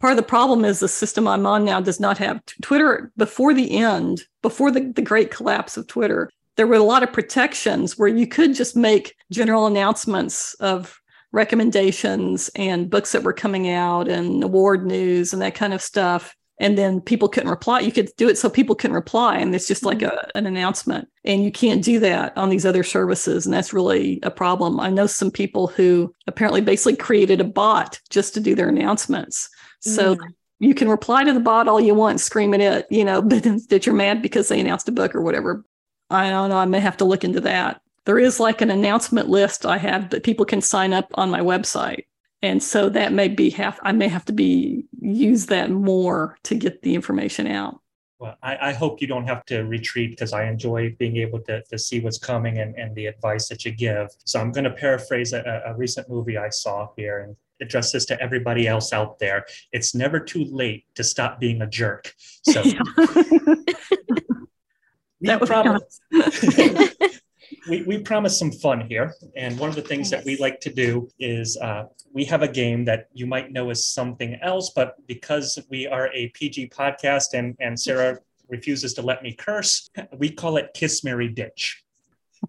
part 0.00 0.12
of 0.12 0.16
the 0.16 0.22
problem 0.22 0.64
is 0.64 0.80
the 0.80 0.88
system 0.88 1.28
I'm 1.28 1.46
on 1.46 1.64
now 1.64 1.80
does 1.80 2.00
not 2.00 2.18
have 2.18 2.44
Twitter. 2.62 3.12
Before 3.16 3.52
the 3.52 3.76
end, 3.76 4.22
before 4.42 4.70
the, 4.70 4.92
the 4.94 5.02
great 5.02 5.30
collapse 5.30 5.76
of 5.76 5.86
Twitter. 5.86 6.30
There 6.56 6.66
were 6.66 6.76
a 6.76 6.82
lot 6.82 7.02
of 7.02 7.12
protections 7.12 7.98
where 7.98 8.08
you 8.08 8.28
could 8.28 8.54
just 8.54 8.76
make 8.76 9.16
general 9.32 9.66
announcements 9.66 10.54
of 10.54 11.00
recommendations 11.34 12.50
and 12.54 12.88
books 12.88 13.12
that 13.12 13.22
were 13.22 13.32
coming 13.32 13.68
out 13.68 14.08
and 14.08 14.42
award 14.42 14.86
news 14.86 15.32
and 15.32 15.42
that 15.42 15.54
kind 15.54 15.74
of 15.74 15.82
stuff 15.82 16.34
and 16.60 16.78
then 16.78 17.00
people 17.00 17.28
couldn't 17.28 17.50
reply. 17.50 17.80
You 17.80 17.90
could 17.90 18.10
do 18.16 18.28
it 18.28 18.38
so 18.38 18.48
people 18.48 18.76
couldn't 18.76 18.94
reply, 18.94 19.38
and 19.38 19.54
it's 19.54 19.66
just 19.66 19.84
like 19.84 19.98
mm-hmm. 19.98 20.16
a, 20.16 20.38
an 20.38 20.46
announcement. 20.46 21.08
And 21.24 21.42
you 21.42 21.50
can't 21.50 21.82
do 21.82 21.98
that 22.00 22.36
on 22.36 22.48
these 22.48 22.64
other 22.64 22.84
services, 22.84 23.44
and 23.44 23.52
that's 23.52 23.72
really 23.72 24.20
a 24.22 24.30
problem. 24.30 24.78
I 24.78 24.90
know 24.90 25.06
some 25.06 25.30
people 25.30 25.66
who 25.66 26.14
apparently 26.26 26.60
basically 26.60 26.96
created 26.96 27.40
a 27.40 27.44
bot 27.44 28.00
just 28.08 28.34
to 28.34 28.40
do 28.40 28.54
their 28.54 28.68
announcements. 28.68 29.48
So 29.80 30.14
mm. 30.14 30.28
you 30.60 30.74
can 30.74 30.88
reply 30.88 31.24
to 31.24 31.32
the 31.32 31.40
bot 31.40 31.68
all 31.68 31.80
you 31.80 31.94
want, 31.94 32.20
screaming 32.20 32.60
it, 32.60 32.86
you 32.88 33.04
know, 33.04 33.20
but 33.22 33.42
that 33.42 33.84
you're 33.84 33.94
mad 33.94 34.22
because 34.22 34.48
they 34.48 34.60
announced 34.60 34.88
a 34.88 34.92
book 34.92 35.14
or 35.14 35.22
whatever. 35.22 35.64
I 36.10 36.30
don't 36.30 36.50
know. 36.50 36.58
I 36.58 36.66
may 36.66 36.80
have 36.80 36.98
to 36.98 37.04
look 37.04 37.24
into 37.24 37.40
that. 37.40 37.80
There 38.06 38.18
is 38.18 38.38
like 38.38 38.60
an 38.60 38.70
announcement 38.70 39.28
list 39.28 39.64
I 39.64 39.78
have 39.78 40.10
that 40.10 40.24
people 40.24 40.44
can 40.44 40.60
sign 40.60 40.92
up 40.92 41.08
on 41.14 41.30
my 41.30 41.40
website. 41.40 42.04
And 42.42 42.62
so 42.62 42.90
that 42.90 43.12
may 43.12 43.28
be 43.28 43.48
have 43.50 43.80
i 43.82 43.92
may 43.92 44.08
have 44.08 44.24
to 44.26 44.32
be 44.32 44.84
use 45.00 45.46
that 45.46 45.70
more 45.70 46.36
to 46.44 46.54
get 46.54 46.82
the 46.82 46.94
information 46.94 47.46
out. 47.46 47.80
Well 48.18 48.36
i, 48.42 48.68
I 48.68 48.72
hope 48.72 49.00
you 49.00 49.06
don't 49.06 49.26
have 49.26 49.46
to 49.46 49.62
retreat 49.62 50.10
because 50.10 50.34
i 50.34 50.44
enjoy 50.44 50.94
being 50.98 51.16
able 51.16 51.40
to, 51.40 51.62
to 51.62 51.78
see 51.78 52.00
what's 52.00 52.18
coming 52.18 52.58
and, 52.58 52.74
and 52.76 52.94
the 52.94 53.06
advice 53.06 53.48
that 53.48 53.64
you 53.64 53.72
give. 53.72 54.08
So 54.24 54.40
i'm 54.40 54.52
going 54.52 54.64
to 54.64 54.72
paraphrase 54.72 55.32
a, 55.32 55.62
a 55.64 55.74
recent 55.74 56.10
movie 56.10 56.36
i 56.36 56.50
saw 56.50 56.88
here 56.96 57.20
and 57.20 57.36
address 57.60 57.92
this 57.92 58.04
to 58.06 58.20
everybody 58.20 58.66
else 58.68 58.92
out 58.92 59.18
there. 59.18 59.46
It's 59.72 59.94
never 59.94 60.20
too 60.20 60.44
late 60.44 60.84
to 60.96 61.04
stop 61.04 61.40
being 61.40 61.62
a 61.62 61.66
jerk. 61.66 62.14
So 62.42 62.62
we 65.20 65.38
promise 65.38 66.00
we, 67.68 67.82
we 67.82 67.98
promise 67.98 68.38
some 68.38 68.52
fun 68.52 68.82
here. 68.82 69.14
And 69.36 69.58
one 69.58 69.68
of 69.68 69.76
the 69.76 69.82
things 69.82 70.10
that 70.10 70.24
we 70.24 70.36
like 70.38 70.60
to 70.60 70.72
do 70.72 71.08
is 71.18 71.56
uh, 71.56 71.84
we 72.12 72.24
have 72.26 72.42
a 72.42 72.48
game 72.48 72.84
that 72.84 73.08
you 73.12 73.26
might 73.26 73.52
know 73.52 73.70
as 73.70 73.84
something 73.84 74.36
else, 74.42 74.70
but 74.74 74.96
because 75.06 75.58
we 75.70 75.86
are 75.86 76.08
a 76.12 76.28
PG 76.28 76.70
podcast 76.70 77.34
and, 77.34 77.56
and 77.60 77.78
Sarah 77.78 78.18
refuses 78.48 78.94
to 78.94 79.02
let 79.02 79.22
me 79.22 79.32
curse, 79.32 79.90
we 80.16 80.30
call 80.30 80.56
it 80.58 80.70
Kiss 80.74 81.02
Mary 81.02 81.28
Ditch. 81.28 81.82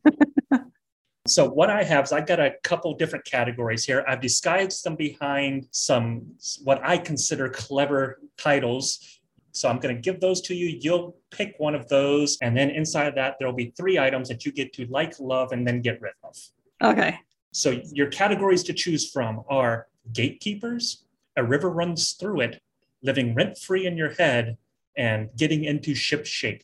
so 1.27 1.49
what 1.49 1.69
I 1.69 1.83
have 1.83 2.05
is 2.05 2.11
I've 2.11 2.27
got 2.27 2.39
a 2.39 2.53
couple 2.63 2.93
different 2.95 3.25
categories 3.25 3.85
here. 3.85 4.03
I've 4.07 4.21
disguised 4.21 4.83
them 4.83 4.95
behind 4.95 5.67
some 5.71 6.23
what 6.63 6.81
I 6.83 6.97
consider 6.97 7.49
clever 7.49 8.19
titles 8.37 9.14
so 9.55 9.69
I'm 9.69 9.79
going 9.79 9.95
to 9.95 10.01
give 10.01 10.19
those 10.19 10.41
to 10.41 10.53
you. 10.53 10.77
You'll 10.81 11.15
pick 11.31 11.55
one 11.59 11.75
of 11.75 11.87
those. 11.87 12.37
And 12.41 12.57
then 12.57 12.69
inside 12.69 13.07
of 13.07 13.15
that, 13.15 13.37
there'll 13.39 13.53
be 13.53 13.73
three 13.77 13.97
items 13.97 14.27
that 14.27 14.45
you 14.45 14.51
get 14.51 14.73
to 14.73 14.85
like, 14.87 15.17
love, 15.19 15.53
and 15.53 15.65
then 15.65 15.81
get 15.81 16.01
rid 16.01 16.13
of. 16.23 16.37
Okay. 16.83 17.17
So 17.53 17.81
your 17.93 18.07
categories 18.07 18.63
to 18.63 18.73
choose 18.73 19.09
from 19.09 19.43
are 19.47 19.87
gatekeepers, 20.11 21.05
a 21.37 21.43
river 21.43 21.69
runs 21.69 22.13
through 22.13 22.41
it, 22.41 22.61
living 23.01 23.33
rent 23.33 23.57
free 23.57 23.85
in 23.85 23.95
your 23.95 24.09
head, 24.09 24.57
and 24.97 25.29
getting 25.37 25.63
into 25.63 25.95
ship 25.95 26.25
shape. 26.25 26.63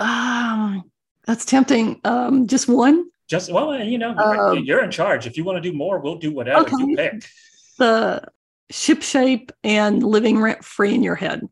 Um, 0.00 0.90
that's 1.26 1.44
tempting. 1.44 2.00
Um, 2.02 2.48
just 2.48 2.68
one. 2.68 3.08
Just 3.28 3.52
well, 3.52 3.78
you 3.78 3.98
know, 3.98 4.16
um, 4.16 4.64
you're 4.64 4.82
in 4.82 4.90
charge. 4.90 5.26
If 5.26 5.36
you 5.36 5.44
want 5.44 5.62
to 5.62 5.70
do 5.70 5.76
more, 5.76 6.00
we'll 6.00 6.16
do 6.16 6.32
whatever 6.32 6.62
okay. 6.62 6.74
you 6.78 6.96
pick. 6.96 7.24
The 7.78 8.24
ship 8.70 9.02
shape 9.02 9.52
and 9.62 10.02
living 10.02 10.40
rent 10.40 10.64
free 10.64 10.94
in 10.94 11.02
your 11.02 11.14
head 11.14 11.48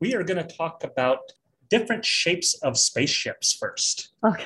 we 0.00 0.14
are 0.14 0.22
going 0.22 0.44
to 0.44 0.56
talk 0.56 0.84
about 0.84 1.20
different 1.68 2.04
shapes 2.04 2.54
of 2.62 2.78
spaceships 2.78 3.52
first. 3.52 4.10
Okay. 4.24 4.44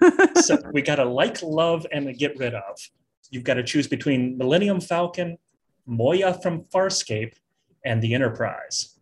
so 0.40 0.58
we 0.72 0.82
got 0.82 0.96
to 0.96 1.04
like, 1.04 1.42
love, 1.42 1.86
and 1.92 2.16
get 2.18 2.38
rid 2.38 2.54
of. 2.54 2.78
You've 3.30 3.44
got 3.44 3.54
to 3.54 3.62
choose 3.62 3.86
between 3.86 4.36
Millennium 4.38 4.80
Falcon, 4.80 5.38
Moya 5.86 6.34
from 6.42 6.64
Farscape, 6.64 7.34
and 7.84 8.02
the 8.02 8.14
Enterprise. 8.14 8.98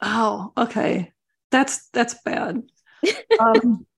Oh, 0.00 0.52
okay. 0.56 1.12
That's 1.50 1.88
that's 1.88 2.14
bad. 2.24 2.62
um, 3.40 3.86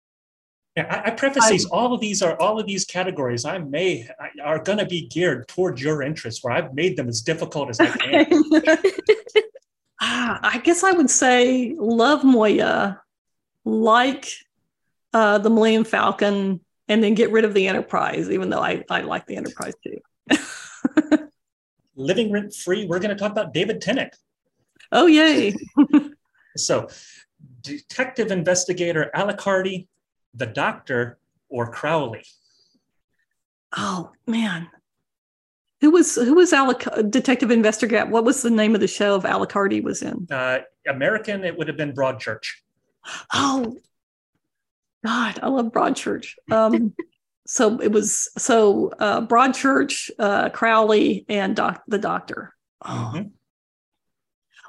Yeah, 0.76 0.86
I, 0.90 1.08
I 1.08 1.10
preface 1.12 1.48
these. 1.48 1.66
All 1.66 1.94
of 1.94 2.00
these 2.00 2.20
are 2.20 2.36
all 2.40 2.58
of 2.58 2.66
these 2.66 2.84
categories. 2.84 3.44
I 3.44 3.58
may 3.58 4.08
are 4.42 4.60
going 4.60 4.78
to 4.78 4.86
be 4.86 5.06
geared 5.06 5.46
towards 5.46 5.80
your 5.80 6.02
interests, 6.02 6.42
where 6.42 6.52
I've 6.52 6.74
made 6.74 6.96
them 6.96 7.08
as 7.08 7.22
difficult 7.22 7.70
as 7.70 7.78
I 7.78 7.86
can. 7.86 8.26
Ah, 10.00 10.40
I 10.42 10.58
guess 10.58 10.82
I 10.82 10.92
would 10.92 11.10
say 11.10 11.74
love 11.78 12.24
Moya, 12.24 13.00
like 13.64 14.28
uh, 15.12 15.38
the 15.38 15.50
Millennium 15.50 15.84
Falcon, 15.84 16.60
and 16.88 17.02
then 17.02 17.14
get 17.14 17.30
rid 17.30 17.44
of 17.44 17.54
the 17.54 17.68
Enterprise. 17.68 18.30
Even 18.30 18.50
though 18.50 18.62
I 18.62 18.84
I 18.90 19.02
like 19.02 19.26
the 19.26 19.36
Enterprise 19.36 19.74
too. 19.82 20.00
Living 21.96 22.32
rent 22.32 22.54
free. 22.54 22.86
We're 22.86 22.98
going 22.98 23.16
to 23.16 23.20
talk 23.20 23.30
about 23.30 23.54
David 23.54 23.80
Tennant. 23.80 24.14
Oh 24.90 25.06
yay! 25.06 25.54
so, 26.56 26.88
detective 27.62 28.32
investigator 28.32 29.10
Alec 29.14 29.40
Hardy 29.40 29.88
the 30.34 30.46
doctor 30.46 31.18
or 31.48 31.70
Crowley? 31.70 32.24
Oh 33.76 34.10
man, 34.26 34.68
who 35.84 35.90
was 35.90 36.14
who 36.14 36.34
was 36.34 36.52
Alic- 36.52 37.10
Detective 37.10 37.50
Investigator? 37.50 38.06
What 38.06 38.24
was 38.24 38.40
the 38.40 38.48
name 38.48 38.74
of 38.74 38.80
the 38.80 38.88
show 38.88 39.14
of 39.14 39.26
Alec 39.26 39.52
Hardy 39.52 39.82
was 39.82 40.00
in? 40.00 40.26
Uh, 40.30 40.60
American, 40.88 41.44
it 41.44 41.58
would 41.58 41.68
have 41.68 41.76
been 41.76 41.92
Broadchurch. 41.92 42.46
Oh 43.34 43.76
God, 45.04 45.38
I 45.42 45.48
love 45.48 45.66
Broadchurch. 45.66 46.36
Um, 46.50 46.94
so 47.46 47.78
it 47.82 47.92
was 47.92 48.30
so 48.38 48.92
uh, 48.98 49.26
Broadchurch, 49.26 50.10
uh, 50.18 50.48
Crowley, 50.48 51.26
and 51.28 51.54
doc- 51.54 51.82
the 51.86 51.98
Doctor. 51.98 52.54
Oh. 52.80 53.12
Mm-hmm. 53.14 53.28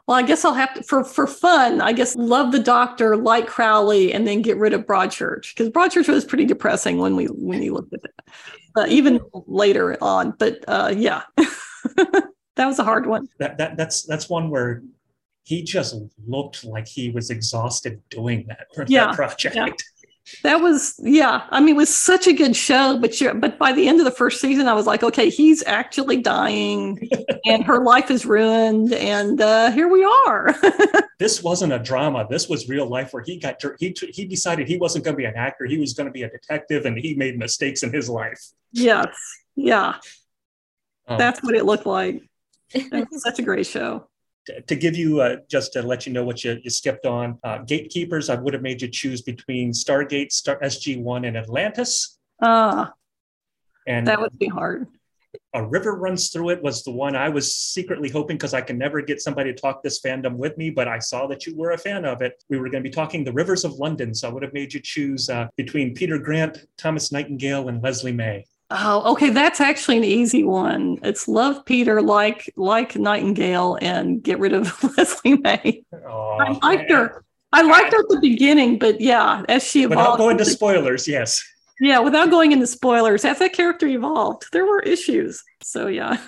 Well, 0.07 0.17
I 0.17 0.21
guess 0.21 0.45
I'll 0.45 0.53
have 0.53 0.73
to 0.75 0.83
for 0.83 1.03
for 1.03 1.25
fun. 1.25 1.81
I 1.81 1.91
guess 1.91 2.15
love 2.15 2.51
the 2.51 2.59
Doctor, 2.59 3.17
like 3.17 3.47
Crowley, 3.47 4.13
and 4.13 4.27
then 4.27 4.41
get 4.41 4.57
rid 4.57 4.73
of 4.73 4.85
Broadchurch 4.85 5.55
because 5.55 5.71
Broadchurch 5.71 6.07
was 6.07 6.25
pretty 6.25 6.45
depressing 6.45 6.99
when 6.99 7.15
we 7.15 7.25
when 7.25 7.63
you 7.63 7.73
looked 7.73 7.93
at 7.93 8.01
it, 8.03 8.29
uh, 8.77 8.85
even 8.87 9.19
later 9.47 9.97
on. 10.01 10.31
But 10.37 10.63
uh, 10.67 10.93
yeah, 10.95 11.23
that 11.37 12.27
was 12.67 12.77
a 12.77 12.83
hard 12.83 13.07
one. 13.07 13.27
That, 13.39 13.57
that 13.57 13.77
that's 13.77 14.03
that's 14.03 14.29
one 14.29 14.51
where 14.51 14.83
he 15.43 15.63
just 15.63 15.95
looked 16.27 16.63
like 16.63 16.87
he 16.87 17.09
was 17.09 17.31
exhausted 17.31 18.01
doing 18.09 18.45
that, 18.47 18.67
yeah, 18.87 19.07
that 19.07 19.15
project. 19.15 19.55
Yeah 19.55 19.69
that 20.43 20.55
was 20.55 20.95
yeah 20.99 21.45
i 21.51 21.59
mean 21.59 21.75
it 21.75 21.77
was 21.77 21.95
such 21.95 22.27
a 22.27 22.33
good 22.33 22.55
show 22.55 22.97
but 22.97 23.21
you 23.21 23.33
but 23.33 23.57
by 23.59 23.71
the 23.71 23.87
end 23.87 23.99
of 23.99 24.05
the 24.05 24.11
first 24.11 24.41
season 24.41 24.67
i 24.67 24.73
was 24.73 24.87
like 24.87 25.03
okay 25.03 25.29
he's 25.29 25.63
actually 25.65 26.17
dying 26.17 26.99
and 27.45 27.63
her 27.63 27.83
life 27.83 28.09
is 28.09 28.25
ruined 28.25 28.93
and 28.93 29.41
uh, 29.41 29.71
here 29.71 29.87
we 29.87 30.03
are. 30.03 30.55
This 31.17 31.41
wasn't 31.41 31.71
a 31.71 31.79
drama. 31.79 32.27
This 32.29 32.49
was 32.49 32.67
real 32.67 32.87
life 32.87 33.13
where 33.13 33.23
he 33.23 33.37
got 33.39 33.63
he 33.79 33.95
he 34.11 34.25
decided 34.25 34.67
he 34.67 34.75
wasn't 34.77 35.05
going 35.05 35.13
to 35.13 35.17
be 35.17 35.23
an 35.23 35.35
actor. 35.37 35.65
He 35.65 35.77
was 35.77 35.93
going 35.93 36.07
to 36.07 36.11
be 36.11 36.23
a 36.23 36.29
detective 36.29 36.85
and 36.85 36.97
he 36.97 37.15
made 37.15 37.39
mistakes 37.39 37.83
in 37.83 37.93
his 37.93 38.09
life. 38.09 38.41
Yes. 38.73 39.15
Yeah. 39.55 39.95
Um, 41.07 41.17
that's 41.17 41.41
what 41.41 41.55
it 41.55 41.63
looked 41.63 41.85
like. 41.85 42.21
Such 43.11 43.39
a 43.39 43.43
great 43.43 43.65
show 43.65 44.09
to 44.67 44.75
give 44.75 44.95
you 44.95 45.21
uh, 45.21 45.37
just 45.49 45.73
to 45.73 45.81
let 45.81 46.05
you 46.05 46.13
know 46.13 46.23
what 46.23 46.43
you, 46.43 46.59
you 46.63 46.69
skipped 46.69 47.05
on 47.05 47.37
uh, 47.43 47.59
gatekeepers 47.59 48.29
i 48.29 48.35
would 48.35 48.53
have 48.53 48.63
made 48.63 48.81
you 48.81 48.87
choose 48.87 49.21
between 49.21 49.71
stargate 49.71 50.31
star 50.31 50.59
sg1 50.59 51.27
and 51.27 51.37
atlantis. 51.37 52.17
Ah. 52.41 52.93
And 53.87 54.07
that 54.07 54.19
would 54.19 54.37
be 54.39 54.47
hard. 54.47 54.87
A 55.53 55.63
river 55.63 55.95
runs 55.95 56.29
through 56.29 56.49
it 56.49 56.63
was 56.63 56.83
the 56.83 56.91
one 56.91 57.15
i 57.15 57.27
was 57.29 57.55
secretly 57.55 58.09
hoping 58.09 58.37
because 58.37 58.53
i 58.53 58.61
can 58.61 58.77
never 58.77 59.01
get 59.01 59.21
somebody 59.21 59.53
to 59.53 59.59
talk 59.59 59.83
this 59.83 60.01
fandom 60.01 60.35
with 60.37 60.57
me 60.57 60.69
but 60.69 60.87
i 60.87 60.97
saw 60.97 61.27
that 61.27 61.45
you 61.45 61.55
were 61.55 61.71
a 61.71 61.77
fan 61.77 62.05
of 62.05 62.21
it. 62.21 62.41
We 62.49 62.57
were 62.57 62.69
going 62.69 62.83
to 62.83 62.89
be 62.89 62.93
talking 62.93 63.23
the 63.23 63.33
rivers 63.33 63.65
of 63.65 63.73
london 63.73 64.13
so 64.13 64.29
i 64.29 64.31
would 64.31 64.43
have 64.43 64.53
made 64.53 64.73
you 64.73 64.79
choose 64.79 65.29
uh, 65.29 65.47
between 65.57 65.93
peter 65.93 66.17
grant 66.17 66.65
thomas 66.77 67.11
nightingale 67.11 67.67
and 67.67 67.83
leslie 67.83 68.13
may 68.13 68.45
Oh, 68.71 69.11
okay. 69.13 69.29
That's 69.29 69.61
actually 69.61 69.97
an 69.97 70.03
easy 70.03 70.43
one. 70.43 70.97
It's 71.03 71.27
love 71.27 71.65
Peter 71.65 72.01
like 72.01 72.51
like 72.55 72.95
Nightingale 72.95 73.77
and 73.81 74.23
get 74.23 74.39
rid 74.39 74.53
of 74.53 74.83
Leslie 74.97 75.37
May. 75.37 75.83
Oh, 76.07 76.37
I 76.39 76.51
liked 76.67 76.89
man. 76.89 76.97
her. 76.97 77.25
I 77.53 77.61
liked 77.61 77.93
her 77.93 77.99
at 77.99 78.09
the 78.09 78.19
beginning, 78.19 78.79
but 78.79 78.99
yeah, 78.99 79.43
as 79.47 79.63
she 79.63 79.83
evolved. 79.83 79.99
Without 79.99 80.17
going 80.17 80.37
to 80.39 80.45
spoilers, 80.45 81.07
yes. 81.07 81.43
Yeah, 81.79 81.99
without 81.99 82.29
going 82.29 82.51
into 82.51 82.67
spoilers, 82.67 83.23
as 83.23 83.39
that 83.39 83.53
character 83.53 83.87
evolved, 83.87 84.45
there 84.51 84.65
were 84.65 84.79
issues. 84.79 85.43
So 85.61 85.87
yeah. 85.87 86.17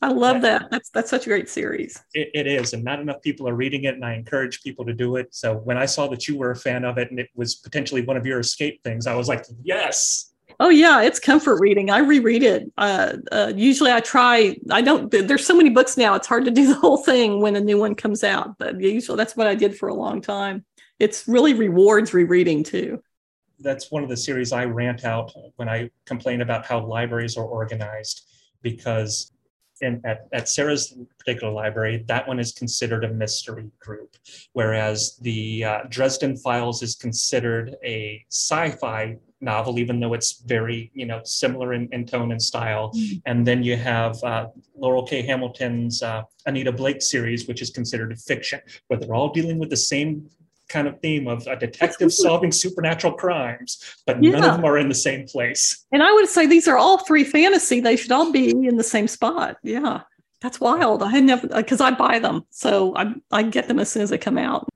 I 0.00 0.08
love 0.08 0.42
that. 0.42 0.70
That's 0.70 0.90
that's 0.90 1.10
such 1.10 1.26
a 1.26 1.28
great 1.28 1.48
series. 1.48 2.00
It, 2.14 2.30
it 2.32 2.46
is, 2.46 2.72
and 2.72 2.84
not 2.84 3.00
enough 3.00 3.20
people 3.20 3.48
are 3.48 3.54
reading 3.54 3.84
it, 3.84 3.94
and 3.94 4.04
I 4.04 4.14
encourage 4.14 4.62
people 4.62 4.84
to 4.86 4.92
do 4.92 5.16
it. 5.16 5.34
So 5.34 5.56
when 5.56 5.76
I 5.76 5.86
saw 5.86 6.06
that 6.08 6.28
you 6.28 6.38
were 6.38 6.52
a 6.52 6.56
fan 6.56 6.84
of 6.84 6.98
it, 6.98 7.10
and 7.10 7.18
it 7.18 7.30
was 7.34 7.56
potentially 7.56 8.02
one 8.02 8.16
of 8.16 8.24
your 8.24 8.38
escape 8.38 8.82
things, 8.84 9.06
I 9.06 9.14
was 9.14 9.26
like, 9.28 9.44
yes. 9.62 10.32
Oh 10.60 10.70
yeah, 10.70 11.02
it's 11.02 11.20
comfort 11.20 11.60
reading. 11.60 11.88
I 11.88 11.98
reread 11.98 12.42
it. 12.42 12.72
Uh, 12.76 13.18
uh, 13.30 13.52
usually, 13.54 13.92
I 13.92 14.00
try. 14.00 14.56
I 14.70 14.82
don't. 14.82 15.10
There's 15.10 15.46
so 15.46 15.56
many 15.56 15.70
books 15.70 15.96
now. 15.96 16.14
It's 16.14 16.26
hard 16.26 16.44
to 16.46 16.50
do 16.50 16.66
the 16.66 16.74
whole 16.74 16.96
thing 16.96 17.40
when 17.40 17.54
a 17.54 17.60
new 17.60 17.78
one 17.78 17.94
comes 17.94 18.24
out. 18.24 18.58
But 18.58 18.80
usually, 18.80 19.16
that's 19.16 19.36
what 19.36 19.46
I 19.46 19.54
did 19.54 19.78
for 19.78 19.88
a 19.88 19.94
long 19.94 20.20
time. 20.20 20.64
It's 20.98 21.28
really 21.28 21.54
rewards 21.54 22.12
rereading 22.12 22.64
too. 22.64 23.00
That's 23.60 23.90
one 23.90 24.02
of 24.02 24.08
the 24.08 24.16
series 24.16 24.52
I 24.52 24.64
rant 24.64 25.04
out 25.04 25.32
when 25.56 25.68
I 25.68 25.90
complain 26.06 26.40
about 26.40 26.66
how 26.66 26.84
libraries 26.84 27.36
are 27.36 27.44
organized 27.44 28.24
because 28.62 29.30
in, 29.80 30.00
at, 30.04 30.28
at 30.32 30.48
Sarah's 30.48 30.96
particular 31.18 31.52
library, 31.52 32.04
that 32.08 32.26
one 32.26 32.38
is 32.38 32.52
considered 32.52 33.04
a 33.04 33.08
mystery 33.08 33.70
group, 33.80 34.16
whereas 34.52 35.18
the 35.22 35.64
uh, 35.64 35.78
Dresden 35.88 36.36
Files 36.36 36.82
is 36.82 36.94
considered 36.94 37.76
a 37.84 38.24
sci-fi 38.30 39.16
novel, 39.40 39.78
even 39.78 40.00
though 40.00 40.14
it's 40.14 40.40
very, 40.42 40.90
you 40.94 41.06
know, 41.06 41.20
similar 41.24 41.72
in, 41.74 41.88
in 41.92 42.04
tone 42.04 42.32
and 42.32 42.42
style. 42.42 42.90
Mm-hmm. 42.92 43.16
And 43.26 43.46
then 43.46 43.62
you 43.62 43.76
have 43.76 44.22
uh, 44.24 44.48
Laurell 44.76 45.06
K. 45.06 45.22
Hamilton's 45.22 46.02
uh, 46.02 46.22
Anita 46.46 46.72
Blake 46.72 47.02
series, 47.02 47.46
which 47.46 47.62
is 47.62 47.70
considered 47.70 48.12
a 48.12 48.16
fiction, 48.16 48.60
where 48.88 48.98
they're 48.98 49.14
all 49.14 49.32
dealing 49.32 49.58
with 49.58 49.70
the 49.70 49.76
same 49.76 50.28
kind 50.68 50.86
of 50.86 51.00
theme 51.00 51.28
of 51.28 51.46
a 51.46 51.56
detective 51.56 52.12
solving 52.12 52.52
supernatural 52.52 53.14
crimes, 53.14 53.82
but 54.06 54.22
yeah. 54.22 54.32
none 54.32 54.44
of 54.44 54.56
them 54.56 54.64
are 54.64 54.78
in 54.78 54.88
the 54.88 54.94
same 54.94 55.26
place. 55.26 55.84
And 55.92 56.02
I 56.02 56.12
would 56.12 56.28
say 56.28 56.46
these 56.46 56.68
are 56.68 56.76
all 56.76 56.98
three 56.98 57.24
fantasy. 57.24 57.80
They 57.80 57.96
should 57.96 58.12
all 58.12 58.32
be 58.32 58.50
in 58.50 58.76
the 58.76 58.84
same 58.84 59.08
spot. 59.08 59.56
Yeah. 59.62 60.02
That's 60.40 60.60
wild. 60.60 61.02
I 61.02 61.10
had 61.10 61.24
never 61.24 61.48
uh, 61.52 61.56
because 61.56 61.80
I 61.80 61.90
buy 61.90 62.20
them. 62.20 62.44
So 62.50 62.94
I 62.96 63.12
I 63.32 63.42
get 63.42 63.66
them 63.66 63.80
as 63.80 63.90
soon 63.90 64.02
as 64.04 64.10
they 64.10 64.18
come 64.18 64.38
out 64.38 64.68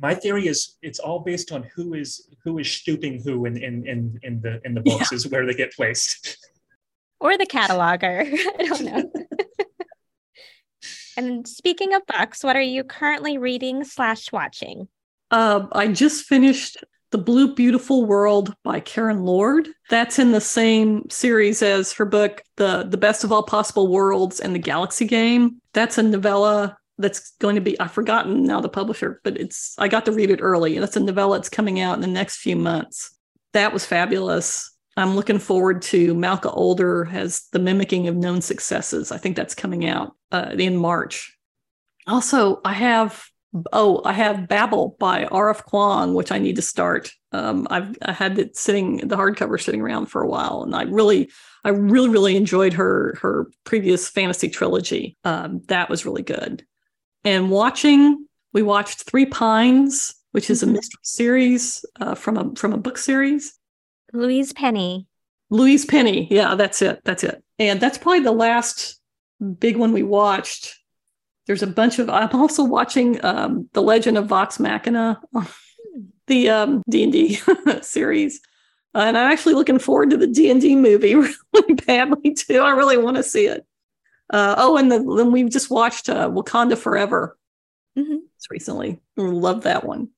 my 0.00 0.14
theory 0.14 0.46
is 0.46 0.76
it's 0.82 0.98
all 0.98 1.20
based 1.20 1.52
on 1.52 1.62
who 1.74 1.94
is 1.94 2.28
who 2.44 2.58
is 2.58 2.70
stooping 2.70 3.22
who 3.22 3.46
in 3.46 3.56
in 3.56 3.86
in, 3.86 4.18
in 4.22 4.40
the 4.40 4.60
in 4.64 4.74
the 4.74 4.80
books 4.80 5.10
yeah. 5.10 5.16
is 5.16 5.28
where 5.28 5.46
they 5.46 5.54
get 5.54 5.72
placed 5.72 6.36
or 7.20 7.36
the 7.38 7.46
cataloger 7.46 8.22
i 8.58 8.64
don't 8.64 8.84
know 8.84 9.12
and 11.16 11.48
speaking 11.48 11.94
of 11.94 12.02
books 12.06 12.44
what 12.44 12.56
are 12.56 12.60
you 12.60 12.84
currently 12.84 13.38
reading 13.38 13.84
slash 13.84 14.30
watching 14.32 14.88
uh, 15.30 15.66
i 15.72 15.88
just 15.88 16.24
finished 16.24 16.78
the 17.12 17.18
blue 17.18 17.54
beautiful 17.54 18.04
world 18.04 18.54
by 18.64 18.80
karen 18.80 19.22
lord 19.24 19.68
that's 19.90 20.18
in 20.18 20.32
the 20.32 20.40
same 20.40 21.08
series 21.08 21.62
as 21.62 21.92
her 21.92 22.04
book 22.04 22.42
the 22.56 22.84
the 22.88 22.96
best 22.96 23.24
of 23.24 23.32
all 23.32 23.42
possible 23.42 23.88
worlds 23.88 24.40
and 24.40 24.54
the 24.54 24.58
galaxy 24.58 25.06
game 25.06 25.60
that's 25.72 25.98
a 25.98 26.02
novella 26.02 26.76
that's 26.98 27.32
going 27.38 27.56
to 27.56 27.60
be 27.60 27.78
I've 27.78 27.92
forgotten 27.92 28.44
now 28.44 28.60
the 28.60 28.68
publisher, 28.68 29.20
but 29.22 29.36
it's 29.36 29.74
I 29.78 29.88
got 29.88 30.04
to 30.06 30.12
read 30.12 30.30
it 30.30 30.40
early. 30.40 30.78
That's 30.78 30.96
a 30.96 31.00
novella 31.00 31.36
that's 31.36 31.48
coming 31.48 31.80
out 31.80 31.94
in 31.94 32.00
the 32.00 32.06
next 32.06 32.38
few 32.38 32.56
months. 32.56 33.14
That 33.52 33.72
was 33.72 33.84
fabulous. 33.84 34.72
I'm 34.96 35.14
looking 35.14 35.38
forward 35.38 35.82
to 35.82 36.14
Malka 36.14 36.50
Older 36.50 37.04
has 37.04 37.48
the 37.52 37.58
mimicking 37.58 38.08
of 38.08 38.16
known 38.16 38.40
successes. 38.40 39.12
I 39.12 39.18
think 39.18 39.36
that's 39.36 39.54
coming 39.54 39.86
out 39.86 40.14
uh, 40.32 40.54
in 40.58 40.76
March. 40.76 41.36
Also, 42.06 42.60
I 42.64 42.72
have 42.72 43.26
oh 43.72 44.02
I 44.04 44.12
have 44.12 44.48
Babel 44.48 44.96
by 44.98 45.24
R.F. 45.26 45.66
Kuang, 45.66 46.14
which 46.14 46.32
I 46.32 46.38
need 46.38 46.56
to 46.56 46.62
start. 46.62 47.12
Um, 47.32 47.66
I've 47.70 47.96
I 48.02 48.12
had 48.12 48.38
it 48.38 48.56
sitting 48.56 48.98
the 48.98 49.16
hardcover 49.16 49.60
sitting 49.60 49.80
around 49.80 50.06
for 50.06 50.22
a 50.22 50.28
while, 50.28 50.62
and 50.62 50.74
I 50.74 50.82
really 50.82 51.30
I 51.64 51.70
really 51.70 52.08
really 52.08 52.36
enjoyed 52.36 52.72
her 52.74 53.18
her 53.20 53.48
previous 53.64 54.08
fantasy 54.08 54.48
trilogy. 54.48 55.16
Um, 55.24 55.62
that 55.68 55.90
was 55.90 56.06
really 56.06 56.22
good 56.22 56.64
and 57.26 57.50
watching. 57.50 58.26
We 58.52 58.62
watched 58.62 59.02
Three 59.02 59.26
Pines, 59.26 60.14
which 60.30 60.48
is 60.48 60.62
a 60.62 60.66
mm-hmm. 60.66 60.76
mystery 60.76 61.00
series 61.02 61.84
uh, 62.00 62.14
from 62.14 62.38
a 62.38 62.54
from 62.54 62.72
a 62.72 62.78
book 62.78 62.96
series. 62.96 63.58
Louise 64.12 64.52
Penny. 64.52 65.06
Louise 65.50 65.84
Penny. 65.84 66.28
Yeah, 66.30 66.54
that's 66.54 66.80
it. 66.80 67.00
That's 67.04 67.24
it. 67.24 67.42
And 67.58 67.80
that's 67.80 67.98
probably 67.98 68.20
the 68.20 68.32
last 68.32 69.00
big 69.58 69.76
one 69.76 69.92
we 69.92 70.02
watched. 70.02 70.78
There's 71.46 71.62
a 71.62 71.66
bunch 71.66 71.98
of. 71.98 72.10
I'm 72.10 72.34
also 72.34 72.64
watching 72.64 73.24
um, 73.24 73.68
the 73.72 73.82
Legend 73.82 74.18
of 74.18 74.26
Vox 74.26 74.58
Machina, 74.58 75.20
the 76.26 76.50
um, 76.50 76.82
D 76.88 77.04
and 77.04 77.12
D 77.12 77.40
series, 77.82 78.40
uh, 78.94 79.00
and 79.00 79.16
I'm 79.16 79.30
actually 79.30 79.54
looking 79.54 79.78
forward 79.78 80.10
to 80.10 80.16
the 80.16 80.26
D 80.26 80.50
and 80.50 80.60
D 80.60 80.74
movie 80.74 81.14
really 81.54 81.74
badly 81.86 82.34
too. 82.34 82.58
I 82.58 82.70
really 82.70 82.96
want 82.96 83.16
to 83.16 83.22
see 83.22 83.46
it. 83.46 83.64
Uh, 84.28 84.56
oh, 84.58 84.76
and 84.76 84.90
the, 84.90 84.98
then 84.98 85.30
we 85.30 85.44
just 85.48 85.70
watched 85.70 86.08
uh, 86.08 86.28
Wakanda 86.28 86.76
Forever 86.76 87.38
mm-hmm. 87.96 88.16
recently. 88.50 89.00
Love 89.16 89.62
that 89.62 89.84
one. 89.84 90.08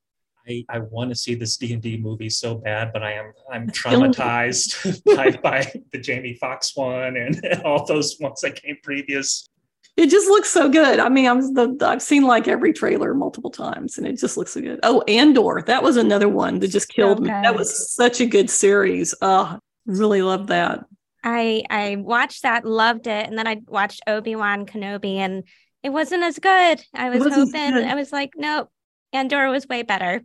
I, 0.48 0.64
I 0.70 0.78
want 0.78 1.10
to 1.10 1.14
see 1.14 1.34
this 1.34 1.58
D 1.58 1.74
and 1.74 1.82
D 1.82 1.98
movie 1.98 2.30
so 2.30 2.54
bad, 2.54 2.90
but 2.94 3.02
I 3.02 3.12
am 3.12 3.32
I'm 3.52 3.68
traumatized 3.68 5.04
by, 5.04 5.32
by 5.42 5.70
the 5.92 5.98
Jamie 5.98 6.34
Foxx 6.34 6.74
one 6.74 7.16
and 7.16 7.62
all 7.64 7.84
those 7.84 8.16
ones 8.18 8.40
that 8.40 8.62
came 8.62 8.78
previous. 8.82 9.50
It 9.98 10.10
just 10.10 10.28
looks 10.28 10.48
so 10.48 10.68
good. 10.68 11.00
I 11.00 11.08
mean, 11.08 11.26
I'm 11.26 11.40
the, 11.54 11.76
I've 11.84 12.00
seen 12.00 12.22
like 12.22 12.46
every 12.46 12.72
trailer 12.72 13.14
multiple 13.14 13.50
times, 13.50 13.98
and 13.98 14.06
it 14.06 14.16
just 14.16 14.36
looks 14.36 14.52
so 14.52 14.60
good. 14.60 14.78
Oh, 14.84 15.02
Andor, 15.08 15.64
that 15.66 15.82
was 15.82 15.96
another 15.96 16.28
one 16.28 16.60
that 16.60 16.68
just 16.68 16.88
killed 16.88 17.18
me. 17.20 17.30
That 17.30 17.56
was 17.56 17.92
such 17.92 18.20
a 18.20 18.26
good 18.26 18.48
series. 18.48 19.12
Oh, 19.20 19.58
really 19.86 20.22
loved 20.22 20.50
that. 20.50 20.84
I 21.24 21.64
I 21.68 21.96
watched 21.96 22.44
that, 22.44 22.64
loved 22.64 23.08
it, 23.08 23.26
and 23.26 23.36
then 23.36 23.48
I 23.48 23.60
watched 23.66 24.02
Obi 24.06 24.36
Wan 24.36 24.66
Kenobi, 24.66 25.16
and 25.16 25.42
it 25.82 25.90
wasn't 25.90 26.22
as 26.22 26.38
good. 26.38 26.80
I 26.94 27.10
was 27.10 27.34
hoping. 27.34 27.74
I 27.74 27.96
was 27.96 28.12
like, 28.12 28.34
nope, 28.36 28.70
Andor 29.12 29.50
was 29.50 29.66
way 29.66 29.82
better. 29.82 30.22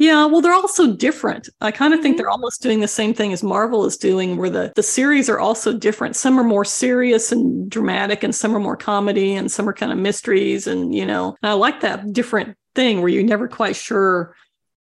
Yeah, 0.00 0.24
well, 0.24 0.40
they're 0.40 0.54
also 0.54 0.94
different. 0.94 1.50
I 1.60 1.70
kind 1.70 1.92
of 1.92 1.98
mm-hmm. 1.98 2.04
think 2.04 2.16
they're 2.16 2.30
almost 2.30 2.62
doing 2.62 2.80
the 2.80 2.88
same 2.88 3.12
thing 3.12 3.34
as 3.34 3.42
Marvel 3.42 3.84
is 3.84 3.98
doing, 3.98 4.38
where 4.38 4.48
the, 4.48 4.72
the 4.74 4.82
series 4.82 5.28
are 5.28 5.38
also 5.38 5.74
different. 5.76 6.16
Some 6.16 6.40
are 6.40 6.42
more 6.42 6.64
serious 6.64 7.30
and 7.32 7.70
dramatic, 7.70 8.22
and 8.22 8.34
some 8.34 8.56
are 8.56 8.60
more 8.60 8.78
comedy, 8.78 9.34
and 9.34 9.52
some 9.52 9.68
are 9.68 9.74
kind 9.74 9.92
of 9.92 9.98
mysteries. 9.98 10.66
And, 10.66 10.94
you 10.94 11.04
know, 11.04 11.36
and 11.42 11.50
I 11.50 11.52
like 11.52 11.82
that 11.82 12.14
different 12.14 12.56
thing 12.74 13.00
where 13.00 13.10
you're 13.10 13.22
never 13.22 13.46
quite 13.46 13.76
sure 13.76 14.34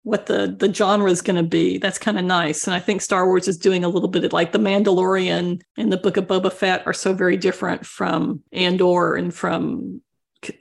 what 0.03 0.27
the 0.27 0.55
the 0.57 0.73
genre 0.73 1.11
is 1.11 1.21
going 1.21 1.35
to 1.35 1.43
be. 1.43 1.79
That's 1.79 1.99
kind 1.99 2.17
of 2.17 2.23
nice. 2.23 2.65
And 2.65 2.73
I 2.73 2.79
think 2.79 3.01
Star 3.01 3.27
Wars 3.27 3.49
is 3.49 3.57
doing 3.57 3.83
a 3.83 3.89
little 3.89 4.07
bit 4.07 4.23
of 4.23 4.31
like 4.31 4.53
the 4.53 4.57
Mandalorian 4.57 5.59
and 5.77 5.91
the 5.91 5.97
Book 5.97 6.15
of 6.15 6.27
Boba 6.27 6.53
Fett 6.53 6.87
are 6.87 6.93
so 6.93 7.13
very 7.13 7.35
different 7.35 7.85
from 7.85 8.41
Andor 8.53 9.15
and 9.15 9.33
from 9.33 10.01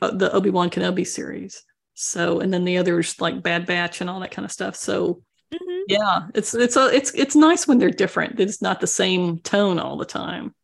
uh, 0.02 0.10
the 0.10 0.32
Obi 0.32 0.50
Wan 0.50 0.68
Kenobi 0.68 1.06
series. 1.06 1.62
So, 2.00 2.38
and 2.38 2.54
then 2.54 2.64
the 2.64 2.78
others 2.78 3.20
like 3.20 3.42
Bad 3.42 3.66
Batch 3.66 4.00
and 4.00 4.08
all 4.08 4.20
that 4.20 4.30
kind 4.30 4.46
of 4.46 4.52
stuff. 4.52 4.76
So, 4.76 5.22
mm-hmm. 5.52 5.80
yeah, 5.88 6.28
it's 6.32 6.54
it's 6.54 6.76
a 6.76 6.94
it's 6.94 7.12
it's 7.12 7.34
nice 7.34 7.66
when 7.66 7.78
they're 7.78 7.90
different. 7.90 8.38
It's 8.38 8.62
not 8.62 8.80
the 8.80 8.86
same 8.86 9.40
tone 9.40 9.80
all 9.80 9.96
the 9.96 10.04
time. 10.04 10.54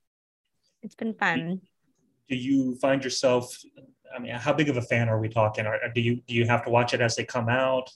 It's 0.83 0.95
been 0.95 1.13
fun. 1.15 1.61
Do 2.29 2.37
you 2.37 2.77
find 2.77 3.03
yourself? 3.03 3.53
I 4.15 4.21
mean, 4.21 4.33
how 4.33 4.53
big 4.53 4.69
of 4.69 4.77
a 4.77 4.83
fan 4.83 5.09
are 5.09 5.19
we 5.19 5.29
talking? 5.29 5.67
Or 5.67 5.77
do 5.93 6.01
you 6.01 6.23
do 6.29 6.35
you 6.35 6.47
have 6.47 6.65
to 6.67 6.71
watch 6.71 6.95
it 6.95 7.01
as 7.01 7.17
they 7.17 7.25
come 7.25 7.49
out? 7.49 7.91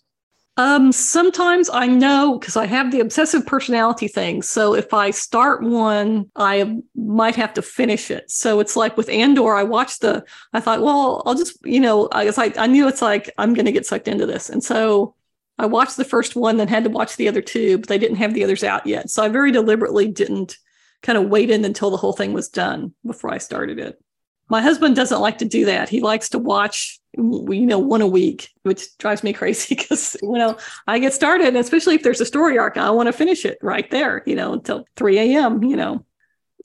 Um, 0.58 0.90
sometimes 0.90 1.70
I 1.72 1.86
know 1.86 2.36
because 2.36 2.56
I 2.56 2.66
have 2.66 2.90
the 2.90 2.98
obsessive 2.98 3.46
personality 3.46 4.08
thing. 4.08 4.42
So 4.42 4.74
if 4.74 4.92
I 4.92 5.12
start 5.12 5.62
one, 5.62 6.28
I 6.34 6.78
might 6.96 7.36
have 7.36 7.54
to 7.54 7.62
finish 7.62 8.10
it. 8.10 8.28
So 8.28 8.58
it's 8.58 8.74
like 8.74 8.96
with 8.96 9.08
Andor, 9.08 9.54
I 9.54 9.62
watched 9.62 10.00
the, 10.00 10.24
I 10.52 10.58
thought, 10.58 10.82
well, 10.82 11.22
I'll 11.24 11.36
just, 11.36 11.64
you 11.64 11.78
know, 11.78 12.08
I 12.10 12.24
guess 12.24 12.38
I, 12.38 12.52
I 12.58 12.66
knew 12.66 12.88
it's 12.88 13.00
like, 13.00 13.30
I'm 13.38 13.54
going 13.54 13.66
to 13.66 13.72
get 13.72 13.86
sucked 13.86 14.08
into 14.08 14.26
this. 14.26 14.50
And 14.50 14.62
so 14.62 15.14
I 15.58 15.66
watched 15.66 15.96
the 15.96 16.04
first 16.04 16.34
one, 16.34 16.56
then 16.56 16.66
had 16.66 16.82
to 16.84 16.90
watch 16.90 17.14
the 17.14 17.28
other 17.28 17.40
two, 17.40 17.78
but 17.78 17.86
they 17.86 17.98
didn't 17.98 18.16
have 18.16 18.34
the 18.34 18.42
others 18.42 18.64
out 18.64 18.84
yet. 18.84 19.10
So 19.10 19.22
I 19.22 19.28
very 19.28 19.52
deliberately 19.52 20.08
didn't 20.08 20.58
kind 21.02 21.16
of 21.16 21.28
wait 21.28 21.50
in 21.50 21.64
until 21.64 21.90
the 21.90 21.96
whole 21.96 22.14
thing 22.14 22.32
was 22.32 22.48
done 22.48 22.92
before 23.06 23.32
I 23.32 23.38
started 23.38 23.78
it. 23.78 24.02
My 24.48 24.60
husband 24.60 24.96
doesn't 24.96 25.20
like 25.20 25.38
to 25.38 25.44
do 25.44 25.66
that. 25.66 25.88
He 25.88 26.00
likes 26.00 26.30
to 26.30 26.40
watch, 26.40 26.98
you 27.18 27.66
know, 27.66 27.78
one 27.78 28.00
a 28.00 28.06
week, 28.06 28.50
which 28.62 28.96
drives 28.98 29.22
me 29.22 29.32
crazy 29.34 29.74
because, 29.74 30.16
you 30.22 30.32
know, 30.32 30.56
I 30.86 30.98
get 30.98 31.12
started, 31.12 31.56
especially 31.56 31.96
if 31.96 32.02
there's 32.02 32.20
a 32.20 32.26
story 32.26 32.58
arc, 32.58 32.76
I 32.76 32.90
want 32.90 33.08
to 33.08 33.12
finish 33.12 33.44
it 33.44 33.58
right 33.60 33.90
there, 33.90 34.22
you 34.26 34.36
know, 34.36 34.54
until 34.54 34.84
3 34.96 35.18
a.m., 35.18 35.62
you 35.64 35.76
know. 35.76 36.04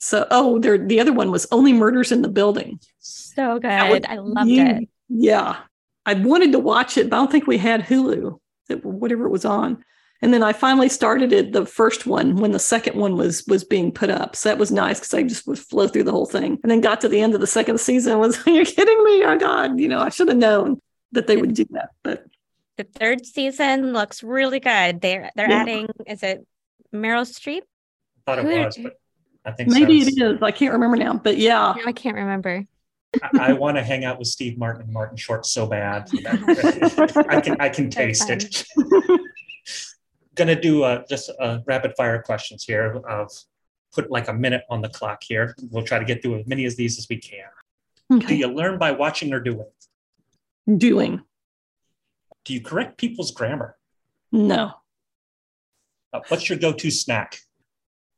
So, 0.00 0.26
oh, 0.30 0.58
there, 0.58 0.78
the 0.78 1.00
other 1.00 1.12
one 1.12 1.30
was 1.30 1.46
Only 1.50 1.72
Murders 1.72 2.12
in 2.12 2.22
the 2.22 2.28
Building. 2.28 2.78
So 2.98 3.58
good. 3.58 3.90
Was, 3.90 4.02
I 4.08 4.16
loved 4.16 4.50
you, 4.50 4.64
it. 4.64 4.88
Yeah. 5.08 5.56
I 6.06 6.14
wanted 6.14 6.52
to 6.52 6.58
watch 6.58 6.98
it, 6.98 7.08
but 7.08 7.16
I 7.16 7.20
don't 7.20 7.32
think 7.32 7.46
we 7.46 7.58
had 7.58 7.82
Hulu, 7.82 8.38
whatever 8.82 9.26
it 9.26 9.30
was 9.30 9.44
on 9.44 9.84
and 10.24 10.32
then 10.32 10.42
I 10.42 10.54
finally 10.54 10.88
started 10.88 11.34
it 11.34 11.52
the 11.52 11.66
first 11.66 12.06
one 12.06 12.36
when 12.36 12.52
the 12.52 12.58
second 12.58 12.98
one 12.98 13.14
was 13.18 13.44
was 13.46 13.62
being 13.62 13.92
put 13.92 14.08
up. 14.08 14.34
So 14.34 14.48
that 14.48 14.56
was 14.56 14.72
nice 14.72 14.98
because 14.98 15.12
I 15.12 15.22
just 15.22 15.46
would 15.46 15.58
flow 15.58 15.86
through 15.86 16.04
the 16.04 16.12
whole 16.12 16.24
thing. 16.24 16.58
And 16.62 16.72
then 16.72 16.80
got 16.80 17.02
to 17.02 17.10
the 17.10 17.20
end 17.20 17.34
of 17.34 17.42
the 17.42 17.46
second 17.46 17.78
season 17.78 18.18
was 18.18 18.38
you're 18.46 18.64
kidding 18.64 19.04
me? 19.04 19.22
Oh 19.22 19.36
God, 19.38 19.78
you 19.78 19.86
know, 19.86 20.00
I 20.00 20.08
should 20.08 20.28
have 20.28 20.38
known 20.38 20.80
that 21.12 21.26
they 21.26 21.36
would 21.36 21.52
do 21.52 21.66
that. 21.72 21.90
But 22.02 22.24
the 22.78 22.84
third 22.84 23.26
season 23.26 23.92
looks 23.92 24.22
really 24.22 24.60
good. 24.60 25.02
They're 25.02 25.30
they're 25.36 25.50
yeah. 25.50 25.60
adding 25.60 25.88
is 26.06 26.22
it 26.22 26.46
Meryl 26.90 27.28
Streep? 27.30 27.60
I 28.26 28.34
thought 28.34 28.38
it 28.38 28.64
was, 28.64 28.78
but 28.78 28.98
I 29.44 29.50
think 29.50 29.68
maybe 29.68 30.00
so. 30.04 30.08
it 30.08 30.36
is. 30.36 30.42
I 30.42 30.52
can't 30.52 30.72
remember 30.72 30.96
now. 30.96 31.20
But 31.22 31.36
yeah. 31.36 31.74
No, 31.76 31.82
I 31.84 31.92
can't 31.92 32.16
remember. 32.16 32.64
I, 33.22 33.50
I 33.50 33.52
want 33.52 33.76
to 33.76 33.82
hang 33.82 34.06
out 34.06 34.18
with 34.18 34.28
Steve 34.28 34.56
Martin 34.56 34.84
and 34.84 34.90
Martin 34.90 35.18
Short 35.18 35.44
so 35.44 35.66
bad. 35.66 36.08
I 37.28 37.42
can 37.42 37.60
I 37.60 37.68
can 37.68 37.90
taste 37.90 38.30
it 38.30 38.64
going 40.34 40.48
to 40.48 40.60
do 40.60 40.82
uh, 40.82 41.04
just 41.08 41.30
uh, 41.40 41.58
rapid 41.66 41.94
fire 41.96 42.22
questions 42.22 42.64
here. 42.64 43.02
Of 43.08 43.30
put 43.94 44.10
like 44.10 44.28
a 44.28 44.32
minute 44.32 44.62
on 44.70 44.82
the 44.82 44.88
clock 44.88 45.22
here. 45.22 45.54
We'll 45.70 45.84
try 45.84 45.98
to 45.98 46.04
get 46.04 46.22
through 46.22 46.40
as 46.40 46.46
many 46.46 46.66
of 46.66 46.76
these 46.76 46.98
as 46.98 47.06
we 47.08 47.16
can. 47.16 47.46
Okay. 48.12 48.26
Do 48.26 48.34
you 48.34 48.48
learn 48.48 48.78
by 48.78 48.90
watching 48.90 49.32
or 49.32 49.40
doing? 49.40 49.66
Doing. 50.76 51.22
Do 52.44 52.52
you 52.52 52.60
correct 52.60 52.98
people's 52.98 53.30
grammar? 53.30 53.76
No. 54.32 54.72
Uh, 56.12 56.20
what's 56.28 56.48
your 56.48 56.58
go-to 56.58 56.90
snack? 56.90 57.38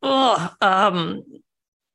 Oh, 0.03 0.51
um, 0.61 1.23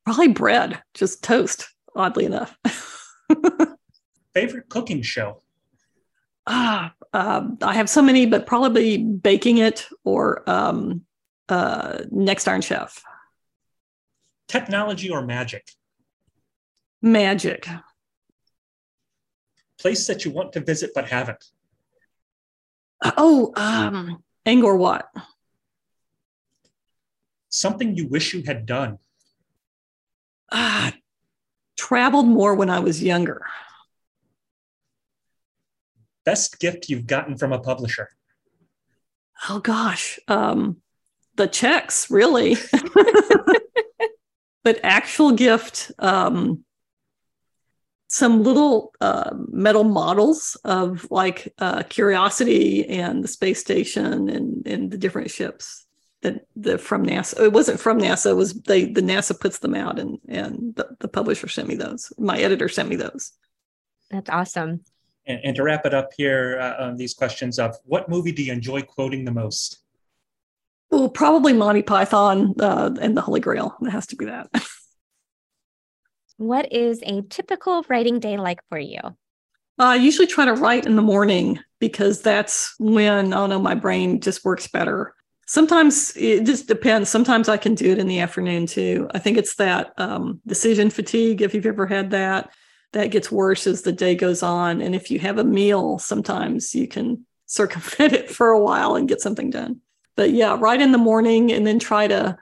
probably 0.05 0.29
bread, 0.29 0.81
just 0.93 1.23
toast. 1.23 1.67
Oddly 1.95 2.25
enough. 2.25 2.57
Favorite 4.33 4.69
cooking 4.69 5.01
show? 5.01 5.41
Ah, 6.47 6.93
uh, 7.13 7.47
I 7.61 7.73
have 7.73 7.89
so 7.89 8.01
many, 8.01 8.25
but 8.25 8.45
probably 8.45 8.97
baking 8.97 9.57
it 9.57 9.87
or 10.03 10.49
um, 10.49 11.05
uh, 11.49 11.99
Next 12.09 12.47
Iron 12.47 12.61
Chef. 12.61 13.03
Technology 14.47 15.09
or 15.09 15.25
magic? 15.25 15.67
Magic. 17.01 17.67
Place 19.79 20.07
that 20.07 20.25
you 20.25 20.31
want 20.31 20.53
to 20.53 20.59
visit 20.59 20.91
but 20.93 21.09
haven't? 21.09 21.43
Oh, 23.17 23.51
um, 23.55 24.23
Angkor 24.45 24.77
Wat. 24.77 25.09
Something 27.49 27.95
you 27.97 28.07
wish 28.07 28.33
you 28.33 28.43
had 28.43 28.65
done? 28.65 28.99
Ah, 30.51 30.93
traveled 31.77 32.27
more 32.27 32.55
when 32.55 32.69
I 32.69 32.79
was 32.79 33.01
younger 33.01 33.45
best 36.25 36.59
gift 36.59 36.89
you've 36.89 37.07
gotten 37.07 37.37
from 37.37 37.53
a 37.53 37.59
publisher? 37.59 38.09
Oh 39.49 39.59
gosh, 39.59 40.19
um, 40.27 40.77
the 41.35 41.47
checks, 41.47 42.11
really. 42.11 42.57
but 44.63 44.79
actual 44.83 45.31
gift, 45.31 45.91
um, 45.99 46.63
some 48.07 48.43
little 48.43 48.93
uh, 48.99 49.31
metal 49.49 49.85
models 49.85 50.57
of 50.63 51.09
like 51.09 51.53
uh, 51.59 51.83
Curiosity 51.83 52.85
and 52.87 53.23
the 53.23 53.27
space 53.27 53.59
station 53.59 54.29
and, 54.29 54.67
and 54.67 54.91
the 54.91 54.97
different 54.97 55.31
ships 55.31 55.85
that 56.21 56.45
the 56.55 56.77
from 56.77 57.05
NASA. 57.05 57.45
It 57.45 57.53
wasn't 57.53 57.79
from 57.79 57.99
NASA. 57.99 58.31
It 58.31 58.35
was 58.35 58.53
they 58.53 58.85
the 58.85 59.01
NASA 59.01 59.39
puts 59.39 59.59
them 59.59 59.75
out 59.75 59.97
and 59.97 60.19
and 60.27 60.75
the, 60.75 60.95
the 60.99 61.07
publisher 61.07 61.47
sent 61.47 61.67
me 61.67 61.75
those. 61.75 62.11
My 62.17 62.37
editor 62.37 62.69
sent 62.69 62.89
me 62.89 62.95
those. 62.95 63.31
That's 64.09 64.29
awesome. 64.29 64.81
And, 65.25 65.39
and 65.43 65.55
to 65.55 65.63
wrap 65.63 65.85
it 65.85 65.93
up 65.93 66.09
here 66.17 66.59
uh, 66.59 66.85
on 66.85 66.97
these 66.97 67.13
questions 67.13 67.59
of 67.59 67.75
what 67.83 68.09
movie 68.09 68.31
do 68.31 68.43
you 68.43 68.51
enjoy 68.51 68.81
quoting 68.81 69.23
the 69.25 69.31
most? 69.31 69.83
Well, 70.89 71.09
probably 71.09 71.53
Monty 71.53 71.83
Python 71.83 72.53
uh, 72.59 72.91
and 72.99 73.15
the 73.15 73.21
Holy 73.21 73.39
Grail. 73.39 73.75
It 73.81 73.89
has 73.91 74.07
to 74.07 74.15
be 74.15 74.25
that. 74.25 74.49
what 76.37 76.71
is 76.73 77.01
a 77.03 77.21
typical 77.23 77.85
writing 77.87 78.19
day 78.19 78.37
like 78.37 78.59
for 78.69 78.77
you? 78.77 78.99
I 79.77 79.95
usually 79.95 80.27
try 80.27 80.45
to 80.45 80.53
write 80.53 80.85
in 80.85 80.95
the 80.95 81.01
morning 81.01 81.59
because 81.79 82.21
that's 82.21 82.75
when, 82.77 83.33
oh 83.33 83.47
no, 83.47 83.57
my 83.57 83.73
brain 83.73 84.19
just 84.19 84.43
works 84.43 84.67
better. 84.67 85.15
Sometimes 85.47 86.15
it 86.15 86.45
just 86.45 86.67
depends. 86.67 87.09
Sometimes 87.09 87.49
I 87.49 87.57
can 87.57 87.73
do 87.73 87.91
it 87.91 87.97
in 87.97 88.07
the 88.07 88.19
afternoon 88.19 88.67
too. 88.67 89.09
I 89.13 89.19
think 89.19 89.37
it's 89.37 89.55
that 89.55 89.93
um, 89.97 90.41
decision 90.45 90.89
fatigue, 90.89 91.41
if 91.41 91.53
you've 91.53 91.65
ever 91.65 91.87
had 91.87 92.11
that 92.11 92.51
that 92.93 93.11
gets 93.11 93.31
worse 93.31 93.67
as 93.67 93.81
the 93.81 93.91
day 93.91 94.15
goes 94.15 94.43
on. 94.43 94.81
And 94.81 94.93
if 94.93 95.09
you 95.09 95.19
have 95.19 95.37
a 95.37 95.43
meal, 95.43 95.97
sometimes 95.99 96.75
you 96.75 96.87
can 96.87 97.25
circumvent 97.45 98.13
it 98.13 98.29
for 98.29 98.49
a 98.49 98.59
while 98.59 98.95
and 98.95 99.09
get 99.09 99.21
something 99.21 99.49
done. 99.49 99.81
But 100.15 100.31
yeah, 100.31 100.57
right 100.59 100.79
in 100.79 100.91
the 100.91 100.97
morning 100.97 101.51
and 101.51 101.65
then 101.65 101.79
try 101.79 102.07
to, 102.07 102.37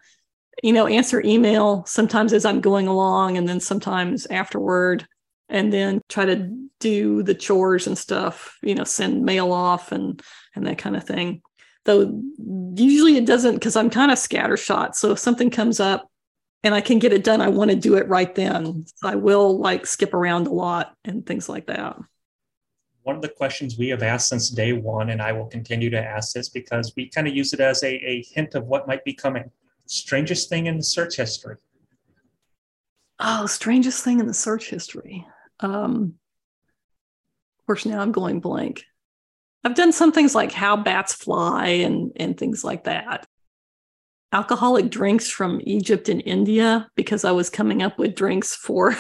you 0.64 0.74
know, 0.74 0.88
answer 0.88 1.22
email 1.24 1.86
sometimes 1.86 2.34
as 2.34 2.46
I'm 2.46 2.62
going 2.62 2.88
along 2.88 3.38
and 3.38 3.48
then 3.48 3.60
sometimes 3.60 4.26
afterward. 4.28 5.08
And 5.52 5.74
then 5.74 6.02
try 6.10 6.26
to 6.26 6.70
do 6.80 7.24
the 7.24 7.34
chores 7.34 7.88
and 7.88 7.98
stuff, 7.98 8.60
you 8.62 8.76
know, 8.76 8.84
send 8.84 9.26
mail 9.26 9.52
off 9.52 9.92
and 9.92 10.22
and 10.56 10.68
that 10.68 10.78
kind 10.78 10.96
of 10.96 11.06
thing. 11.06 11.42
Though 11.86 12.22
usually 12.76 13.18
it 13.18 13.26
doesn't 13.26 13.56
because 13.56 13.76
I'm 13.76 13.90
kind 13.90 14.12
of 14.12 14.18
scattershot. 14.18 14.94
So 14.94 15.12
if 15.12 15.20
something 15.20 15.50
comes 15.50 15.80
up 15.80 16.09
and 16.64 16.76
I 16.76 16.82
can 16.82 17.00
get 17.00 17.14
it 17.14 17.24
done, 17.24 17.42
I 17.42 17.48
want 17.50 17.72
to 17.72 17.78
do 17.78 17.96
it 17.96 18.08
right 18.08 18.34
then. 18.36 18.86
So 18.96 19.08
I 19.08 19.16
will 19.16 19.58
like 19.60 19.86
skip 19.86 20.14
around 20.14 20.48
a 20.48 20.54
lot 20.54 20.94
and 21.06 21.26
things 21.26 21.48
like 21.50 21.68
that. 21.68 21.98
one 23.04 23.16
of 23.16 23.22
the 23.22 23.30
questions 23.30 23.78
we 23.78 23.90
have 23.90 24.04
asked 24.04 24.30
since 24.30 24.50
day 24.50 24.74
one, 24.74 25.10
and 25.10 25.22
I 25.22 25.32
will 25.32 25.48
continue 25.48 25.90
to 25.90 26.00
ask 26.00 26.34
this 26.34 26.50
because 26.50 26.94
we 26.96 27.10
kind 27.10 27.28
of 27.28 27.36
use 27.36 27.54
it 27.54 27.60
as 27.60 27.82
a, 27.84 27.94
a 28.06 28.24
hint 28.24 28.56
of 28.56 28.68
what 28.68 28.88
might 28.88 29.04
be 29.04 29.14
coming. 29.14 29.50
Strangest 29.88 30.50
thing 30.50 30.68
in 30.68 30.78
the 30.78 30.84
search 30.84 31.16
history. 31.16 31.56
Oh, 33.20 33.48
strangest 33.48 34.04
thing 34.04 34.20
in 34.20 34.28
the 34.28 34.34
search 34.34 34.70
history. 34.70 35.26
Um, 35.60 36.16
of 37.60 37.66
course, 37.66 37.86
now 37.86 38.00
I'm 38.00 38.12
going 38.12 38.42
blank. 38.42 38.84
I've 39.64 39.76
done 39.76 39.92
some 39.92 40.12
things 40.12 40.36
like 40.36 40.52
how 40.52 40.78
bats 40.78 41.14
fly 41.14 41.68
and 41.68 42.12
and 42.16 42.38
things 42.38 42.64
like 42.64 42.84
that. 42.84 43.28
Alcoholic 44.32 44.90
drinks 44.92 45.30
from 45.30 45.60
Egypt 45.64 46.08
and 46.08 46.22
India 46.26 46.88
because 46.96 47.26
I 47.26 47.32
was 47.32 47.50
coming 47.50 47.82
up 47.82 47.98
with 47.98 48.16
drinks 48.16 48.56
for 48.56 48.96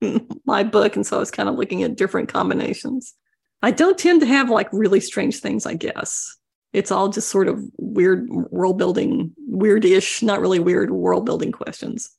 my 0.44 0.62
book, 0.62 0.96
and 0.96 1.06
so 1.06 1.16
I 1.16 1.20
was 1.20 1.30
kind 1.30 1.48
of 1.48 1.56
looking 1.56 1.82
at 1.82 1.96
different 1.96 2.28
combinations. 2.28 3.14
I 3.62 3.70
don't 3.70 3.98
tend 3.98 4.20
to 4.20 4.26
have 4.26 4.50
like 4.50 4.68
really 4.72 5.00
strange 5.00 5.38
things, 5.38 5.66
I 5.66 5.74
guess. 5.74 6.36
It's 6.72 6.92
all 6.92 7.08
just 7.08 7.28
sort 7.28 7.48
of 7.48 7.64
weird 7.78 8.28
world 8.28 8.78
building, 8.78 9.32
weird-ish, 9.38 10.22
not 10.22 10.40
really 10.40 10.58
weird 10.58 10.90
world 10.90 11.24
building 11.24 11.52
questions. 11.52 12.10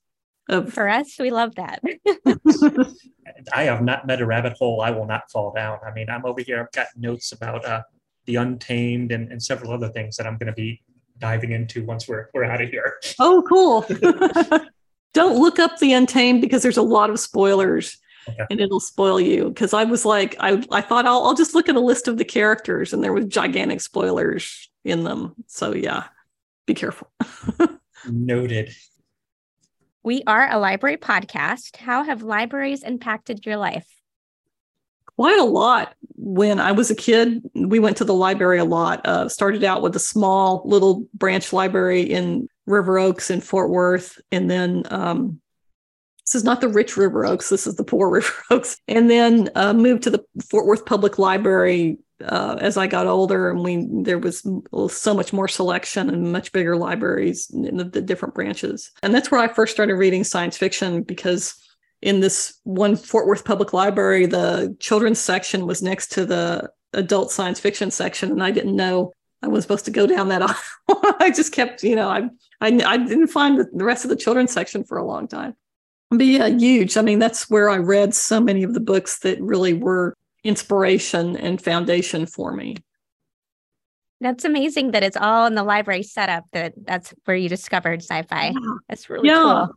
Of 0.48 0.72
for 0.72 0.88
us, 0.88 1.16
we 1.18 1.30
love 1.30 1.54
that. 1.56 1.82
I 3.54 3.64
have 3.64 3.82
not 3.82 4.06
met 4.06 4.20
a 4.20 4.26
rabbit 4.26 4.54
hole 4.58 4.80
I 4.80 4.90
will 4.90 5.06
not 5.06 5.30
fall 5.30 5.52
down. 5.52 5.78
I 5.86 5.92
mean, 5.92 6.08
I'm 6.08 6.24
over 6.24 6.40
here. 6.40 6.60
I've 6.60 6.72
got 6.72 6.86
notes 6.96 7.32
about 7.32 7.64
uh, 7.64 7.82
the 8.26 8.36
Untamed 8.36 9.12
and, 9.12 9.30
and 9.30 9.42
several 9.42 9.72
other 9.72 9.88
things 9.88 10.16
that 10.16 10.26
I'm 10.26 10.36
going 10.36 10.48
to 10.48 10.52
be 10.52 10.82
diving 11.18 11.52
into 11.52 11.84
once 11.84 12.08
we're 12.08 12.28
we're 12.34 12.44
out 12.44 12.60
of 12.60 12.68
here. 12.68 12.98
Oh, 13.18 13.42
cool! 13.48 13.86
Don't 15.14 15.40
look 15.40 15.58
up 15.58 15.78
the 15.78 15.92
Untamed 15.92 16.40
because 16.42 16.62
there's 16.62 16.76
a 16.76 16.82
lot 16.82 17.10
of 17.10 17.18
spoilers. 17.18 17.98
Okay. 18.28 18.44
And 18.50 18.60
it'll 18.60 18.80
spoil 18.80 19.20
you 19.20 19.48
because 19.48 19.72
I 19.72 19.84
was 19.84 20.04
like, 20.04 20.36
I, 20.40 20.62
I 20.72 20.80
thought 20.80 21.06
I'll, 21.06 21.22
I'll 21.22 21.34
just 21.34 21.54
look 21.54 21.68
at 21.68 21.76
a 21.76 21.80
list 21.80 22.08
of 22.08 22.18
the 22.18 22.24
characters 22.24 22.92
and 22.92 23.02
there 23.02 23.12
was 23.12 23.26
gigantic 23.26 23.80
spoilers 23.80 24.68
in 24.84 25.04
them. 25.04 25.34
So 25.46 25.72
yeah, 25.72 26.04
be 26.66 26.74
careful. 26.74 27.08
Noted. 28.10 28.74
We 30.02 30.22
are 30.26 30.50
a 30.50 30.58
library 30.58 30.98
podcast. 30.98 31.76
How 31.76 32.02
have 32.02 32.22
libraries 32.22 32.82
impacted 32.82 33.46
your 33.46 33.56
life? 33.56 33.88
Quite 35.16 35.38
a 35.38 35.44
lot. 35.44 35.94
When 36.16 36.60
I 36.60 36.72
was 36.72 36.90
a 36.90 36.94
kid, 36.94 37.42
we 37.54 37.78
went 37.78 37.96
to 37.98 38.04
the 38.04 38.14
library 38.14 38.58
a 38.58 38.64
lot. 38.64 39.06
Uh, 39.06 39.28
started 39.28 39.64
out 39.64 39.82
with 39.82 39.96
a 39.96 40.00
small 40.00 40.62
little 40.64 41.06
branch 41.14 41.52
library 41.52 42.02
in 42.02 42.48
River 42.66 42.98
Oaks 42.98 43.30
in 43.30 43.40
Fort 43.40 43.70
Worth. 43.70 44.20
And 44.30 44.50
then 44.50 44.82
um, 44.90 45.40
this 46.26 46.34
is 46.34 46.44
not 46.44 46.60
the 46.60 46.68
rich 46.68 46.96
River 46.96 47.24
Oaks, 47.24 47.48
this 47.48 47.66
is 47.66 47.76
the 47.76 47.84
poor 47.84 48.10
River 48.10 48.32
Oaks. 48.50 48.78
And 48.88 49.08
then 49.08 49.50
uh, 49.54 49.72
moved 49.72 50.02
to 50.04 50.10
the 50.10 50.24
Fort 50.50 50.66
Worth 50.66 50.84
Public 50.84 51.18
Library 51.18 51.98
uh, 52.24 52.56
as 52.60 52.76
I 52.76 52.86
got 52.86 53.06
older, 53.06 53.50
and 53.50 53.62
we 53.62 53.86
there 54.02 54.18
was 54.18 54.46
so 54.88 55.14
much 55.14 55.32
more 55.32 55.48
selection 55.48 56.08
and 56.08 56.32
much 56.32 56.50
bigger 56.52 56.76
libraries 56.76 57.50
in 57.50 57.76
the, 57.76 57.84
the 57.84 58.00
different 58.00 58.34
branches. 58.34 58.90
And 59.02 59.14
that's 59.14 59.30
where 59.30 59.40
I 59.40 59.48
first 59.48 59.74
started 59.74 59.96
reading 59.96 60.24
science 60.24 60.56
fiction 60.56 61.02
because 61.02 61.54
in 62.06 62.20
this 62.20 62.60
one 62.62 62.94
Fort 62.94 63.26
Worth 63.26 63.44
Public 63.44 63.72
Library, 63.72 64.26
the 64.26 64.76
children's 64.78 65.18
section 65.18 65.66
was 65.66 65.82
next 65.82 66.12
to 66.12 66.24
the 66.24 66.70
adult 66.92 67.32
science 67.32 67.58
fiction 67.58 67.90
section, 67.90 68.30
and 68.30 68.44
I 68.44 68.52
didn't 68.52 68.76
know 68.76 69.12
I 69.42 69.48
was 69.48 69.64
supposed 69.64 69.86
to 69.86 69.90
go 69.90 70.06
down 70.06 70.28
that 70.28 70.40
aisle. 70.42 71.16
I 71.18 71.32
just 71.34 71.52
kept, 71.52 71.82
you 71.82 71.96
know, 71.96 72.08
I, 72.08 72.28
I 72.60 72.68
I 72.68 72.96
didn't 72.96 73.26
find 73.26 73.58
the 73.58 73.84
rest 73.84 74.04
of 74.04 74.10
the 74.10 74.16
children's 74.16 74.52
section 74.52 74.84
for 74.84 74.98
a 74.98 75.04
long 75.04 75.26
time. 75.26 75.56
But 76.10 76.26
yeah, 76.26 76.46
huge. 76.46 76.96
I 76.96 77.02
mean, 77.02 77.18
that's 77.18 77.50
where 77.50 77.68
I 77.68 77.78
read 77.78 78.14
so 78.14 78.40
many 78.40 78.62
of 78.62 78.72
the 78.72 78.80
books 78.80 79.18
that 79.20 79.40
really 79.40 79.74
were 79.74 80.14
inspiration 80.44 81.36
and 81.36 81.60
foundation 81.60 82.26
for 82.26 82.52
me. 82.52 82.76
That's 84.20 84.44
amazing 84.44 84.92
that 84.92 85.02
it's 85.02 85.16
all 85.16 85.46
in 85.46 85.56
the 85.56 85.64
library 85.64 86.04
setup 86.04 86.44
that 86.52 86.74
that's 86.76 87.12
where 87.24 87.36
you 87.36 87.48
discovered 87.48 88.00
sci-fi. 88.00 88.50
Yeah. 88.50 88.74
That's 88.88 89.10
really 89.10 89.28
yeah. 89.28 89.66
cool. 89.66 89.76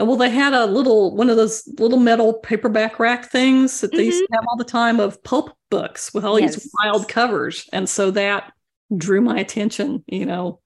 Well, 0.00 0.16
they 0.16 0.30
had 0.30 0.54
a 0.54 0.66
little 0.66 1.14
one 1.14 1.30
of 1.30 1.36
those 1.36 1.68
little 1.78 1.98
metal 1.98 2.34
paperback 2.34 2.98
rack 2.98 3.30
things 3.30 3.80
that 3.80 3.92
they 3.92 3.98
mm-hmm. 3.98 4.06
used 4.06 4.20
to 4.20 4.36
have 4.36 4.44
all 4.48 4.56
the 4.56 4.64
time 4.64 4.98
of 4.98 5.22
pulp 5.22 5.56
books 5.70 6.12
with 6.14 6.24
all 6.24 6.40
yes. 6.40 6.54
these 6.54 6.72
wild 6.82 7.08
covers. 7.08 7.68
And 7.72 7.88
so 7.88 8.10
that 8.12 8.52
drew 8.96 9.20
my 9.20 9.38
attention, 9.38 10.04
you 10.06 10.26
know. 10.26 10.60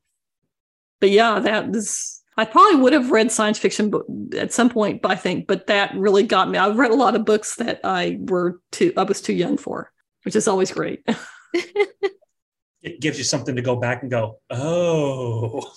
But 1.00 1.10
yeah, 1.10 1.40
that 1.40 1.74
is 1.74 2.22
I 2.36 2.44
probably 2.44 2.80
would 2.80 2.92
have 2.92 3.10
read 3.10 3.30
science 3.30 3.58
fiction 3.58 3.92
at 4.36 4.52
some 4.52 4.68
point, 4.70 5.00
I 5.04 5.14
think, 5.14 5.46
but 5.46 5.66
that 5.68 5.94
really 5.94 6.24
got 6.24 6.50
me. 6.50 6.58
I've 6.58 6.78
read 6.78 6.90
a 6.90 6.96
lot 6.96 7.14
of 7.14 7.24
books 7.24 7.56
that 7.56 7.80
I 7.84 8.18
were 8.20 8.60
too 8.72 8.92
I 8.96 9.02
was 9.02 9.20
too 9.20 9.34
young 9.34 9.56
for, 9.56 9.92
which 10.24 10.36
is 10.36 10.48
always 10.48 10.72
great. 10.72 11.04
it 11.54 13.00
gives 13.00 13.18
you 13.18 13.24
something 13.24 13.56
to 13.56 13.62
go 13.62 13.76
back 13.76 14.02
and 14.02 14.10
go, 14.10 14.40
oh. 14.50 15.72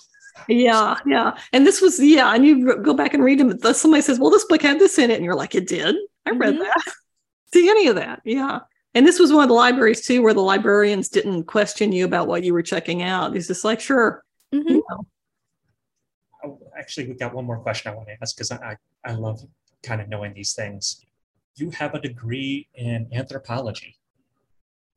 Yeah, 0.47 0.97
yeah. 1.05 1.37
And 1.53 1.65
this 1.65 1.81
was, 1.81 1.99
yeah, 1.99 2.33
and 2.33 2.45
you 2.45 2.81
go 2.81 2.93
back 2.93 3.13
and 3.13 3.23
read 3.23 3.39
them. 3.39 3.59
Somebody 3.73 4.01
says, 4.01 4.19
well, 4.19 4.29
this 4.29 4.45
book 4.45 4.61
had 4.61 4.79
this 4.79 4.97
in 4.97 5.11
it. 5.11 5.15
And 5.15 5.25
you're 5.25 5.35
like, 5.35 5.55
it 5.55 5.67
did? 5.67 5.95
I 6.25 6.31
read 6.31 6.55
mm-hmm. 6.55 6.63
that. 6.63 6.93
See 7.53 7.69
any 7.69 7.87
of 7.87 7.95
that. 7.95 8.21
Yeah. 8.25 8.59
And 8.93 9.05
this 9.05 9.19
was 9.19 9.31
one 9.31 9.43
of 9.43 9.49
the 9.49 9.55
libraries 9.55 10.05
too, 10.05 10.21
where 10.21 10.33
the 10.33 10.41
librarians 10.41 11.09
didn't 11.09 11.43
question 11.43 11.91
you 11.91 12.05
about 12.05 12.27
what 12.27 12.43
you 12.43 12.53
were 12.53 12.63
checking 12.63 13.03
out. 13.03 13.33
He's 13.33 13.47
just 13.47 13.63
like, 13.63 13.79
sure. 13.79 14.23
Mm-hmm. 14.53 14.69
You 14.69 14.83
know, 14.89 16.59
actually, 16.77 17.07
we 17.07 17.13
got 17.13 17.33
one 17.33 17.45
more 17.45 17.59
question 17.59 17.91
I 17.91 17.95
want 17.95 18.07
to 18.07 18.15
ask 18.21 18.35
because 18.35 18.51
I, 18.51 18.77
I 19.05 19.11
love 19.13 19.41
kind 19.83 20.01
of 20.01 20.09
knowing 20.09 20.33
these 20.33 20.53
things. 20.53 21.05
You 21.55 21.69
have 21.71 21.93
a 21.93 21.99
degree 22.01 22.67
in 22.75 23.07
anthropology. 23.13 23.97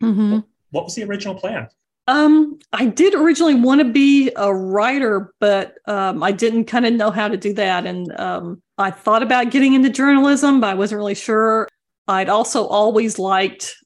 Mm-hmm. 0.03 0.33
What, 0.33 0.45
what 0.71 0.85
was 0.85 0.95
the 0.95 1.05
original 1.05 1.35
plan? 1.35 1.69
Um, 2.07 2.59
I 2.73 2.87
did 2.87 3.15
originally 3.15 3.55
want 3.55 3.81
to 3.81 3.85
be 3.85 4.33
a 4.37 4.53
writer, 4.53 5.33
but 5.39 5.77
um, 5.87 6.23
I 6.23 6.33
didn't 6.33 6.65
kind 6.65 6.87
of 6.87 6.95
know 6.95 7.11
how 7.11 7.29
to 7.29 7.37
do 7.37 7.53
that. 7.55 7.87
And 7.87 8.19
um, 8.19 8.63
I 8.79 8.91
thought 8.91 9.23
about 9.23 9.51
getting 9.51 9.75
into 9.75 9.91
journalism, 9.91 10.61
but 10.61 10.71
I 10.71 10.75
wasn't 10.75 10.99
really 10.99 11.15
sure. 11.15 11.69
I'd 12.09 12.29
also 12.29 12.67
always 12.67 13.19
liked 13.19 13.77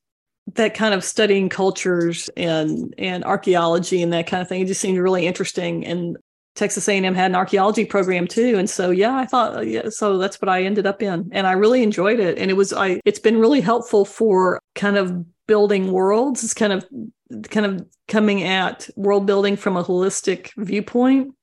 that 0.54 0.74
kind 0.74 0.94
of 0.94 1.02
studying 1.02 1.48
cultures 1.48 2.28
and 2.36 2.94
and 2.98 3.24
archaeology 3.24 4.02
and 4.02 4.12
that 4.12 4.26
kind 4.26 4.40
of 4.42 4.48
thing. 4.48 4.62
It 4.62 4.66
just 4.66 4.80
seemed 4.80 4.98
really 4.98 5.26
interesting. 5.26 5.84
And 5.84 6.16
Texas 6.54 6.88
A&M 6.88 7.14
had 7.14 7.32
an 7.32 7.34
archaeology 7.34 7.84
program 7.84 8.26
too, 8.28 8.56
and 8.58 8.70
so 8.70 8.90
yeah, 8.90 9.16
I 9.16 9.26
thought 9.26 9.66
yeah, 9.66 9.88
so 9.88 10.18
that's 10.18 10.40
what 10.40 10.48
I 10.48 10.62
ended 10.62 10.86
up 10.86 11.02
in, 11.02 11.28
and 11.32 11.46
I 11.46 11.52
really 11.52 11.82
enjoyed 11.82 12.20
it. 12.20 12.38
And 12.38 12.50
it 12.50 12.54
was 12.54 12.72
I 12.72 13.00
it's 13.04 13.18
been 13.18 13.38
really 13.38 13.60
helpful 13.60 14.04
for 14.04 14.60
kind 14.74 14.96
of 14.96 15.24
building 15.46 15.92
worlds. 15.92 16.44
It's 16.44 16.54
kind 16.54 16.72
of 16.72 16.86
kind 17.42 17.66
of 17.66 17.86
coming 18.08 18.42
at 18.42 18.88
world 18.96 19.26
building 19.26 19.56
from 19.56 19.76
a 19.76 19.84
holistic 19.84 20.50
viewpoint. 20.56 21.34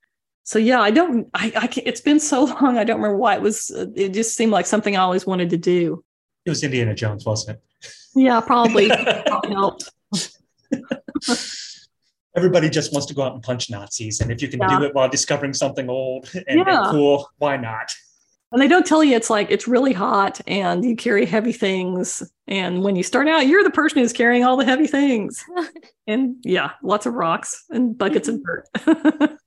So 0.43 0.59
yeah, 0.59 0.81
I 0.81 0.91
don't 0.91 1.29
I, 1.33 1.51
I 1.55 1.67
can, 1.67 1.83
it's 1.85 2.01
been 2.01 2.19
so 2.19 2.43
long 2.61 2.77
I 2.77 2.83
don't 2.83 2.97
remember 2.97 3.17
why 3.17 3.35
it 3.35 3.41
was. 3.41 3.71
It 3.95 4.09
just 4.09 4.35
seemed 4.35 4.51
like 4.51 4.65
something 4.65 4.95
I 4.95 5.01
always 5.01 5.25
wanted 5.25 5.49
to 5.51 5.57
do. 5.57 6.03
It 6.45 6.49
was 6.49 6.63
Indiana 6.63 6.95
Jones, 6.95 7.25
wasn't 7.25 7.57
it? 7.57 7.63
Yeah, 8.15 8.41
probably, 8.41 8.89
probably 8.89 9.51
helped. 9.53 9.89
everybody 12.35 12.69
just 12.69 12.91
wants 12.91 13.05
to 13.07 13.13
go 13.13 13.23
out 13.23 13.33
and 13.33 13.43
punch 13.43 13.69
Nazis. 13.69 14.21
And 14.21 14.31
if 14.31 14.41
you 14.41 14.47
can 14.47 14.59
yeah. 14.59 14.79
do 14.79 14.85
it 14.85 14.95
while 14.95 15.07
discovering 15.07 15.53
something 15.53 15.89
old 15.89 16.29
and, 16.33 16.59
yeah. 16.59 16.83
and, 16.83 16.91
cool, 16.91 17.29
why 17.37 17.57
not? 17.57 17.93
And 18.51 18.61
they 18.61 18.67
don't 18.67 18.85
tell 18.85 19.03
you 19.03 19.15
it's 19.15 19.29
like 19.29 19.49
it's 19.49 19.67
really 19.67 19.93
hot 19.93 20.41
and 20.45 20.83
you 20.83 20.95
carry 20.95 21.25
heavy 21.25 21.53
things. 21.53 22.21
And 22.47 22.83
when 22.83 22.97
you 22.97 23.03
start 23.03 23.27
out, 23.27 23.47
you're 23.47 23.63
the 23.63 23.71
person 23.71 23.99
who's 23.99 24.11
carrying 24.11 24.43
all 24.43 24.57
the 24.57 24.65
heavy 24.65 24.87
things. 24.87 25.43
and 26.07 26.35
yeah, 26.43 26.71
lots 26.83 27.05
of 27.05 27.13
rocks 27.13 27.63
and 27.69 27.97
buckets 27.97 28.27
of 28.27 28.41
dirt. 28.43 29.37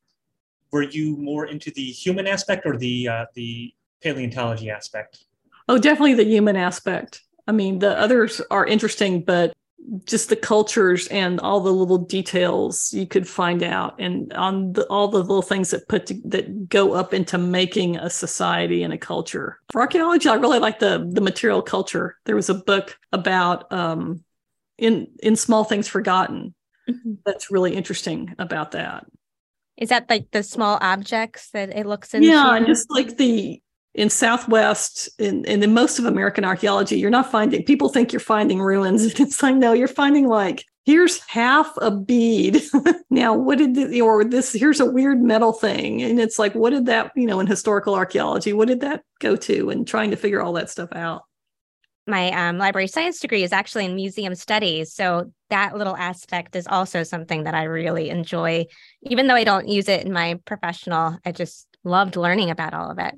Were 0.73 0.83
you 0.83 1.17
more 1.19 1.47
into 1.47 1.71
the 1.71 1.85
human 1.85 2.27
aspect 2.27 2.65
or 2.65 2.77
the 2.77 3.09
uh, 3.09 3.27
the 3.35 3.75
paleontology 4.03 4.71
aspect? 4.71 5.25
Oh, 5.69 5.79
definitely 5.79 6.15
the 6.15 6.25
human 6.25 6.57
aspect. 6.57 7.23
I 7.47 7.53
mean, 7.53 7.79
the 7.79 7.99
others 7.99 8.41
are 8.51 8.67
interesting, 8.67 9.21
but 9.21 9.53
just 10.05 10.29
the 10.29 10.37
cultures 10.37 11.07
and 11.09 11.41
all 11.41 11.61
the 11.61 11.73
little 11.73 11.99
details 11.99 12.93
you 12.93 13.07
could 13.07 13.29
find 13.29 13.63
out 13.63 13.95
and 14.01 14.33
on 14.33 14.73
the, 14.73 14.87
all 14.87 15.09
the 15.09 15.19
little 15.19 15.43
things 15.43 15.71
that 15.71 15.89
put 15.89 16.07
to, 16.07 16.15
that 16.25 16.69
go 16.69 16.95
up 16.95 17.13
into 17.13 17.37
making 17.37 17.97
a 17.97 18.09
society 18.09 18.83
and 18.83 18.93
a 18.93 18.99
culture. 18.99 19.61
For 19.73 19.81
archaeology 19.81 20.29
i 20.29 20.35
really 20.35 20.59
like 20.59 20.79
the 20.79 21.09
the 21.11 21.21
material 21.21 21.63
culture. 21.63 22.17
There 22.25 22.37
was 22.37 22.49
a 22.49 22.55
book 22.55 22.99
about 23.13 23.73
um 23.73 24.25
in 24.79 25.09
in 25.23 25.37
small 25.37 25.65
things 25.65 25.89
forgotten. 25.89 26.55
Mm-hmm. 26.89 27.15
that's 27.25 27.51
really 27.51 27.75
interesting 27.75 28.35
about 28.39 28.73
that. 28.73 29.07
Is 29.79 29.89
that 29.89 30.11
like 30.11 30.31
the 30.33 30.43
small 30.43 30.77
objects 30.83 31.49
that 31.51 31.71
it 31.71 31.87
looks 31.87 32.13
into 32.13 32.29
yeah 32.29 32.63
just 32.67 32.91
like 32.91 33.17
the 33.17 33.63
in 33.95 34.11
Southwest 34.11 35.09
and 35.21 35.47
in, 35.47 35.73
most 35.73 35.99
of 35.99 36.05
American 36.05 36.45
archaeology, 36.45 36.99
you're 36.99 37.11
not 37.11 37.31
finding 37.31 37.63
people 37.65 37.89
think 37.89 38.13
you're 38.13 38.21
finding 38.21 38.61
ruins. 38.61 39.05
It's 39.21 39.43
like, 39.43 39.57
no, 39.57 39.73
you're 39.73 39.89
finding 39.89 40.27
like, 40.27 40.65
here's 40.85 41.21
half 41.21 41.73
a 41.81 41.91
bead. 41.91 42.63
now, 43.11 43.35
what 43.35 43.59
did 43.59 43.75
the, 43.75 44.01
or 44.01 44.25
this, 44.25 44.53
here's 44.53 44.81
a 44.81 44.91
weird 44.91 45.23
metal 45.23 45.53
thing. 45.53 46.03
And 46.03 46.19
it's 46.19 46.39
like, 46.39 46.55
what 46.55 46.71
did 46.71 46.87
that, 46.87 47.13
you 47.15 47.27
know, 47.27 47.41
in 47.41 47.47
historical 47.47 47.95
archaeology, 47.95 48.53
what 48.53 48.69
did 48.69 48.81
that 48.81 49.03
go 49.21 49.37
to? 49.37 49.71
And 49.71 49.87
trying 49.87 50.11
to 50.11 50.17
figure 50.17 50.43
all 50.43 50.53
that 50.55 50.71
stuff 50.71 50.91
out. 50.93 51.23
my 52.07 52.31
um, 52.33 52.59
library 52.59 52.89
science 52.89 53.21
degree 53.21 53.45
is 53.45 53.53
actually 53.53 53.85
in 53.85 53.95
museum 53.95 54.35
studies. 54.35 54.93
So 54.93 55.33
that 55.51 55.77
little 55.77 55.97
aspect 55.97 56.57
is 56.57 56.67
also 56.67 57.03
something 57.05 57.45
that 57.45 57.55
I 57.55 57.63
really 57.65 58.11
enjoy, 58.11 58.67
even 59.03 59.27
though 59.29 59.37
I 59.37 59.45
don't 59.45 59.69
use 59.69 59.89
it 59.89 60.05
in 60.05 60.13
my 60.13 60.39
professional. 60.45 61.17
I 61.25 61.33
just 61.33 61.67
loved 61.85 62.17
learning 62.17 62.51
about 62.51 62.75
all 62.75 62.91
of 62.91 62.99
it. 62.99 63.15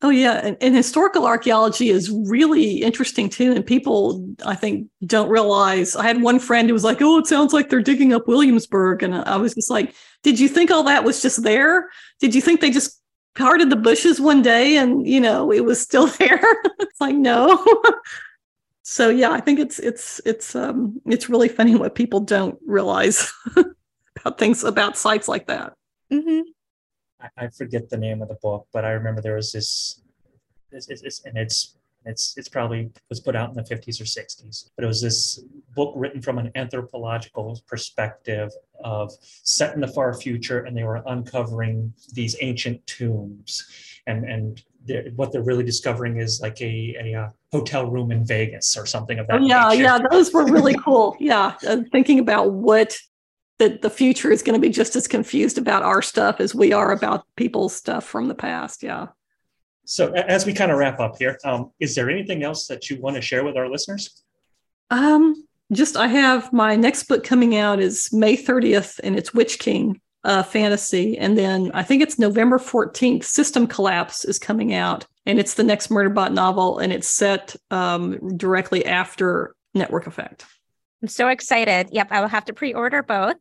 Oh 0.00 0.10
yeah, 0.10 0.40
and, 0.44 0.56
and, 0.60 0.76
historical 0.76 1.26
archaeology 1.26 1.88
is 1.88 2.08
really 2.08 2.82
interesting 2.82 3.28
too. 3.28 3.52
And 3.52 3.66
people, 3.66 4.24
I 4.46 4.54
think, 4.54 4.88
don't 5.04 5.28
realize. 5.28 5.96
I 5.96 6.04
had 6.04 6.22
one 6.22 6.38
friend 6.38 6.68
who 6.68 6.72
was 6.74 6.84
like, 6.84 7.02
"Oh, 7.02 7.18
it 7.18 7.26
sounds 7.26 7.52
like 7.52 7.68
they're 7.68 7.82
digging 7.82 8.12
up 8.12 8.28
Williamsburg," 8.28 9.02
and 9.02 9.12
I 9.12 9.36
was 9.36 9.54
just 9.54 9.70
like, 9.70 9.92
"Did 10.22 10.38
you 10.38 10.48
think 10.48 10.70
all 10.70 10.84
that 10.84 11.02
was 11.02 11.20
just 11.20 11.42
there? 11.42 11.88
Did 12.20 12.32
you 12.32 12.40
think 12.40 12.60
they 12.60 12.70
just 12.70 13.00
parted 13.34 13.70
the 13.70 13.76
bushes 13.76 14.20
one 14.20 14.42
day 14.42 14.76
and 14.76 15.06
you 15.06 15.20
know 15.20 15.52
it 15.52 15.64
was 15.64 15.80
still 15.80 16.06
there?" 16.18 16.40
it's 16.78 17.00
like 17.00 17.16
no. 17.16 17.64
so 18.84 19.08
yeah, 19.08 19.30
I 19.32 19.40
think 19.40 19.58
it's 19.58 19.80
it's 19.80 20.20
it's 20.24 20.54
um 20.54 21.00
it's 21.06 21.28
really 21.28 21.48
funny 21.48 21.74
what 21.74 21.96
people 21.96 22.20
don't 22.20 22.56
realize 22.66 23.32
about 23.56 24.38
things 24.38 24.62
about 24.62 24.96
sites 24.96 25.26
like 25.26 25.48
that. 25.48 25.72
Mm-hmm. 26.12 26.42
I, 27.36 27.48
forget 27.48 27.90
the 27.90 27.96
name 27.96 28.22
of 28.22 28.28
the 28.28 28.36
book, 28.36 28.66
but 28.72 28.84
I 28.84 28.90
remember 28.92 29.20
there 29.20 29.36
was 29.36 29.52
this, 29.52 30.02
it's, 30.70 30.88
it's, 30.88 31.24
and 31.24 31.36
it's 31.36 31.78
it's 32.04 32.36
it's 32.36 32.48
probably 32.48 32.90
was 33.08 33.20
put 33.20 33.36
out 33.36 33.48
in 33.50 33.54
the 33.54 33.62
50s 33.62 34.00
or 34.00 34.04
60s 34.04 34.70
but 34.76 34.84
it 34.84 34.86
was 34.86 35.02
this 35.02 35.40
book 35.74 35.92
written 35.96 36.22
from 36.22 36.38
an 36.38 36.50
anthropological 36.54 37.60
perspective 37.66 38.50
of 38.84 39.12
set 39.20 39.74
in 39.74 39.80
the 39.80 39.88
far 39.88 40.14
future 40.14 40.60
and 40.60 40.76
they 40.76 40.84
were 40.84 41.02
uncovering 41.06 41.92
these 42.12 42.36
ancient 42.40 42.84
tombs 42.86 43.66
and 44.06 44.24
and 44.24 44.62
they're, 44.84 45.10
what 45.16 45.32
they're 45.32 45.42
really 45.42 45.64
discovering 45.64 46.18
is 46.18 46.40
like 46.40 46.60
a, 46.62 46.96
a, 46.98 47.12
a, 47.12 47.32
hotel 47.52 47.90
room 47.90 48.10
in 48.10 48.24
vegas 48.24 48.76
or 48.76 48.86
something 48.86 49.18
of 49.18 49.26
that 49.26 49.40
oh, 49.40 49.46
yeah 49.46 49.68
nature. 49.68 49.82
yeah 49.82 49.98
those 50.10 50.32
were 50.32 50.44
really 50.44 50.74
cool 50.84 51.16
yeah 51.18 51.54
uh, 51.66 51.78
thinking 51.92 52.18
about 52.18 52.52
what 52.52 52.96
that 53.58 53.82
the 53.82 53.90
future 53.90 54.30
is 54.30 54.42
going 54.42 54.60
to 54.60 54.66
be 54.66 54.72
just 54.72 54.96
as 54.96 55.08
confused 55.08 55.58
about 55.58 55.82
our 55.82 56.00
stuff 56.00 56.40
as 56.40 56.54
we 56.54 56.72
are 56.72 56.92
about 56.92 57.24
people's 57.36 57.74
stuff 57.74 58.04
from 58.04 58.28
the 58.28 58.34
past. 58.34 58.82
Yeah. 58.82 59.08
So 59.84 60.12
as 60.12 60.46
we 60.46 60.52
kind 60.52 60.70
of 60.70 60.78
wrap 60.78 61.00
up 61.00 61.16
here, 61.18 61.38
um, 61.44 61.72
is 61.80 61.94
there 61.94 62.10
anything 62.10 62.42
else 62.42 62.66
that 62.66 62.90
you 62.90 63.00
want 63.00 63.16
to 63.16 63.22
share 63.22 63.44
with 63.44 63.56
our 63.56 63.68
listeners? 63.68 64.22
Um, 64.90 65.46
just 65.72 65.96
I 65.96 66.06
have 66.06 66.52
my 66.52 66.76
next 66.76 67.04
book 67.04 67.24
coming 67.24 67.56
out 67.56 67.80
is 67.80 68.12
May 68.12 68.36
30th, 68.36 69.00
and 69.02 69.16
it's 69.16 69.34
Witch 69.34 69.58
King 69.58 70.00
uh, 70.24 70.42
fantasy, 70.42 71.16
and 71.18 71.38
then 71.38 71.70
I 71.74 71.82
think 71.82 72.02
it's 72.02 72.18
November 72.18 72.58
14th. 72.58 73.24
System 73.24 73.66
Collapse 73.66 74.24
is 74.24 74.38
coming 74.38 74.74
out, 74.74 75.06
and 75.26 75.38
it's 75.38 75.54
the 75.54 75.64
next 75.64 75.88
Murderbot 75.88 76.32
novel, 76.32 76.78
and 76.78 76.92
it's 76.92 77.08
set 77.08 77.56
um, 77.70 78.36
directly 78.36 78.84
after 78.84 79.54
Network 79.74 80.06
Effect. 80.06 80.44
I'm 81.02 81.08
so 81.08 81.28
excited. 81.28 81.88
Yep, 81.92 82.08
I 82.10 82.20
will 82.20 82.28
have 82.28 82.44
to 82.46 82.52
pre-order 82.52 83.02
both. 83.02 83.36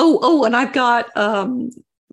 Oh, 0.00 0.20
oh, 0.22 0.44
and 0.44 0.54
I've 0.54 0.72
got 0.72 1.14
um, 1.16 1.70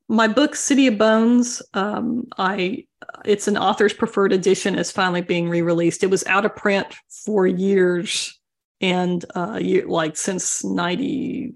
my 0.09 0.27
book 0.27 0.55
City 0.55 0.87
of 0.87 0.97
Bones. 0.97 1.61
Um, 1.75 2.25
I 2.39 2.85
it's 3.23 3.47
an 3.47 3.57
author's 3.57 3.93
preferred 3.93 4.33
edition 4.33 4.75
is 4.75 4.91
finally 4.91 5.21
being 5.21 5.47
re-released. 5.49 6.03
It 6.03 6.09
was 6.09 6.25
out 6.25 6.45
of 6.45 6.55
print 6.55 6.87
for 7.23 7.45
years 7.45 8.37
and 8.81 9.23
uh 9.35 9.59
like 9.87 10.17
since 10.17 10.63
90 10.63 11.53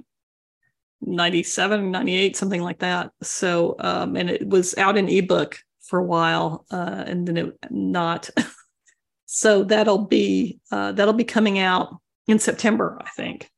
97 1.01 1.91
98 1.91 2.37
something 2.37 2.61
like 2.61 2.79
that 2.79 3.11
so 3.21 3.75
um 3.79 4.15
and 4.15 4.29
it 4.29 4.47
was 4.47 4.77
out 4.77 4.97
in 4.97 5.09
ebook 5.09 5.59
for 5.81 5.99
a 5.99 6.03
while 6.03 6.65
uh 6.71 7.03
and 7.05 7.27
then 7.27 7.35
it 7.35 7.57
not 7.69 8.29
so 9.25 9.63
that'll 9.63 10.05
be 10.05 10.59
uh 10.71 10.93
that'll 10.93 11.13
be 11.13 11.25
coming 11.25 11.59
out 11.59 11.97
in 12.27 12.39
september 12.39 12.97
i 13.01 13.09
think 13.09 13.49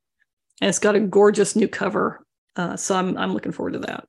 and 0.60 0.68
it's 0.68 0.80
got 0.80 0.96
a 0.96 1.00
gorgeous 1.00 1.56
new 1.56 1.68
cover 1.68 2.26
uh, 2.56 2.76
so 2.76 2.96
I'm 2.96 3.18
I'm 3.18 3.34
looking 3.34 3.52
forward 3.52 3.74
to 3.74 3.80
that. 3.80 4.08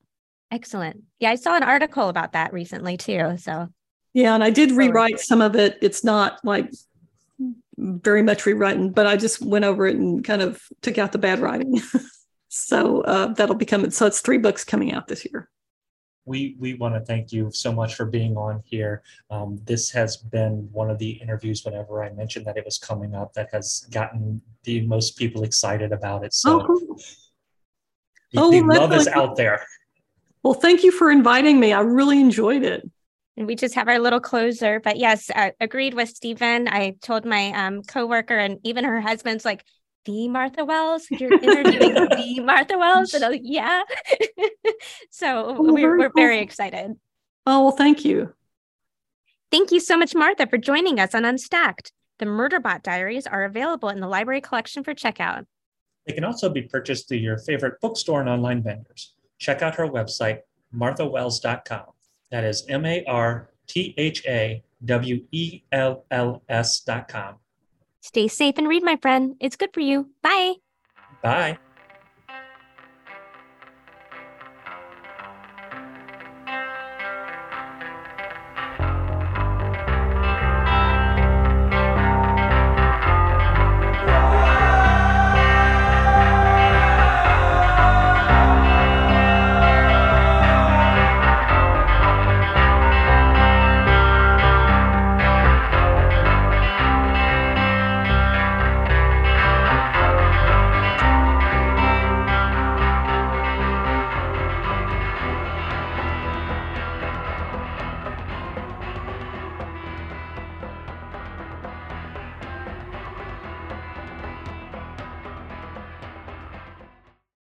Excellent. 0.51 1.03
Yeah, 1.19 1.31
I 1.31 1.37
saw 1.37 1.57
an 1.57 1.63
article 1.63 2.09
about 2.09 2.33
that 2.33 2.53
recently 2.53 2.97
too. 2.97 3.37
So 3.39 3.69
yeah, 4.13 4.35
and 4.35 4.45
I 4.45 4.51
did 4.51 4.73
rewrite 4.73 5.21
some 5.21 5.41
of 5.41 5.57
it. 5.57 5.79
It's 5.81 6.05
not 6.05 6.39
like 6.45 6.71
very 7.79 8.23
much 8.23 8.45
rewritten, 8.45 8.91
but 8.91 9.07
I 9.07 9.17
just 9.17 9.41
went 9.41 9.65
over 9.65 9.87
it 9.87 9.97
and 9.97 10.23
kind 10.23 10.43
of 10.43 10.63
took 10.83 10.99
out 10.99 11.13
the 11.13 11.19
bad 11.19 11.41
writing. 11.41 11.81
so 12.49 13.01
uh, 13.03 13.29
that'll 13.29 13.55
be 13.55 13.65
coming. 13.65 13.91
So 13.91 14.07
it's 14.07 14.21
three 14.21 14.39
books 14.39 14.65
coming 14.65 14.93
out 14.93 15.09
this 15.09 15.25
year. 15.25 15.49
We 16.25 16.55
we 16.61 16.75
want 16.75 16.95
to 16.95 17.01
thank 17.01 17.33
you 17.33 17.51
so 17.51 17.73
much 17.73 17.95
for 17.95 18.05
being 18.05 18.37
on 18.37 18.63
here. 18.65 19.03
Um, 19.31 19.59
this 19.65 19.91
has 19.91 20.19
been 20.19 20.69
one 20.71 20.89
of 20.89 20.99
the 20.99 21.11
interviews. 21.11 21.65
Whenever 21.65 22.05
I 22.05 22.11
mentioned 22.11 22.47
that 22.47 22.57
it 22.57 22.65
was 22.65 22.79
coming 22.79 23.15
up, 23.15 23.33
that 23.33 23.49
has 23.53 23.89
gotten 23.91 24.41
the 24.63 24.87
most 24.87 25.17
people 25.17 25.43
excited 25.45 25.93
about 25.93 26.25
it. 26.25 26.35
So. 26.35 26.61
Oh, 26.61 26.67
cool 26.67 26.79
the, 26.79 27.17
oh, 28.37 28.51
the 28.51 28.63
love 28.63 28.93
is 28.93 29.09
out 29.09 29.37
there. 29.37 29.65
Well, 30.43 30.55
thank 30.55 30.83
you 30.83 30.91
for 30.91 31.11
inviting 31.11 31.61
me. 31.61 31.73
I 31.73 31.81
really 31.81 32.21
enjoyed 32.21 32.65
it. 32.65 32.89
And 33.37 33.47
we 33.47 33.55
just 33.55 33.75
have 33.75 33.89
our 33.89 33.99
little 33.99 34.21
closer. 34.21 34.81
But 34.81 34.99
yes, 34.99 35.31
uh, 35.35 35.51
agreed 35.61 35.95
with 35.95 36.09
Stephen. 36.09 36.69
I 36.69 36.97
told 37.01 37.25
my 37.25 37.53
um, 37.53 37.83
coworker 37.83 38.37
and 38.37 38.59
even 38.65 38.85
her 38.85 39.01
husband's 39.01 39.45
like, 39.45 39.65
the 40.05 40.29
Martha 40.29 40.65
Wells? 40.65 41.07
You're 41.11 41.33
interviewing 41.33 41.95
the 41.95 42.41
Martha 42.45 42.77
Wells? 42.77 43.15
And 43.15 43.25
I 43.25 43.29
was 43.29 43.37
like, 43.37 43.43
yeah. 43.45 43.83
so 45.11 45.57
oh, 45.59 45.73
we're, 45.73 45.99
we're 45.99 46.13
very 46.15 46.41
excited. 46.41 46.93
Oh, 47.47 47.65
well, 47.65 47.77
thank 47.77 48.05
you. 48.05 48.33
Thank 49.51 49.71
you 49.71 49.81
so 49.81 49.97
much, 49.97 50.15
Martha, 50.15 50.47
for 50.47 50.59
joining 50.59 50.99
us 50.99 51.15
on 51.15 51.25
Unstacked. 51.25 51.93
The 52.19 52.27
Murderbot 52.27 52.83
Diaries 52.83 53.27
are 53.27 53.45
available 53.45 53.89
in 53.89 54.01
the 54.01 54.07
library 54.07 54.41
collection 54.41 54.85
for 54.85 54.95
checkout. 54.95 55.45
They 56.07 56.13
can 56.13 56.25
also 56.25 56.49
be 56.49 56.63
purchased 56.63 57.09
through 57.09 57.19
your 57.19 57.39
favorite 57.39 57.81
bookstore 57.81 58.21
and 58.21 58.29
online 58.29 58.63
vendors. 58.63 59.15
Check 59.39 59.63
out 59.63 59.77
her 59.77 59.87
website, 59.87 60.41
marthawells.com. 60.73 61.87
That 62.31 62.45
is 62.45 62.65
M 62.69 62.85
A 62.87 63.05
R 63.05 63.51
T 63.67 63.95
H 63.97 64.25
A 64.27 64.63
W 64.85 65.25
E 65.31 65.63
L 65.71 66.05
L 66.11 66.43
S.com. 66.49 67.37
Stay 68.01 68.27
safe 68.27 68.59
and 68.59 68.69
read, 68.69 68.83
my 68.83 68.97
friend. 68.97 69.37
It's 69.39 69.57
good 69.57 69.71
for 69.73 69.81
you. 69.81 70.11
Bye. 70.23 70.55
Bye. 71.23 71.59